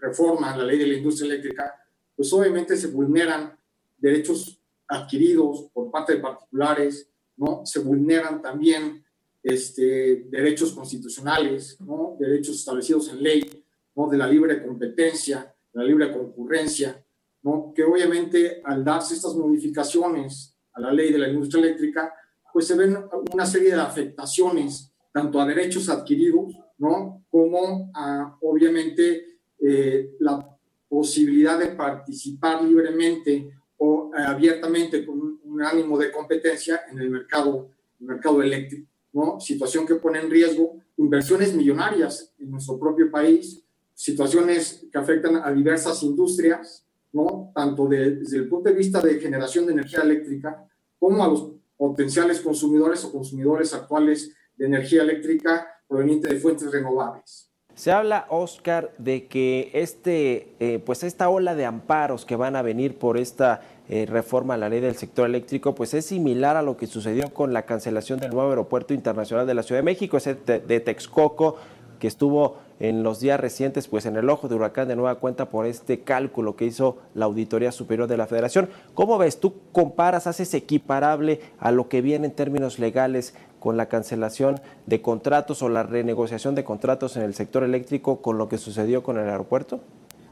reforma 0.00 0.54
a 0.54 0.56
la 0.56 0.64
ley 0.64 0.78
de 0.78 0.86
la 0.86 0.94
industria 0.94 1.32
eléctrica, 1.32 1.74
pues 2.16 2.32
obviamente 2.32 2.76
se 2.76 2.86
vulneran 2.86 3.56
derechos 3.98 4.57
adquiridos 4.88 5.70
por 5.72 5.90
parte 5.90 6.14
de 6.14 6.20
particulares, 6.20 7.10
¿no? 7.36 7.64
Se 7.64 7.80
vulneran 7.80 8.42
también 8.42 9.04
este, 9.42 10.26
derechos 10.28 10.72
constitucionales, 10.72 11.80
¿no? 11.80 12.16
Derechos 12.18 12.56
establecidos 12.56 13.08
en 13.10 13.22
ley, 13.22 13.64
¿no? 13.94 14.08
De 14.08 14.16
la 14.16 14.26
libre 14.26 14.62
competencia, 14.64 15.54
de 15.72 15.80
la 15.80 15.86
libre 15.86 16.12
concurrencia, 16.12 17.04
¿no? 17.42 17.72
Que 17.74 17.84
obviamente 17.84 18.60
al 18.64 18.84
darse 18.84 19.14
estas 19.14 19.34
modificaciones 19.34 20.56
a 20.72 20.80
la 20.80 20.92
ley 20.92 21.12
de 21.12 21.18
la 21.18 21.28
industria 21.28 21.64
eléctrica, 21.64 22.12
pues 22.52 22.66
se 22.66 22.76
ven 22.76 22.96
una 23.32 23.46
serie 23.46 23.70
de 23.70 23.80
afectaciones 23.80 24.92
tanto 25.12 25.40
a 25.40 25.46
derechos 25.46 25.88
adquiridos, 25.88 26.54
¿no? 26.78 27.24
Como 27.30 27.90
a, 27.94 28.36
obviamente, 28.40 29.40
eh, 29.60 30.16
la 30.20 30.56
posibilidad 30.88 31.58
de 31.58 31.68
participar 31.68 32.62
libremente 32.64 33.50
o 33.78 34.10
eh, 34.16 34.22
abiertamente 34.22 35.06
con 35.06 35.40
un, 35.42 35.62
ánimo 35.62 35.98
de 35.98 36.12
competencia 36.12 36.82
en 36.88 37.00
el 37.00 37.10
mercado, 37.10 37.70
el 37.98 38.06
mercado 38.06 38.40
eléctrico, 38.40 38.88
¿no? 39.12 39.40
Situación 39.40 39.84
que 39.84 39.96
pone 39.96 40.20
en 40.20 40.30
riesgo 40.30 40.76
inversiones 40.98 41.52
millonarias 41.52 42.32
en 42.38 42.50
nuestro 42.50 42.78
propio 42.78 43.10
país, 43.10 43.60
situaciones 43.92 44.86
que 44.92 44.98
afectan 44.98 45.36
a 45.36 45.50
diversas 45.50 46.00
industrias, 46.04 46.86
¿no? 47.12 47.50
Tanto 47.52 47.88
desde 47.88 48.36
el 48.36 48.48
punto 48.48 48.68
de 48.68 48.76
vista 48.76 49.00
de 49.00 49.18
generación 49.18 49.66
de 49.66 49.72
energía 49.72 50.02
eléctrica 50.02 50.64
como 50.98 51.24
a 51.24 51.28
los 51.28 51.50
potenciales 51.76 52.40
consumidores 52.40 53.04
o 53.04 53.10
consumidores 53.10 53.74
actuales 53.74 54.32
de 54.56 54.66
energía 54.66 55.02
eléctrica 55.02 55.66
proveniente 55.88 56.28
de 56.28 56.38
fuentes 56.38 56.70
renovables. 56.70 57.47
Se 57.78 57.92
habla, 57.92 58.26
Oscar, 58.28 58.90
de 58.98 59.28
que 59.28 59.70
este, 59.72 60.48
eh, 60.58 60.82
pues 60.84 61.04
esta 61.04 61.28
ola 61.28 61.54
de 61.54 61.64
amparos 61.64 62.24
que 62.24 62.34
van 62.34 62.56
a 62.56 62.62
venir 62.62 62.98
por 62.98 63.16
esta 63.16 63.60
eh, 63.88 64.04
reforma 64.04 64.54
a 64.54 64.56
la 64.56 64.68
ley 64.68 64.80
del 64.80 64.96
sector 64.96 65.28
eléctrico, 65.28 65.76
pues 65.76 65.94
es 65.94 66.06
similar 66.06 66.56
a 66.56 66.62
lo 66.62 66.76
que 66.76 66.88
sucedió 66.88 67.32
con 67.32 67.52
la 67.52 67.66
cancelación 67.66 68.18
del 68.18 68.32
nuevo 68.32 68.50
aeropuerto 68.50 68.94
internacional 68.94 69.46
de 69.46 69.54
la 69.54 69.62
Ciudad 69.62 69.78
de 69.78 69.84
México, 69.84 70.16
ese 70.16 70.34
de 70.34 70.80
Texcoco, 70.80 71.54
que 72.00 72.08
estuvo 72.08 72.56
en 72.80 73.02
los 73.02 73.20
días 73.20 73.40
recientes 73.40 73.88
pues 73.88 74.06
en 74.06 74.16
el 74.16 74.30
ojo 74.30 74.48
de 74.48 74.54
huracán 74.54 74.88
de 74.88 74.96
nueva 74.96 75.16
cuenta 75.16 75.48
por 75.48 75.66
este 75.66 76.00
cálculo 76.00 76.56
que 76.56 76.64
hizo 76.64 76.98
la 77.14 77.24
Auditoría 77.24 77.72
Superior 77.72 78.08
de 78.08 78.16
la 78.16 78.26
Federación. 78.26 78.68
¿Cómo 78.94 79.18
ves? 79.18 79.40
¿Tú 79.40 79.54
comparas, 79.72 80.26
haces 80.26 80.54
equiparable 80.54 81.40
a 81.58 81.72
lo 81.72 81.88
que 81.88 82.00
viene 82.00 82.26
en 82.26 82.32
términos 82.32 82.78
legales 82.78 83.34
con 83.58 83.76
la 83.76 83.88
cancelación 83.88 84.60
de 84.86 85.02
contratos 85.02 85.62
o 85.62 85.68
la 85.68 85.82
renegociación 85.82 86.54
de 86.54 86.64
contratos 86.64 87.16
en 87.16 87.22
el 87.22 87.34
sector 87.34 87.64
eléctrico 87.64 88.22
con 88.22 88.38
lo 88.38 88.48
que 88.48 88.58
sucedió 88.58 89.02
con 89.02 89.18
el 89.18 89.28
aeropuerto? 89.28 89.80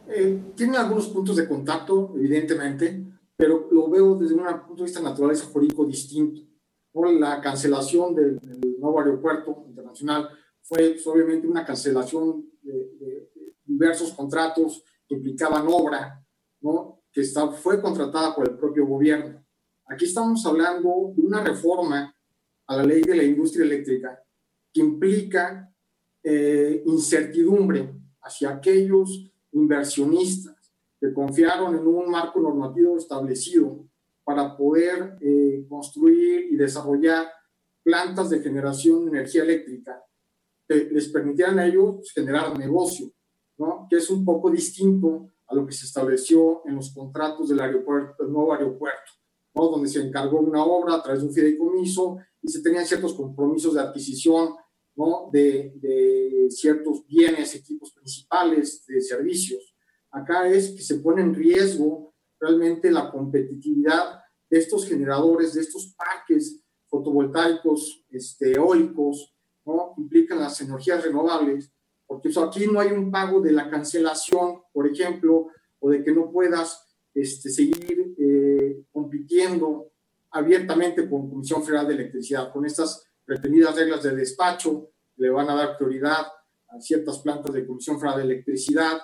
Eh, 0.09 0.53
tiene 0.55 0.77
algunos 0.77 1.09
puntos 1.09 1.37
de 1.37 1.49
contacto, 1.49 2.13
evidentemente, 2.17 3.05
pero 3.37 3.69
lo 3.71 3.91
veo 3.91 4.15
desde 4.15 4.35
un 4.35 4.45
punto 4.67 4.83
de 4.83 4.85
vista 4.85 5.01
natural 5.03 5.37
y 5.37 5.53
jurídico 5.53 5.85
distinto. 5.85 6.43
Por 6.93 7.13
la 7.13 7.41
cancelación 7.41 8.15
del, 8.15 8.41
nuevo 8.79 9.01
aeropuerto 9.01 9.65
internacional 9.67 10.29
fue 10.63 10.91
pues, 10.91 11.07
obviamente 11.07 11.47
una 11.47 11.65
cancelación 11.65 12.49
de, 12.63 13.31
diversos 13.65 14.13
contratos 14.13 14.85
que 15.07 15.17
implicaban 15.17 15.67
obra, 15.69 16.25
¿no? 16.61 17.03
que 17.13 17.21
está, 17.23 17.51
fue 17.51 17.83
contratada 17.83 18.35
por 18.35 18.49
el 18.49 18.57
propio 18.57 18.87
gobierno. 18.87 19.45
Aquí 19.89 20.05
estamos 20.05 20.45
hablando 20.47 21.13
de 21.15 21.27
una 21.27 21.43
reforma 21.45 22.16
a 22.67 22.77
la 22.77 22.83
ley 22.83 23.03
de 23.03 23.17
la 23.17 23.23
industria 23.23 23.65
eléctrica 23.65 24.23
que 24.73 24.81
implica 24.81 25.73
eh, 26.23 26.83
incertidumbre 26.87 27.95
hacia 28.23 28.51
aquellos 28.51 29.33
inversionistas 29.53 30.75
que 31.01 31.13
confiaron 31.13 31.77
en 31.77 31.87
un 31.87 32.11
marco 32.11 32.41
normativo 32.41 32.97
establecido 32.97 33.87
para 34.25 34.57
poder 34.57 35.17
eh, 35.21 35.65
construir 35.69 36.53
y 36.53 36.57
desarrollar 36.57 37.29
plantas 37.83 38.31
de 38.31 38.41
generación 38.41 39.05
de 39.05 39.19
energía 39.19 39.45
eléctrica 39.45 40.03
que 40.69 40.89
les 40.91 41.09
permitieran 41.09 41.61
a 41.61 41.67
ellos 41.67 42.11
generar 42.13 42.59
negocio, 42.59 43.13
¿no? 43.59 43.87
que 43.89 43.97
es 43.97 44.11
un 44.11 44.25
poco 44.25 44.51
distinto 44.51 45.31
a 45.47 45.55
lo 45.55 45.65
que 45.65 45.73
se 45.73 45.87
estableció 45.87 46.63
en 46.67 46.75
los 46.75 46.93
contratos 46.93 47.49
del, 47.49 47.61
aeropuerto, 47.61 48.25
del 48.25 48.33
nuevo 48.33 48.53
aeropuerto 48.53 49.13
donde 49.65 49.89
se 49.89 50.01
encargó 50.01 50.41
una 50.41 50.65
obra 50.65 50.95
a 50.95 51.03
través 51.03 51.23
de 51.23 51.29
un 51.29 51.35
fideicomiso 51.35 52.19
y 52.43 52.49
se 52.49 52.63
tenían 52.63 52.87
ciertos 52.87 53.15
compromisos 53.15 53.75
de 53.75 53.81
adquisición 53.81 54.51
de 55.31 56.49
ciertos 56.51 57.07
bienes, 57.07 57.55
equipos 57.55 57.93
principales, 57.93 58.85
de 58.87 59.01
servicios. 59.01 59.75
Acá 60.11 60.49
es 60.49 60.71
que 60.71 60.83
se 60.83 60.97
pone 60.97 61.23
en 61.23 61.35
riesgo 61.35 62.15
realmente 62.41 62.91
la 62.91 63.11
competitividad 63.11 64.21
de 64.49 64.59
estos 64.59 64.87
generadores, 64.87 65.55
de 65.55 65.61
estos 65.61 65.95
parques 65.97 66.63
fotovoltaicos, 66.87 68.05
este, 68.11 68.53
eólicos, 68.53 69.35
¿no? 69.65 69.95
implican 69.99 70.39
las 70.39 70.61
energías 70.61 71.03
renovables, 71.03 71.71
porque 72.07 72.31
aquí 72.41 72.67
no 72.67 72.81
hay 72.81 72.93
un 72.93 73.11
pago 73.11 73.41
de 73.41 73.53
la 73.53 73.69
cancelación, 73.69 74.63
por 74.73 74.87
ejemplo, 74.87 75.49
o 75.81 75.91
de 75.91 76.05
que 76.05 76.13
no 76.13 76.31
puedas 76.31 76.86
este, 77.17 77.49
seguir 77.49 78.15
eh, 78.19 78.85
compitiendo 78.93 79.91
abiertamente 80.33 81.09
con 81.09 81.31
Comisión 81.31 81.65
Federal 81.65 81.89
de 81.89 81.95
Electricidad, 81.95 82.53
con 82.53 82.67
estas 82.67 83.07
pretendidas 83.25 83.75
reglas 83.75 84.03
de 84.03 84.15
despacho, 84.15 84.91
le 85.17 85.31
van 85.31 85.49
a 85.49 85.55
dar 85.55 85.79
prioridad 85.79 86.27
a 86.69 86.79
ciertas 86.79 87.21
plantas 87.21 87.55
de 87.55 87.67
Comisión 87.67 87.99
Federal 87.99 88.19
de 88.19 88.35
Electricidad, 88.35 88.99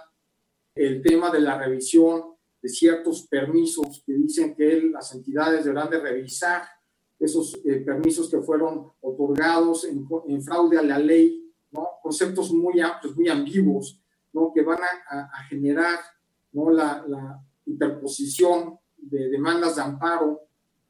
el 0.75 1.01
tema 1.01 1.31
de 1.31 1.41
la 1.41 1.57
revisión 1.57 2.35
de 2.61 2.69
ciertos 2.69 3.27
permisos 3.29 4.03
que 4.05 4.13
dicen 4.13 4.55
que 4.55 4.83
las 4.93 5.15
entidades 5.15 5.65
deberán 5.65 5.89
de 5.89 6.01
revisar 6.01 6.65
esos 7.19 7.59
eh, 7.65 7.77
permisos 7.77 8.29
que 8.29 8.43
fueron 8.43 8.93
otorgados 9.01 9.87
en, 9.87 10.43
fraude 10.43 10.79
a 10.79 10.83
la 10.83 10.99
ley, 10.99 11.51
¿no? 11.71 11.89
conceptos 12.03 12.53
muy 12.53 12.79
amplios, 12.81 13.17
muy 13.17 13.31
ambiguos, 13.31 13.99
¿no? 14.35 14.53
que 14.55 14.63
van 14.63 14.81
a, 15.09 15.45
generar 15.49 15.99
¿no? 16.53 16.71
la, 16.71 17.43
interposición 17.73 18.79
de 18.97 19.29
demandas 19.29 19.77
de 19.77 19.83
amparo 19.83 20.41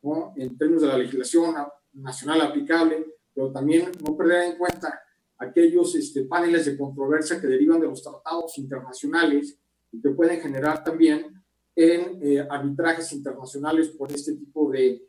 ¿no? 0.03 0.35
en 0.37 0.57
términos 0.59 0.83
de 0.83 0.89
la 0.89 0.99
legislación 0.99 1.55
nacional 1.95 2.41
aplicable, 2.43 3.07
pero 3.35 3.51
también 3.51 3.91
no 4.05 4.17
perder 4.17 4.53
en 4.53 4.59
cuenta 4.59 5.01
aquellos 5.39 5.95
este, 5.95 6.25
paneles 6.25 6.67
de 6.67 6.77
controversia 6.77 7.41
que 7.41 7.47
derivan 7.47 7.81
de 7.81 7.89
los 7.89 8.03
tratados 8.03 8.57
internacionales 8.59 9.59
y 9.91 10.01
que 10.01 10.11
pueden 10.11 10.41
generar 10.41 10.85
también 10.85 11.43
en 11.75 12.19
eh, 12.23 12.47
arbitrajes 12.49 13.13
internacionales 13.13 13.89
por 13.89 14.13
este 14.13 14.35
tipo 14.35 14.71
de, 14.71 15.03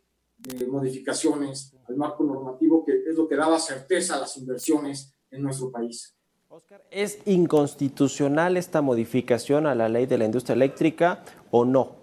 modificaciones 0.68 1.74
al 1.88 1.96
marco 1.96 2.22
normativo, 2.22 2.84
que 2.84 3.04
es 3.08 3.16
lo 3.16 3.26
que 3.26 3.34
daba 3.34 3.58
certeza 3.58 4.16
a 4.16 4.20
las 4.20 4.36
inversiones 4.36 5.14
en 5.30 5.42
nuestro 5.42 5.70
país. 5.70 6.14
Oscar, 6.50 6.84
¿es 6.90 7.18
inconstitucional 7.24 8.58
esta 8.58 8.82
modificación 8.82 9.66
a 9.66 9.74
la 9.74 9.88
ley 9.88 10.04
de 10.04 10.18
la 10.18 10.26
industria 10.26 10.54
eléctrica 10.54 11.24
o 11.56 11.64
no? 11.64 11.96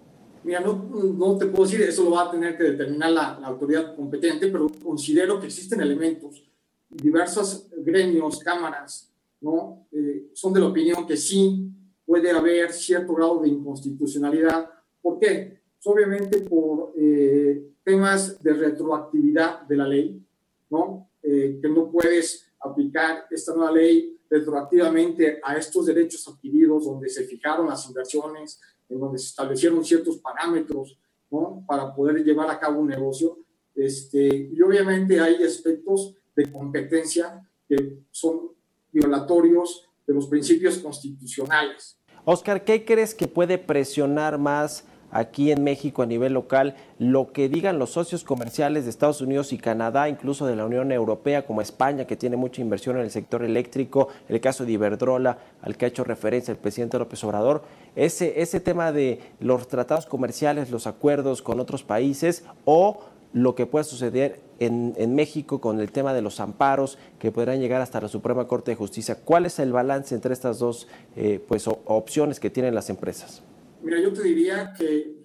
Mira, 0.44 0.60
no, 0.60 0.72
no 0.72 1.36
te 1.36 1.44
puedo 1.46 1.64
decir, 1.64 1.82
eso 1.82 2.04
lo 2.04 2.12
va 2.12 2.22
a 2.22 2.30
tener 2.30 2.56
que 2.56 2.64
determinar 2.64 3.12
la, 3.12 3.38
la 3.38 3.48
autoridad 3.48 3.94
competente, 3.94 4.48
pero 4.48 4.66
considero 4.82 5.38
que 5.38 5.46
existen 5.46 5.82
elementos, 5.82 6.42
diversos 6.88 7.68
gremios, 7.76 8.38
cámaras, 8.38 9.12
¿no? 9.42 9.86
Eh, 9.92 10.30
son 10.32 10.54
de 10.54 10.60
la 10.60 10.68
opinión 10.68 11.06
que 11.06 11.18
sí 11.18 11.70
puede 12.06 12.30
haber 12.30 12.72
cierto 12.72 13.14
grado 13.14 13.40
de 13.40 13.48
inconstitucionalidad. 13.48 14.70
¿Por 15.02 15.18
qué? 15.18 15.60
Pues, 15.74 15.86
obviamente 15.86 16.40
por 16.40 16.94
eh, 16.96 17.72
temas 17.84 18.42
de 18.42 18.54
retroactividad 18.54 19.62
de 19.62 19.76
la 19.76 19.86
ley, 19.86 20.26
¿no? 20.70 21.10
Eh, 21.22 21.58
que 21.60 21.68
no 21.68 21.90
puedes 21.90 22.50
aplicar 22.58 23.26
esta 23.30 23.54
nueva 23.54 23.72
ley 23.72 24.18
retroactivamente 24.30 25.40
a 25.42 25.56
estos 25.56 25.84
derechos 25.84 26.26
adquiridos 26.26 26.86
donde 26.86 27.10
se 27.10 27.24
fijaron 27.24 27.68
las 27.68 27.86
inversiones, 27.86 28.58
en 28.88 29.00
donde 29.00 29.18
se 29.18 29.26
establecieron 29.26 29.84
ciertos 29.84 30.18
parámetros, 30.18 30.98
¿no? 31.30 31.64
Para 31.66 31.94
poder 31.94 32.24
llevar 32.24 32.50
a 32.50 32.58
cabo 32.58 32.80
un 32.80 32.88
negocio. 32.88 33.38
Este, 33.74 34.50
y 34.52 34.60
obviamente 34.60 35.20
hay 35.20 35.42
aspectos 35.42 36.14
de 36.36 36.50
competencia 36.50 37.40
que 37.68 38.00
son 38.10 38.52
violatorios 38.90 39.88
de 40.06 40.14
los 40.14 40.26
principios 40.26 40.78
constitucionales. 40.78 41.98
Oscar, 42.24 42.64
¿qué 42.64 42.84
crees 42.84 43.14
que 43.14 43.26
puede 43.26 43.58
presionar 43.58 44.38
más 44.38 44.84
aquí 45.12 45.52
en 45.52 45.62
México 45.62 46.02
a 46.02 46.06
nivel 46.06 46.32
local 46.32 46.74
lo 46.98 47.32
que 47.32 47.48
digan 47.48 47.78
los 47.78 47.90
socios 47.90 48.24
comerciales 48.24 48.84
de 48.84 48.90
Estados 48.90 49.20
Unidos 49.20 49.52
y 49.52 49.58
Canadá, 49.58 50.08
incluso 50.08 50.46
de 50.46 50.56
la 50.56 50.66
Unión 50.66 50.90
Europea, 50.90 51.46
como 51.46 51.60
España, 51.60 52.06
que 52.06 52.16
tiene 52.16 52.36
mucha 52.36 52.60
inversión 52.60 52.96
en 52.96 53.02
el 53.02 53.10
sector 53.10 53.44
eléctrico, 53.44 54.08
el 54.28 54.40
caso 54.40 54.64
de 54.64 54.72
Iberdrola, 54.72 55.38
al 55.60 55.76
que 55.76 55.84
ha 55.84 55.88
hecho 55.88 56.02
referencia 56.02 56.50
el 56.50 56.58
presidente 56.58 56.98
López 56.98 57.22
Obrador, 57.22 57.62
ese, 57.94 58.40
ese 58.42 58.58
tema 58.58 58.90
de 58.90 59.20
los 59.38 59.68
tratados 59.68 60.06
comerciales, 60.06 60.70
los 60.70 60.86
acuerdos 60.86 61.42
con 61.42 61.60
otros 61.60 61.84
países 61.84 62.44
o 62.64 63.00
lo 63.32 63.54
que 63.54 63.66
pueda 63.66 63.84
suceder 63.84 64.40
en, 64.58 65.14
México 65.14 65.60
con 65.60 65.80
el 65.80 65.90
tema 65.90 66.14
de 66.14 66.22
los 66.22 66.38
amparos 66.40 66.98
que 67.18 67.32
podrán 67.32 67.60
llegar 67.60 67.80
hasta 67.80 68.00
la 68.00 68.08
Suprema 68.08 68.46
Corte 68.46 68.72
de 68.72 68.76
Justicia. 68.76 69.16
¿Cuál 69.24 69.46
es 69.46 69.58
el 69.58 69.72
balance 69.72 70.14
entre 70.14 70.32
estas 70.32 70.58
dos 70.58 70.86
eh, 71.16 71.42
pues, 71.48 71.66
opciones 71.66 72.38
que 72.38 72.50
tienen 72.50 72.74
las 72.74 72.90
empresas? 72.90 73.42
Mira, 73.82 74.00
yo 74.00 74.12
te 74.12 74.22
diría 74.22 74.72
que 74.76 75.16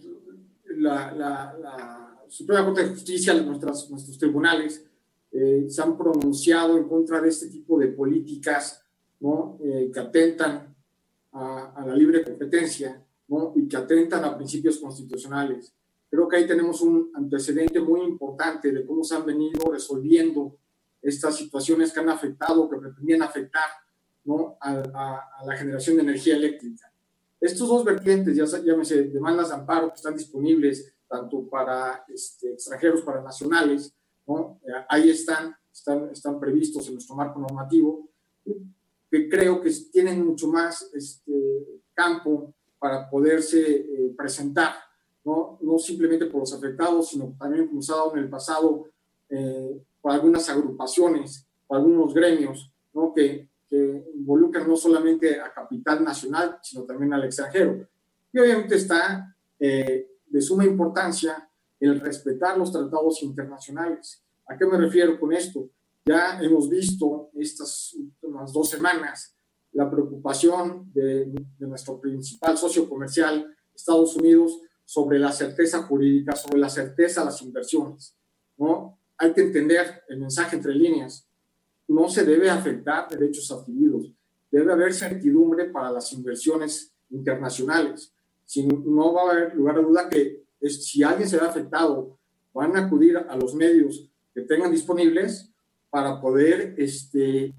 la, 0.77 2.03
Suprema 2.29 2.65
Corte 2.65 2.83
de 2.83 2.89
Justicia, 2.89 3.33
nuestras, 3.35 3.89
nuestros 3.89 4.17
tribunales, 4.17 4.85
eh, 5.31 5.65
se 5.69 5.81
han 5.81 5.97
pronunciado 5.97 6.77
en 6.77 6.87
contra 6.87 7.21
de 7.21 7.29
este 7.29 7.47
tipo 7.47 7.79
de 7.79 7.87
políticas 7.87 8.83
¿no? 9.19 9.57
Eh, 9.63 9.89
que 9.93 9.99
atentan 9.99 10.75
a, 11.31 11.73
a, 11.73 11.85
la 11.85 11.95
libre 11.95 12.23
competencia 12.23 13.01
¿no? 13.29 13.53
y 13.55 13.67
que 13.67 13.77
atentan 13.77 14.25
a 14.25 14.35
principios 14.35 14.77
constitucionales. 14.77 15.73
Creo 16.09 16.27
que 16.27 16.37
ahí 16.37 16.47
tenemos 16.47 16.81
un 16.81 17.11
antecedente 17.15 17.79
muy 17.79 18.01
importante 18.01 18.71
de 18.71 18.85
cómo 18.85 19.03
se 19.03 19.15
han 19.15 19.25
venido 19.25 19.71
resolviendo 19.71 20.57
estas 21.01 21.35
situaciones 21.35 21.91
que 21.91 21.99
han 21.99 22.09
afectado, 22.09 22.69
que 22.69 22.77
pretendían 22.77 23.21
afectar 23.21 23.69
¿no? 24.25 24.57
a, 24.59 25.43
la 25.45 25.57
generación 25.57 25.97
de 25.97 26.03
energía 26.03 26.35
eléctrica. 26.35 26.91
Estos 27.39 27.67
dos 27.67 27.83
vertientes, 27.85 28.35
ya 28.35 28.45
llámese 28.59 29.03
demandas 29.03 29.49
de 29.49 29.55
amparo 29.55 29.89
que 29.89 29.95
están 29.95 30.15
disponibles 30.15 30.93
tanto 31.07 31.47
para 31.47 32.03
este, 32.07 32.53
extranjeros, 32.53 33.01
para 33.01 33.21
nacionales, 33.21 33.93
¿no? 34.25 34.59
Eh, 34.65 34.71
ahí 34.89 35.09
están, 35.09 35.55
están, 35.71 36.09
están 36.11 36.39
previstos 36.39 36.87
en 36.87 36.95
nuestro 36.95 37.15
marco 37.15 37.39
normativo, 37.39 38.09
que 39.09 39.29
creo 39.29 39.61
que 39.61 39.71
tienen 39.91 40.25
mucho 40.25 40.47
más 40.47 40.89
este, 40.93 41.81
campo 41.93 42.53
para 42.79 43.09
poderse 43.09 43.59
eh, 43.59 44.13
presentar 44.15 44.75
¿no? 45.23 45.57
no 45.61 45.77
simplemente 45.77 46.25
por 46.25 46.41
los 46.41 46.53
afectados, 46.53 47.09
sino 47.09 47.35
también 47.37 47.67
como 47.67 47.81
se 47.81 47.91
ha 47.91 47.95
dado 47.95 48.13
en 48.13 48.23
el 48.23 48.29
pasado 48.29 48.85
eh, 49.29 49.81
por 50.01 50.11
algunas 50.11 50.47
agrupaciones, 50.49 51.45
por 51.67 51.77
algunos 51.77 52.13
gremios, 52.13 52.71
¿no? 52.93 53.13
que, 53.13 53.49
que 53.69 54.11
involucran 54.15 54.67
no 54.67 54.75
solamente 54.75 55.39
a 55.39 55.53
capital 55.53 56.03
nacional, 56.03 56.59
sino 56.61 56.83
también 56.83 57.13
al 57.13 57.25
extranjero. 57.25 57.87
Y 58.31 58.39
obviamente 58.39 58.75
está 58.75 59.35
eh, 59.59 60.09
de 60.25 60.41
suma 60.41 60.65
importancia 60.65 61.49
el 61.79 61.99
respetar 61.99 62.57
los 62.57 62.71
tratados 62.71 63.21
internacionales. 63.23 64.23
¿A 64.47 64.57
qué 64.57 64.65
me 64.65 64.77
refiero 64.77 65.19
con 65.19 65.33
esto? 65.33 65.69
Ya 66.05 66.39
hemos 66.41 66.69
visto 66.69 67.29
estas 67.35 67.93
últimas 67.93 68.53
dos 68.53 68.69
semanas 68.69 69.35
la 69.73 69.89
preocupación 69.91 70.91
de, 70.93 71.25
de 71.25 71.67
nuestro 71.67 71.99
principal 71.99 72.57
socio 72.57 72.89
comercial, 72.89 73.53
Estados 73.75 74.15
Unidos, 74.15 74.59
sobre 74.87 75.19
la 75.19 75.33
certeza 75.33 75.83
jurídica, 75.83 76.33
sobre 76.35 76.59
la 76.59 76.69
certeza 76.69 77.21
de 77.21 77.25
las 77.25 77.41
inversiones. 77.41 78.17
¿no? 78.57 78.97
Hay 79.17 79.33
que 79.33 79.41
entender 79.41 80.03
el 80.07 80.19
mensaje 80.19 80.55
entre 80.55 80.73
líneas. 80.73 81.26
No 81.87 82.09
se 82.09 82.25
debe 82.25 82.49
afectar 82.49 83.07
derechos 83.09 83.51
adquiridos. 83.51 84.11
Debe 84.51 84.71
haber 84.71 84.93
certidumbre 84.93 85.65
para 85.65 85.91
las 85.91 86.11
inversiones 86.13 86.93
internacionales. 87.09 88.13
Si 88.45 88.65
no 88.65 89.13
va 89.13 89.21
a 89.21 89.31
haber 89.31 89.55
lugar 89.55 89.77
a 89.77 89.81
duda 89.81 90.09
que 90.09 90.43
si 90.61 91.03
alguien 91.03 91.29
se 91.29 91.37
ve 91.37 91.45
afectado, 91.45 92.17
van 92.53 92.75
a 92.75 92.85
acudir 92.85 93.17
a 93.17 93.35
los 93.35 93.53
medios 93.53 94.09
que 94.33 94.41
tengan 94.41 94.71
disponibles 94.71 95.51
para 95.89 96.19
poder 96.19 96.75
este, 96.77 97.53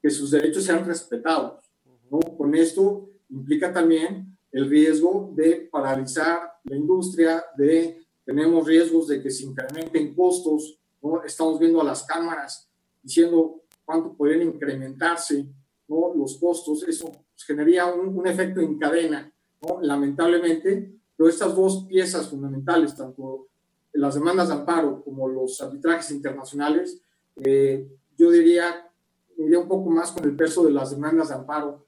que 0.00 0.10
sus 0.10 0.30
derechos 0.30 0.64
sean 0.64 0.84
respetados. 0.84 1.64
¿no? 2.10 2.20
Con 2.36 2.54
esto 2.54 3.10
implica 3.30 3.72
también 3.72 4.36
el 4.52 4.68
riesgo 4.68 5.32
de 5.34 5.68
paralizar 5.70 6.54
la 6.64 6.76
industria, 6.76 7.44
de 7.56 8.04
tenemos 8.24 8.66
riesgos 8.66 9.08
de 9.08 9.22
que 9.22 9.30
se 9.30 9.44
incrementen 9.44 10.14
costos, 10.14 10.78
¿no? 11.02 11.22
Estamos 11.24 11.58
viendo 11.58 11.80
a 11.80 11.84
las 11.84 12.04
cámaras 12.04 12.70
diciendo 13.02 13.63
cuánto 13.84 14.14
podrían 14.14 14.42
incrementarse 14.42 15.46
¿no? 15.88 16.14
los 16.14 16.36
costos, 16.38 16.82
eso 16.84 17.10
pues, 17.10 17.44
generaría 17.46 17.86
un, 17.86 18.26
efecto 18.26 18.60
en 18.60 18.78
cadena, 18.78 19.30
¿no? 19.62 19.80
lamentablemente, 19.82 20.92
pero 21.16 21.28
estas 21.28 21.54
dos 21.54 21.84
piezas 21.84 22.28
fundamentales, 22.28 22.96
tanto 22.96 23.48
las 23.92 24.14
demandas 24.14 24.48
de 24.48 24.54
amparo 24.54 25.02
como 25.04 25.28
los 25.28 25.60
arbitrajes 25.60 26.10
internacionales, 26.10 27.00
eh, 27.36 27.86
yo 28.16 28.30
diría, 28.30 28.90
iría 29.36 29.58
un 29.58 29.68
poco 29.68 29.90
más 29.90 30.12
con 30.12 30.24
el 30.24 30.34
peso 30.34 30.64
de 30.64 30.72
las 30.72 30.90
demandas 30.90 31.28
de 31.28 31.34
amparo, 31.34 31.84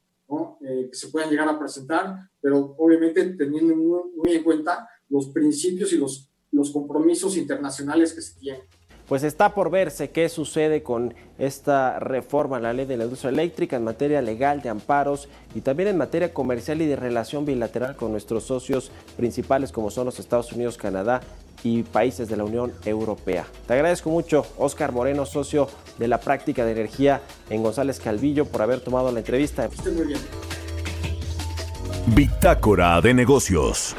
eh, 0.61 0.89
que 0.91 0.97
se 0.97 1.09
puedan 1.09 1.31
llegar 1.31 1.49
a 1.49 1.59
presentar, 1.59 2.29
pero 2.41 2.75
obviamente 2.79 3.25
teniendo 3.35 3.77
muy, 3.77 4.35
en 4.35 4.43
cuenta 4.43 4.89
los 5.09 5.29
principios 5.29 5.93
y 5.93 5.99
los, 5.99 6.29
los 6.51 6.73
compromisos 6.73 7.37
internacionales 7.37 8.13
que 8.13 8.21
se 8.21 8.39
tienen 8.41 8.63
pues 9.09 9.23
está 9.23 9.55
por 9.55 9.71
verse 9.71 10.11
qué 10.11 10.29
sucede 10.29 10.83
con 10.83 11.15
esta 11.39 11.99
reforma 11.99 12.57
a 12.57 12.61
la 12.61 12.73
ley 12.73 12.87
de 12.87 12.97
la 12.97 13.05
industria 13.05 13.31
eléctrica 13.31 13.77
en 13.77 13.85
materia 13.85 14.23
legal 14.23 14.63
de 14.63 14.69
amparos 14.69 15.29
y 15.55 15.61
también 15.61 15.91
en 15.91 15.97
materia 15.97 16.33
comercial 16.33 16.81
y 16.83 16.87
de 16.87 16.97
relación 16.97 17.45
bilateral 17.45 17.97
con 17.97 18.11
nuestros 18.11 18.45
socios 18.45 18.91
principales 19.17 19.73
como 19.73 19.91
son 19.91 20.07
los 20.07 20.19
Estados 20.19 20.53
Unidos, 20.53 20.77
Canadá 20.77 21.21
y 21.63 21.83
países 21.83 22.29
de 22.29 22.37
la 22.37 22.45
Unión 22.45 22.73
Europea. 22.85 23.47
Te 23.67 23.75
agradezco 23.75 24.11
mucho, 24.11 24.47
Oscar 24.59 24.93
Moreno, 24.93 25.27
socio 25.27 25.69
de 25.99 26.09
la 26.09 26.21
práctica 26.21 26.65
de 26.65 26.73
energía 26.73 27.23
en 27.51 27.63
González 27.63 27.99
Calvillo, 28.01 28.45
por 28.45 28.63
haber 28.63 28.81
tomado 28.81 29.11
la 29.11 29.21
entrevista. 29.21 29.65
Esté 29.65 29.91
muy 29.91 30.07
bien. 30.07 30.21
Bitácora 32.07 33.01
de 33.01 33.15
negocios. 33.15 33.97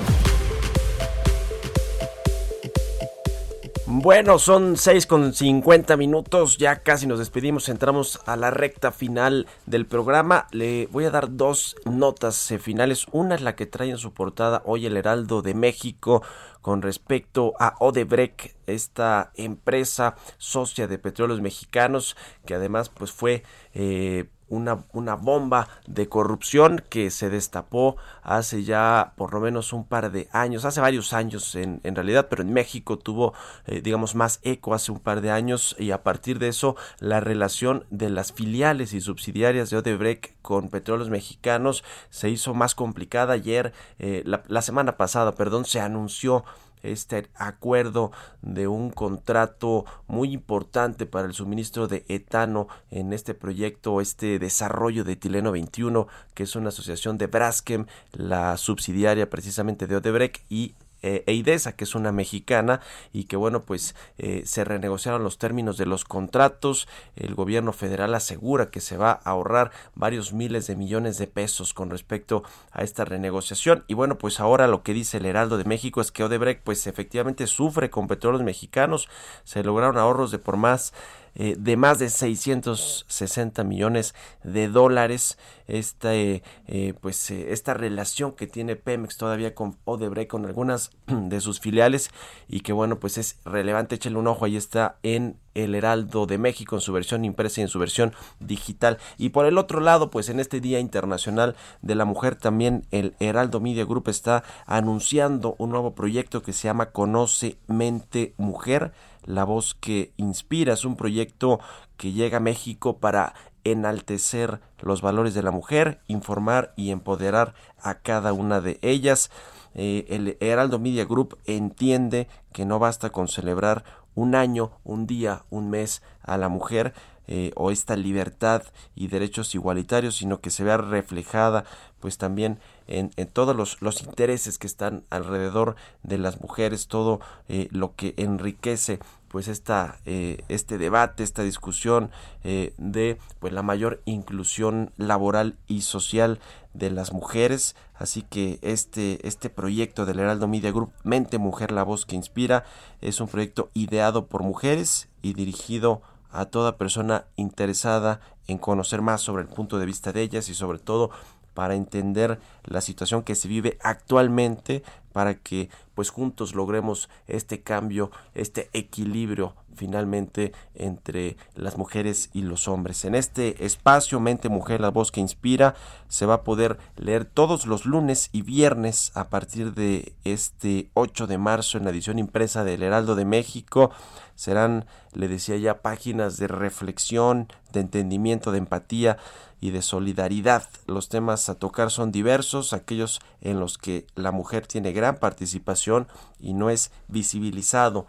Bueno, 3.90 4.38
son 4.38 4.76
6 4.76 5.08
con 5.08 5.34
50 5.34 5.96
minutos, 5.96 6.58
ya 6.58 6.84
casi 6.84 7.08
nos 7.08 7.20
despedimos, 7.20 7.70
entramos 7.70 8.20
a 8.26 8.36
la 8.36 8.52
recta 8.52 8.92
final 8.92 9.48
del 9.66 9.86
programa. 9.86 10.46
Le 10.52 10.88
voy 10.88 11.06
a 11.06 11.10
dar 11.10 11.38
dos 11.38 11.78
notas 11.86 12.54
finales. 12.60 13.06
Una 13.14 13.36
es 13.36 13.42
la 13.42 13.56
que 13.56 13.66
trae 13.66 13.90
en 13.90 13.98
su 13.98 14.14
portada 14.14 14.62
hoy 14.66 14.86
el 14.88 14.98
Heraldo 14.98 15.42
de 15.42 15.54
México 15.54 16.22
con 16.62 16.82
respecto 16.82 17.54
a 17.62 17.76
Odebrecht, 17.80 18.58
esta 18.66 19.32
empresa 19.36 20.16
socia 20.38 20.88
de 20.88 20.98
petróleos 20.98 21.40
mexicanos 21.40 22.18
que 22.46 22.56
además 22.56 22.90
pues 22.90 23.14
fue 23.14 23.44
eh, 23.74 24.26
una, 24.50 24.86
una, 24.94 25.16
bomba 25.16 25.68
de 25.88 26.08
corrupción 26.08 26.84
que 26.90 27.10
se 27.12 27.30
destapó 27.30 27.98
hace 28.24 28.64
ya 28.64 29.14
por 29.18 29.34
lo 29.34 29.40
menos 29.40 29.74
un 29.74 29.86
par 29.86 30.12
de 30.12 30.30
años, 30.32 30.66
hace 30.66 30.82
varios 30.82 31.14
años 31.14 31.56
en, 31.56 31.82
en 31.84 31.96
realidad, 31.96 32.28
pero 32.30 32.44
en 32.44 32.54
México 32.54 32.98
tuvo, 32.98 33.34
eh, 33.66 33.82
digamos, 33.82 34.16
más 34.16 34.40
eco 34.44 34.74
hace 34.74 34.92
un 34.92 35.00
par 35.00 35.22
de 35.22 35.32
años 35.32 35.76
y 35.80 35.92
a 35.92 36.04
partir 36.04 36.40
de 36.40 36.50
eso 36.50 36.76
la 37.00 37.20
relación 37.20 37.86
de 37.90 38.10
las 38.10 38.32
filiales 38.32 38.94
y 38.94 39.02
subsidiarias 39.02 39.70
de 39.70 39.78
Odebrecht 39.78 40.34
con 40.42 40.70
petróleos 40.70 41.10
mexicanos 41.10 41.84
se 42.10 42.30
hizo 42.30 42.54
más 42.54 42.76
complicada. 42.76 43.34
Ayer, 43.34 43.74
eh, 44.00 44.24
la, 44.26 44.44
la 44.48 44.62
semana 44.62 44.98
pasada, 44.98 45.36
perdón, 45.36 45.66
se 45.66 45.80
anunció 45.80 46.44
este 46.84 47.28
acuerdo 47.36 48.12
de 48.42 48.68
un 48.68 48.90
contrato 48.90 49.86
muy 50.08 50.32
importante 50.34 51.06
para 51.06 51.28
el 51.28 51.34
suministro 51.34 51.88
de 51.88 52.06
etano 52.08 52.68
en 52.92 53.14
este 53.14 53.34
proyecto, 53.34 54.02
este 54.02 54.40
desarrollo 54.40 55.04
de 55.04 55.16
Tileno 55.16 55.52
21, 55.52 56.08
que 56.34 56.44
es 56.44 56.56
una 56.56 56.70
asociación 56.70 57.18
de 57.18 57.28
Braskem, 57.28 57.86
la 58.14 58.58
subsidiaria 58.58 59.30
precisamente 59.30 59.88
de 59.88 59.96
Odebrecht 59.96 60.44
y 60.50 60.76
eh, 61.02 61.24
Eidesa, 61.28 61.76
que 61.76 61.84
es 61.84 61.96
una 61.96 62.12
mexicana, 62.12 62.82
y 63.14 63.26
que 63.26 63.36
bueno, 63.36 63.62
pues 63.62 63.96
eh, 64.18 64.44
se 64.46 64.64
renegociaron 64.64 65.24
los 65.24 65.38
términos 65.38 65.78
de 65.78 65.86
los 65.86 66.06
contratos. 66.06 66.88
El 67.16 67.36
gobierno 67.36 67.74
federal 67.74 68.14
asegura 68.16 68.68
que 68.68 68.82
se 68.82 68.98
va 68.98 69.12
a 69.12 69.32
ahorrar 69.32 69.72
varios 69.96 70.34
miles 70.34 70.68
de 70.68 70.76
millones 70.76 71.18
de 71.18 71.28
pesos 71.28 71.74
con 71.74 71.90
respecto 71.90 72.44
a 72.72 72.84
esta 72.84 73.06
renegociación. 73.06 73.84
Y 73.88 73.94
bueno, 73.94 74.18
pues 74.18 74.40
ahora 74.40 74.68
lo 74.68 74.84
que 74.84 74.94
dice 74.94 75.18
el 75.18 75.26
Heraldo 75.26 75.58
de 75.58 75.66
México 75.66 76.02
es 76.02 76.12
que 76.12 76.24
Odebrecht, 76.24 76.64
pues 76.64 76.88
efectivamente 76.88 77.48
sufre 77.48 77.90
con 77.90 78.08
petróleos 78.08 78.44
mexicanos. 78.44 79.10
Se 79.44 79.64
lograron 79.64 79.98
ahorros 79.98 80.32
de 80.32 80.40
por 80.40 80.58
más 80.58 80.94
eh, 81.40 81.56
de 81.56 81.78
más 81.78 82.00
de 82.00 82.10
660 82.10 83.64
millones 83.64 84.16
de 84.44 84.68
dólares. 84.70 85.38
Esta, 85.68 86.16
eh, 86.16 86.42
eh, 86.66 86.94
pues, 87.00 87.30
esta 87.30 87.76
relación 87.76 88.32
que 88.32 88.48
tiene 88.48 88.76
Pemex 88.76 89.18
todavía 89.18 89.54
con 89.54 89.78
Odebrecht, 89.86 90.32
con 90.32 90.46
algunas 90.48 90.92
de 91.08 91.40
sus 91.40 91.60
filiales 91.60 92.10
y 92.48 92.62
que 92.62 92.74
bueno, 92.74 93.00
pues 93.00 93.20
es 93.20 93.38
relevante. 93.46 93.96
Échale 93.96 94.18
un 94.18 94.26
ojo, 94.26 94.46
ahí 94.46 94.58
está 94.58 94.98
en 95.04 95.38
el 95.54 95.76
Heraldo 95.76 96.26
de 96.26 96.40
México 96.40 96.76
en 96.76 96.82
su 96.82 96.92
versión 96.94 97.24
impresa 97.24 97.62
y 97.62 97.64
en 97.64 97.70
su 97.70 97.78
versión 97.78 98.14
digital. 98.40 98.98
Y 99.18 99.30
por 99.30 99.46
el 99.46 99.60
otro 99.60 99.80
lado, 99.80 100.10
pues 100.10 100.30
en 100.30 100.40
este 100.40 100.60
Día 100.60 100.80
Internacional 100.80 101.56
de 101.84 101.96
la 101.96 102.06
Mujer 102.06 102.36
también 102.36 102.86
el 102.90 103.16
Heraldo 103.20 103.60
Media 103.60 103.86
Group 103.86 104.08
está 104.08 104.44
anunciando 104.66 105.56
un 105.60 105.70
nuevo 105.70 105.94
proyecto 105.94 106.42
que 106.42 106.54
se 106.54 106.68
llama 106.68 106.92
Conoce 106.92 107.58
Mente 107.68 108.34
Mujer 108.38 108.94
la 109.28 109.44
voz 109.44 109.76
que 109.76 110.14
inspira 110.18 110.74
es 110.74 110.86
un 110.86 110.96
proyecto 110.96 111.60
que 111.98 112.14
llega 112.14 112.38
a 112.38 112.42
México 112.42 112.98
para 112.98 113.36
enaltecer 113.64 114.62
los 114.80 115.02
valores 115.02 115.34
de 115.34 115.44
la 115.44 115.52
mujer, 115.52 116.02
informar 116.08 116.74
y 116.76 116.92
empoderar 116.92 117.54
a 117.78 117.96
cada 117.96 118.34
una 118.34 118.62
de 118.62 118.80
ellas. 118.82 119.30
Eh, 119.76 120.06
el 120.10 120.38
Heraldo 120.40 120.80
Media 120.80 121.06
Group 121.06 121.38
entiende 121.46 122.28
que 122.54 122.66
no 122.66 122.80
basta 122.80 123.10
con 123.10 123.28
celebrar 123.28 123.84
un 124.16 124.34
año, 124.34 124.72
un 124.84 125.06
día, 125.06 125.44
un 125.50 125.70
mes 125.70 126.02
a 126.24 126.38
la 126.38 126.50
mujer, 126.50 126.94
eh, 127.30 127.52
o 127.56 127.72
esta 127.72 127.98
libertad 127.98 128.64
y 128.96 129.10
derechos 129.10 129.54
igualitarios, 129.54 130.16
sino 130.16 130.40
que 130.40 130.50
se 130.50 130.64
vea 130.64 130.78
reflejada 130.78 131.66
pues 132.00 132.18
también 132.18 132.60
en, 132.88 133.12
todos 133.28 133.56
los, 133.56 133.82
los, 133.82 134.02
intereses 134.02 134.58
que 134.58 134.68
están 134.68 135.04
alrededor 135.10 135.76
de 136.04 136.18
las 136.18 136.42
mujeres, 136.42 136.88
todo 136.88 137.20
eh, 137.50 137.68
lo 137.72 137.96
que 137.96 138.14
enriquece 138.18 139.00
pues 139.28 139.48
esta, 139.48 140.00
eh, 140.06 140.44
este 140.48 140.78
debate, 140.78 141.24
esta 141.24 141.44
discusión 141.44 142.12
eh, 142.44 142.74
de 142.78 143.18
pues 143.40 143.54
la 143.54 143.62
mayor 143.62 144.02
inclusión 144.06 144.92
laboral 144.98 145.58
y 145.68 145.82
social 145.82 146.40
de 146.74 146.90
las 146.90 147.12
mujeres. 147.12 147.76
Así 147.96 148.22
que 148.22 148.60
este, 148.62 149.28
este 149.28 149.50
proyecto 149.50 150.06
del 150.06 150.20
Heraldo 150.20 150.48
Media 150.48 150.72
Group, 150.72 150.92
Mente 151.04 151.38
Mujer, 151.40 151.72
la 151.72 151.84
voz 151.84 152.06
que 152.06 152.16
inspira, 152.16 152.64
es 153.02 153.20
un 153.20 153.28
proyecto 153.28 153.70
ideado 153.74 154.28
por 154.28 154.44
mujeres 154.44 155.10
y 155.22 155.34
dirigido 155.34 156.02
a 156.32 156.46
toda 156.46 156.78
persona 156.78 157.26
interesada 157.36 158.20
en 158.48 158.58
conocer 158.58 159.02
más 159.02 159.22
sobre 159.22 159.44
el 159.44 159.50
punto 159.50 159.80
de 159.80 159.86
vista 159.86 160.14
de 160.14 160.22
ellas 160.22 160.50
y 160.50 160.54
sobre 160.54 160.80
todo 160.80 161.10
para 161.58 161.74
entender 161.74 162.40
la 162.66 162.82
situación 162.82 163.24
que 163.24 163.34
se 163.34 163.48
vive 163.48 163.80
actualmente 163.82 164.84
para 165.12 165.34
que 165.34 165.72
pues 165.96 166.12
juntos 166.12 166.54
logremos 166.54 167.10
este 167.26 167.62
cambio, 167.62 168.12
este 168.36 168.70
equilibrio 168.74 169.56
finalmente 169.78 170.52
entre 170.76 171.38
las 171.56 171.78
mujeres 171.78 172.30
y 172.34 172.42
los 172.42 172.68
hombres. 172.68 173.06
En 173.06 173.16
este 173.16 173.66
espacio 173.66 174.20
Mente 174.20 174.50
Mujer, 174.50 174.82
la 174.82 174.90
voz 174.90 175.12
que 175.12 175.22
inspira, 175.22 175.76
se 176.10 176.26
va 176.26 176.36
a 176.36 176.44
poder 176.44 176.78
leer 176.96 177.26
todos 177.26 177.66
los 177.66 177.86
lunes 177.86 178.30
y 178.34 178.42
viernes 178.42 179.12
a 179.14 179.30
partir 179.30 179.74
de 179.74 180.14
este 180.24 180.90
8 180.94 181.28
de 181.28 181.38
marzo 181.38 181.78
en 181.78 181.86
la 181.86 181.92
edición 181.92 182.20
impresa 182.20 182.64
del 182.64 182.84
Heraldo 182.84 183.16
de 183.16 183.26
México. 183.26 183.92
Serán, 184.36 184.86
le 185.14 185.28
decía 185.28 185.58
ya, 185.58 185.82
páginas 185.82 186.38
de 186.38 186.48
reflexión, 186.48 187.48
de 187.72 187.82
entendimiento, 187.82 188.52
de 188.52 188.60
empatía 188.60 189.18
y 189.60 189.72
de 189.72 189.82
solidaridad. 189.82 190.64
Los 190.86 191.10
temas 191.10 191.50
a 191.50 191.56
tocar 191.56 191.92
son 191.92 192.12
diversos, 192.12 192.74
aquellos 192.74 193.20
en 193.42 193.60
los 193.60 193.78
que 193.78 194.06
la 194.16 194.32
mujer 194.32 194.68
tiene 194.68 194.92
gran 194.92 195.18
participación 195.18 196.08
y 196.40 196.54
no 196.54 196.70
es 196.70 196.92
visibilizado. 197.08 198.06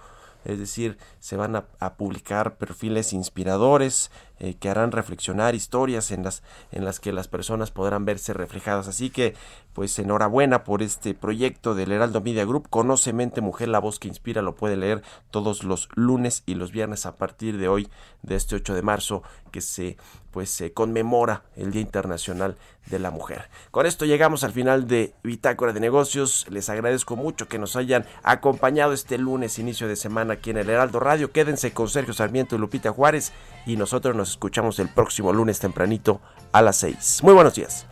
Es 0.48 0.58
decir, 0.58 0.96
se 1.20 1.36
van 1.36 1.56
a, 1.56 1.96
publicar 1.96 2.56
perfiles 2.56 3.12
inspiradores 3.12 4.10
eh, 4.40 4.54
que 4.54 4.68
harán 4.68 4.92
reflexionar 4.92 5.54
historias 5.54 6.10
en 6.10 6.24
las, 6.24 6.42
en 6.72 6.84
las 6.84 7.00
que 7.00 7.12
las 7.12 7.28
personas 7.28 7.70
podrán 7.70 8.04
verse 8.04 8.32
reflejadas. 8.32 8.88
Así 8.88 9.10
que, 9.10 9.34
pues 9.72 9.98
enhorabuena 9.98 10.64
por 10.64 10.82
este 10.82 11.14
proyecto 11.14 11.74
del 11.74 11.92
Heraldo 11.92 12.20
Media 12.20 12.44
Group. 12.44 12.68
Conoce 12.68 13.12
Mente 13.12 13.40
Mujer, 13.40 13.68
la 13.68 13.78
voz 13.78 13.98
que 13.98 14.08
inspira, 14.08 14.42
lo 14.42 14.54
puede 14.54 14.76
leer 14.76 15.02
todos 15.30 15.64
los 15.64 15.88
lunes 15.94 16.42
y 16.46 16.54
los 16.54 16.72
viernes 16.72 17.06
a 17.06 17.16
partir 17.16 17.58
de 17.58 17.68
hoy, 17.68 17.88
de 18.22 18.36
este 18.36 18.56
8 18.56 18.74
de 18.74 18.82
marzo, 18.82 19.22
que 19.50 19.60
se 19.60 19.96
pues 20.30 20.50
se 20.50 20.72
conmemora 20.72 21.42
el 21.56 21.72
Día 21.72 21.80
Internacional 21.80 22.56
de 22.86 22.98
la 22.98 23.10
Mujer. 23.10 23.48
Con 23.70 23.86
esto 23.86 24.04
llegamos 24.04 24.44
al 24.44 24.52
final 24.52 24.86
de 24.86 25.14
Bitácora 25.22 25.72
de 25.72 25.80
Negocios. 25.80 26.46
Les 26.48 26.68
agradezco 26.68 27.16
mucho 27.16 27.48
que 27.48 27.58
nos 27.58 27.76
hayan 27.76 28.06
acompañado 28.22 28.92
este 28.92 29.18
lunes, 29.18 29.58
inicio 29.58 29.88
de 29.88 29.96
semana 29.96 30.34
aquí 30.34 30.50
en 30.50 30.58
el 30.58 30.70
Heraldo 30.70 31.00
Radio. 31.00 31.32
Quédense 31.32 31.72
con 31.72 31.88
Sergio 31.88 32.14
Sarmiento 32.14 32.54
y 32.54 32.58
Lupita 32.58 32.92
Juárez 32.92 33.32
y 33.68 33.76
nosotros 33.76 34.16
nos 34.16 34.30
escuchamos 34.30 34.78
el 34.78 34.88
próximo 34.88 35.32
lunes 35.32 35.60
tempranito 35.60 36.20
a 36.52 36.62
las 36.62 36.78
6. 36.78 37.20
Muy 37.22 37.34
buenos 37.34 37.54
días. 37.54 37.86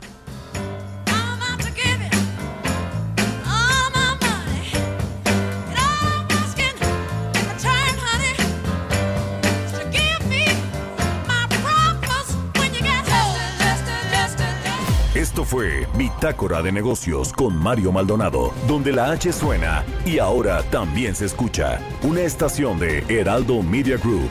Esto 15.14 15.44
fue 15.44 15.86
Bitácora 15.96 16.62
de 16.62 16.72
Negocios 16.72 17.32
con 17.32 17.54
Mario 17.54 17.92
Maldonado, 17.92 18.54
donde 18.66 18.92
la 18.92 19.10
H 19.10 19.32
suena 19.32 19.84
y 20.06 20.18
ahora 20.18 20.62
también 20.70 21.14
se 21.14 21.26
escucha 21.26 21.80
una 22.02 22.22
estación 22.22 22.78
de 22.78 23.04
Heraldo 23.08 23.62
Media 23.62 23.98
Group. 23.98 24.30